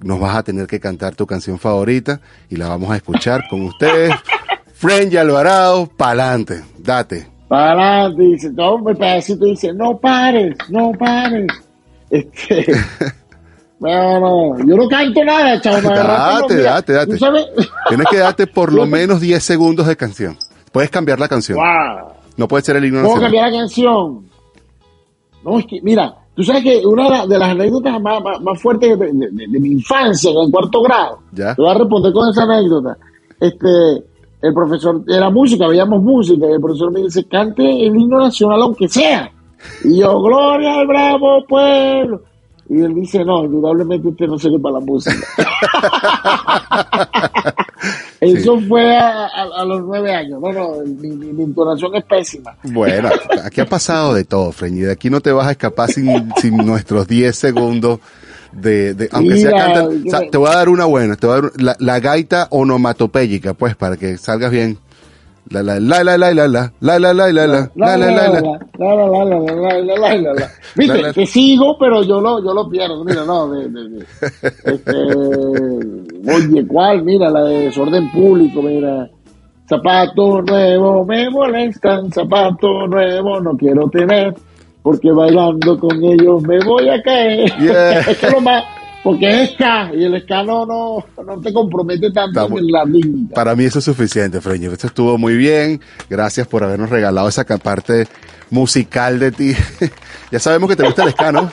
nos 0.00 0.20
vas 0.20 0.34
a 0.34 0.42
tener 0.44 0.66
que 0.66 0.80
cantar 0.80 1.16
tu 1.16 1.26
canción 1.26 1.58
favorita 1.58 2.22
y 2.48 2.56
la 2.56 2.68
vamos 2.68 2.90
a 2.90 2.96
escuchar 2.96 3.42
con 3.50 3.60
ustedes. 3.60 4.14
Frenji 4.72 5.18
Alvarado, 5.18 5.86
pa'lante, 5.86 6.62
date. 6.78 7.31
Para 7.52 7.72
adelante, 8.04 8.22
dice, 8.22 8.50
todo 8.54 8.76
un 8.76 8.84
pedacito 8.96 9.44
dice, 9.44 9.74
no 9.74 9.98
pares, 9.98 10.56
no 10.70 10.90
pares. 10.98 11.46
Este, 12.08 12.64
no, 13.78 14.20
no, 14.20 14.58
yo 14.66 14.74
no 14.74 14.88
canto 14.88 15.22
nada, 15.22 15.60
chavo. 15.60 15.86
Date, 15.90 16.62
date, 16.62 16.92
date. 16.94 17.18
Tienes 17.88 18.06
que 18.10 18.16
darte 18.16 18.46
por 18.46 18.72
lo 18.72 18.86
menos 18.86 19.20
10 19.20 19.42
segundos 19.44 19.86
de 19.86 19.96
canción. 19.96 20.38
Puedes 20.72 20.88
cambiar 20.88 21.20
la 21.20 21.28
canción. 21.28 21.58
Wow. 21.58 22.12
No 22.38 22.48
puede 22.48 22.62
ser 22.64 22.76
el 22.76 22.86
himno 22.86 23.02
¿Puedo 23.02 23.20
cambiar 23.20 23.50
la 23.52 23.58
canción? 23.58 24.26
No, 25.44 25.58
es 25.58 25.66
que, 25.66 25.78
mira, 25.82 26.14
tú 26.34 26.42
sabes 26.44 26.62
que 26.62 26.86
una 26.86 27.04
de, 27.04 27.10
la- 27.10 27.26
de 27.26 27.38
las 27.38 27.50
anécdotas 27.50 28.00
más, 28.00 28.22
más, 28.22 28.40
más 28.40 28.62
fuertes 28.62 28.98
de, 28.98 29.06
de- 29.12 29.28
de- 29.30 29.46
de 29.46 29.60
mi 29.60 29.72
infancia, 29.72 30.30
en 30.30 30.50
cuarto 30.50 30.80
grado, 30.80 31.18
Ya. 31.32 31.54
te 31.54 31.60
voy 31.60 31.70
a 31.70 31.74
responder 31.74 32.12
con 32.14 32.30
esa 32.30 32.44
anécdota. 32.44 32.96
Este, 33.38 33.66
el 34.42 34.52
profesor, 34.54 35.02
era 35.08 35.30
música, 35.30 35.66
veíamos 35.68 36.02
música, 36.02 36.46
y 36.46 36.52
el 36.52 36.60
profesor 36.60 36.92
me 36.92 37.02
dice, 37.02 37.24
cante 37.28 37.62
el 37.62 37.94
himno 37.96 38.18
nacional 38.18 38.60
aunque 38.62 38.88
sea. 38.88 39.30
Y 39.84 39.98
yo, 40.00 40.20
gloria 40.20 40.80
al 40.80 40.86
bravo 40.88 41.44
pueblo. 41.46 42.22
Y 42.68 42.80
él 42.80 42.94
dice, 42.94 43.24
no, 43.24 43.44
indudablemente 43.44 44.08
usted 44.08 44.26
no 44.26 44.38
sirve 44.38 44.58
para 44.58 44.78
la 44.78 44.80
música. 44.80 45.14
Eso 48.20 48.60
fue 48.68 48.96
a, 48.96 49.26
a- 49.26 49.60
a 49.60 49.64
los 49.64 49.82
nueve 49.82 50.14
años. 50.14 50.40
No, 50.40 50.52
no, 50.52 50.74
mi, 50.84 51.08
mi- 51.10 51.32
mi 51.32 51.42
entonación 51.44 51.94
es 51.96 52.04
pésima. 52.04 52.56
Bueno, 52.62 53.08
aquí 53.44 53.60
ha 53.60 53.66
pasado 53.66 54.14
de 54.14 54.24
todo, 54.24 54.52
Freñi. 54.52 54.80
De 54.82 54.92
aquí 54.92 55.10
no 55.10 55.20
te 55.20 55.32
vas 55.32 55.48
a 55.48 55.52
escapar 55.52 55.90
sin, 55.90 56.32
sin 56.36 56.56
nuestros 56.56 57.06
10 57.08 57.34
segundos 57.36 57.98
de, 58.52 58.94
de- 58.94 59.08
aunque 59.12 59.36
sea 59.38 59.50
Mira, 59.50 59.84
o 59.84 60.10
sea, 60.10 60.20
me- 60.20 60.28
te 60.30 60.38
voy 60.38 60.48
a 60.50 60.54
dar 60.56 60.68
una 60.68 60.84
buena, 60.84 61.16
te 61.16 61.26
voy 61.26 61.38
a 61.38 61.40
dar 61.42 61.50
la, 61.56 61.76
la 61.78 62.00
gaita 62.00 62.46
onomatopéyica, 62.50 63.54
pues, 63.54 63.74
para 63.76 63.96
que 63.96 64.16
salgas 64.18 64.50
bien. 64.50 64.78
La 65.50 65.60
la 65.62 65.80
la 65.80 66.04
la 66.04 66.16
la 66.16 66.32
la 66.32 66.46
la 66.48 66.72
la 66.80 66.98
la 66.98 66.98
la 66.98 67.12
la 67.12 67.32
la 67.32 67.32
la 67.32 67.56
la 67.74 67.96
la 67.96 67.96
la 67.96 67.96
la, 67.96 68.40
la, 68.78 68.96
la, 68.96 69.24
la, 69.24 69.24
la, 69.24 69.80
la, 69.80 69.96
la, 69.98 70.16
la, 70.16 70.34
la. 70.34 70.50
Viste, 70.76 71.12
te 71.12 71.26
sigo, 71.26 71.76
pero 71.78 72.02
yo 72.04 72.20
lo, 72.20 72.42
yo 72.42 72.54
lo 72.54 72.68
pierdo. 72.70 73.04
Mira, 73.04 73.24
no, 73.24 73.50
de, 73.50 73.68
de, 73.68 73.88
de- 73.88 74.06
este, 74.64 74.92
oye, 76.32 76.66
¿cuál? 76.66 77.02
Mira, 77.02 77.28
la 77.30 77.42
de 77.44 77.58
desorden 77.64 78.10
público, 78.12 78.62
mira. 78.62 79.08
Zapato 79.68 80.42
nuevo, 80.42 81.04
me 81.04 81.28
molestan, 81.30 82.10
zapato 82.12 82.86
nuevo, 82.86 83.40
no 83.40 83.56
quiero 83.56 83.88
tener, 83.88 84.34
porque 84.82 85.10
bailando 85.12 85.78
con 85.78 86.02
ellos 86.02 86.42
me 86.42 86.58
voy 86.64 86.88
a 86.88 87.00
caer. 87.02 87.56
Yeah. 87.58 88.00
es 88.10 88.18
que 88.18 88.30
lo 88.30 88.40
más, 88.40 88.64
porque 89.02 89.42
es 89.42 89.50
ska, 89.52 89.90
y 89.94 90.04
el 90.04 90.20
ska 90.22 90.42
no, 90.42 90.66
no, 90.66 91.04
no 91.24 91.40
te 91.40 91.52
compromete 91.52 92.10
tanto 92.10 92.40
Estamos- 92.40 92.60
en 92.60 92.66
la 92.70 92.84
rítmica. 92.84 93.34
Para 93.34 93.54
mí 93.54 93.64
eso 93.64 93.78
es 93.78 93.84
suficiente, 93.84 94.40
Freñi. 94.40 94.66
Esto 94.66 94.88
estuvo 94.88 95.18
muy 95.18 95.36
bien. 95.36 95.80
Gracias 96.10 96.46
por 96.46 96.64
habernos 96.64 96.90
regalado 96.90 97.28
esa 97.28 97.44
parte 97.44 98.06
musical 98.50 99.18
de 99.18 99.32
ti. 99.32 99.52
ya 100.30 100.38
sabemos 100.38 100.68
que 100.68 100.76
te 100.76 100.84
gusta 100.84 101.04
el 101.04 101.10
ska, 101.10 101.32
¿no? 101.32 101.50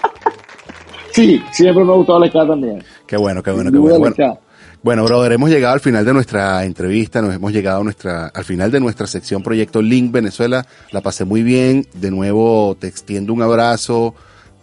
Sí, 1.11 1.43
siempre 1.51 1.83
me 1.83 1.91
ha 1.91 1.95
gustado 1.95 2.23
el 2.23 2.29
ska 2.29 2.47
también. 2.47 2.83
Qué 3.07 3.17
bueno, 3.17 3.41
qué 3.41 3.51
bueno, 3.51 3.71
qué 3.71 3.77
bueno. 3.77 4.15
Bueno, 4.81 5.03
brother, 5.03 5.33
hemos 5.33 5.49
llegado 5.49 5.73
al 5.73 5.81
final 5.81 6.05
de 6.05 6.13
nuestra 6.13 6.63
entrevista, 6.63 7.21
nos 7.21 7.35
hemos 7.35 7.51
llegado 7.51 7.81
a 7.81 7.83
nuestra, 7.83 8.27
al 8.27 8.45
final 8.45 8.71
de 8.71 8.79
nuestra 8.79 9.07
sección 9.07 9.43
Proyecto 9.43 9.81
Link 9.81 10.09
Venezuela. 10.11 10.65
La 10.91 11.01
pasé 11.01 11.25
muy 11.25 11.43
bien. 11.43 11.85
De 11.93 12.09
nuevo, 12.09 12.77
te 12.79 12.87
extiendo 12.87 13.33
un 13.33 13.41
abrazo, 13.41 14.15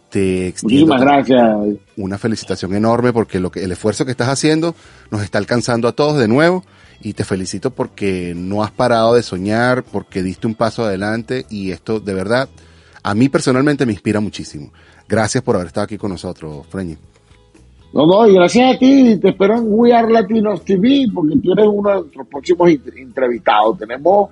te 0.08 0.48
extiendo 0.48 0.86
Muchísimas 0.86 1.00
gracias. 1.02 1.78
una 1.98 2.16
felicitación 2.16 2.74
enorme 2.74 3.12
porque 3.12 3.40
lo 3.40 3.50
que, 3.50 3.62
el 3.62 3.72
esfuerzo 3.72 4.06
que 4.06 4.10
estás 4.10 4.28
haciendo 4.28 4.74
nos 5.10 5.22
está 5.22 5.36
alcanzando 5.36 5.86
a 5.86 5.92
todos 5.92 6.16
de 6.18 6.28
nuevo. 6.28 6.64
Y 7.02 7.12
te 7.12 7.24
felicito 7.24 7.72
porque 7.72 8.32
no 8.34 8.64
has 8.64 8.70
parado 8.70 9.14
de 9.14 9.22
soñar, 9.22 9.84
porque 9.84 10.22
diste 10.22 10.46
un 10.46 10.54
paso 10.54 10.82
adelante 10.82 11.44
y 11.50 11.72
esto 11.72 12.00
de 12.00 12.14
verdad, 12.14 12.48
a 13.02 13.14
mí 13.14 13.28
personalmente 13.28 13.84
me 13.84 13.92
inspira 13.92 14.20
muchísimo. 14.20 14.72
Gracias 15.06 15.44
por 15.44 15.56
haber 15.56 15.66
estado 15.66 15.84
aquí 15.84 15.98
con 15.98 16.10
nosotros, 16.10 16.66
Freñi. 16.70 16.96
No, 17.96 18.06
no, 18.06 18.28
y 18.28 18.34
gracias 18.34 18.76
a 18.76 18.78
ti, 18.78 19.12
y 19.12 19.16
te 19.18 19.30
espero 19.30 19.56
en 19.56 19.64
We 19.68 19.92
Are 19.94 20.12
Latinos 20.12 20.62
TV, 20.64 21.06
porque 21.14 21.36
tú 21.42 21.52
eres 21.52 21.66
uno 21.66 21.88
de 21.90 21.96
nuestros 22.00 22.26
próximos 22.26 22.68
entrevistados. 22.94 23.78
Tenemos 23.78 24.28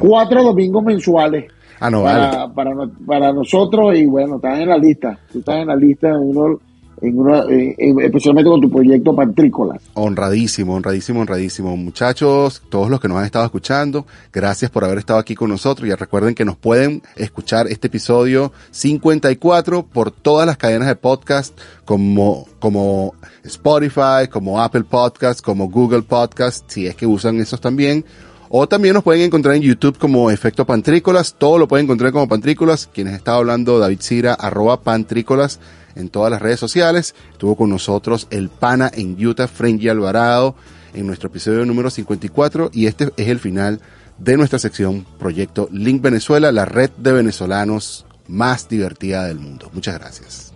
cuatro 0.00 0.42
domingos 0.42 0.82
mensuales 0.82 1.52
Ah, 1.80 1.90
no, 1.90 2.02
vale. 2.02 2.18
para, 2.30 2.48
para, 2.54 2.74
no- 2.74 2.90
para 3.06 3.32
nosotros, 3.32 3.94
y 3.96 4.06
bueno, 4.06 4.36
estás 4.36 4.58
en 4.60 4.68
la 4.68 4.78
lista. 4.78 5.18
Tú 5.30 5.38
estás 5.40 5.56
en 5.60 5.66
la 5.68 5.76
lista, 5.76 6.08
en 6.08 6.16
uno, 6.16 6.58
especialmente 7.00 8.50
con 8.50 8.60
tu 8.60 8.70
proyecto 8.70 9.14
Pantrícolas. 9.14 9.82
Honradísimo, 9.94 10.74
honradísimo, 10.74 11.20
honradísimo. 11.20 11.76
Muchachos, 11.76 12.62
todos 12.68 12.90
los 12.90 13.00
que 13.00 13.08
nos 13.08 13.18
han 13.18 13.24
estado 13.24 13.44
escuchando, 13.44 14.06
gracias 14.32 14.70
por 14.70 14.84
haber 14.84 14.98
estado 14.98 15.18
aquí 15.18 15.34
con 15.34 15.50
nosotros. 15.50 15.88
Y 15.88 15.94
recuerden 15.94 16.34
que 16.34 16.44
nos 16.44 16.56
pueden 16.56 17.02
escuchar 17.16 17.68
este 17.68 17.88
episodio 17.88 18.52
54 18.70 19.84
por 19.84 20.10
todas 20.10 20.46
las 20.46 20.56
cadenas 20.56 20.88
de 20.88 20.96
podcast 20.96 21.58
como, 21.84 22.46
como 22.58 23.14
Spotify, 23.44 24.28
como 24.30 24.60
Apple 24.60 24.84
Podcast, 24.84 25.40
como 25.40 25.68
Google 25.68 26.02
Podcast, 26.02 26.70
si 26.70 26.86
es 26.86 26.94
que 26.94 27.06
usan 27.06 27.40
esos 27.40 27.60
también. 27.60 28.04
O 28.50 28.66
también 28.66 28.94
nos 28.94 29.04
pueden 29.04 29.22
encontrar 29.22 29.56
en 29.56 29.62
YouTube 29.62 29.98
como 29.98 30.30
Efecto 30.30 30.64
Pantrícolas. 30.64 31.34
Todo 31.34 31.58
lo 31.58 31.68
pueden 31.68 31.84
encontrar 31.84 32.12
como 32.12 32.28
Pantrícolas. 32.28 32.88
Quienes 32.92 33.14
estaba 33.14 33.38
hablando, 33.38 33.78
David 33.78 34.00
Cira, 34.00 34.32
arroba 34.32 34.80
Pantrícolas 34.80 35.60
en 35.98 36.08
todas 36.08 36.30
las 36.30 36.40
redes 36.40 36.60
sociales. 36.60 37.14
Estuvo 37.32 37.56
con 37.56 37.68
nosotros 37.68 38.26
el 38.30 38.48
pana 38.48 38.90
en 38.94 39.22
Utah, 39.24 39.48
Frenji 39.48 39.88
Alvarado, 39.88 40.54
en 40.94 41.06
nuestro 41.06 41.28
episodio 41.28 41.66
número 41.66 41.90
54. 41.90 42.70
Y 42.72 42.86
este 42.86 43.10
es 43.16 43.28
el 43.28 43.38
final 43.38 43.80
de 44.16 44.36
nuestra 44.36 44.58
sección 44.58 45.04
Proyecto 45.18 45.68
Link 45.70 46.00
Venezuela, 46.00 46.50
la 46.52 46.64
red 46.64 46.90
de 46.96 47.12
venezolanos 47.12 48.06
más 48.26 48.68
divertida 48.68 49.24
del 49.24 49.38
mundo. 49.38 49.70
Muchas 49.72 49.98
gracias. 49.98 50.52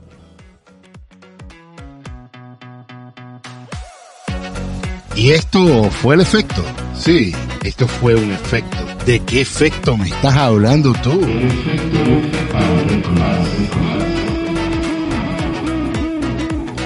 Y 5.15 5.33
esto 5.33 5.91
fue 5.91 6.15
el 6.15 6.23
efecto. 6.23 6.65
Sí, 6.99 7.35
esto 7.63 7.87
fue 7.87 8.15
un 8.15 8.33
efecto. 8.33 8.79
¿De 9.05 9.21
qué 9.21 9.43
efecto 9.43 9.97
me 9.97 10.09
estás 10.09 10.37
hablando 10.37 10.93
tú? 11.03 11.21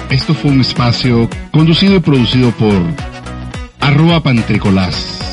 Esto 0.09 0.33
fue 0.33 0.51
un 0.51 0.61
espacio 0.61 1.29
conducido 1.51 1.95
y 1.95 1.99
producido 1.99 2.51
por 2.51 2.81
arroba 3.81 4.21
pantricolás 4.21 5.26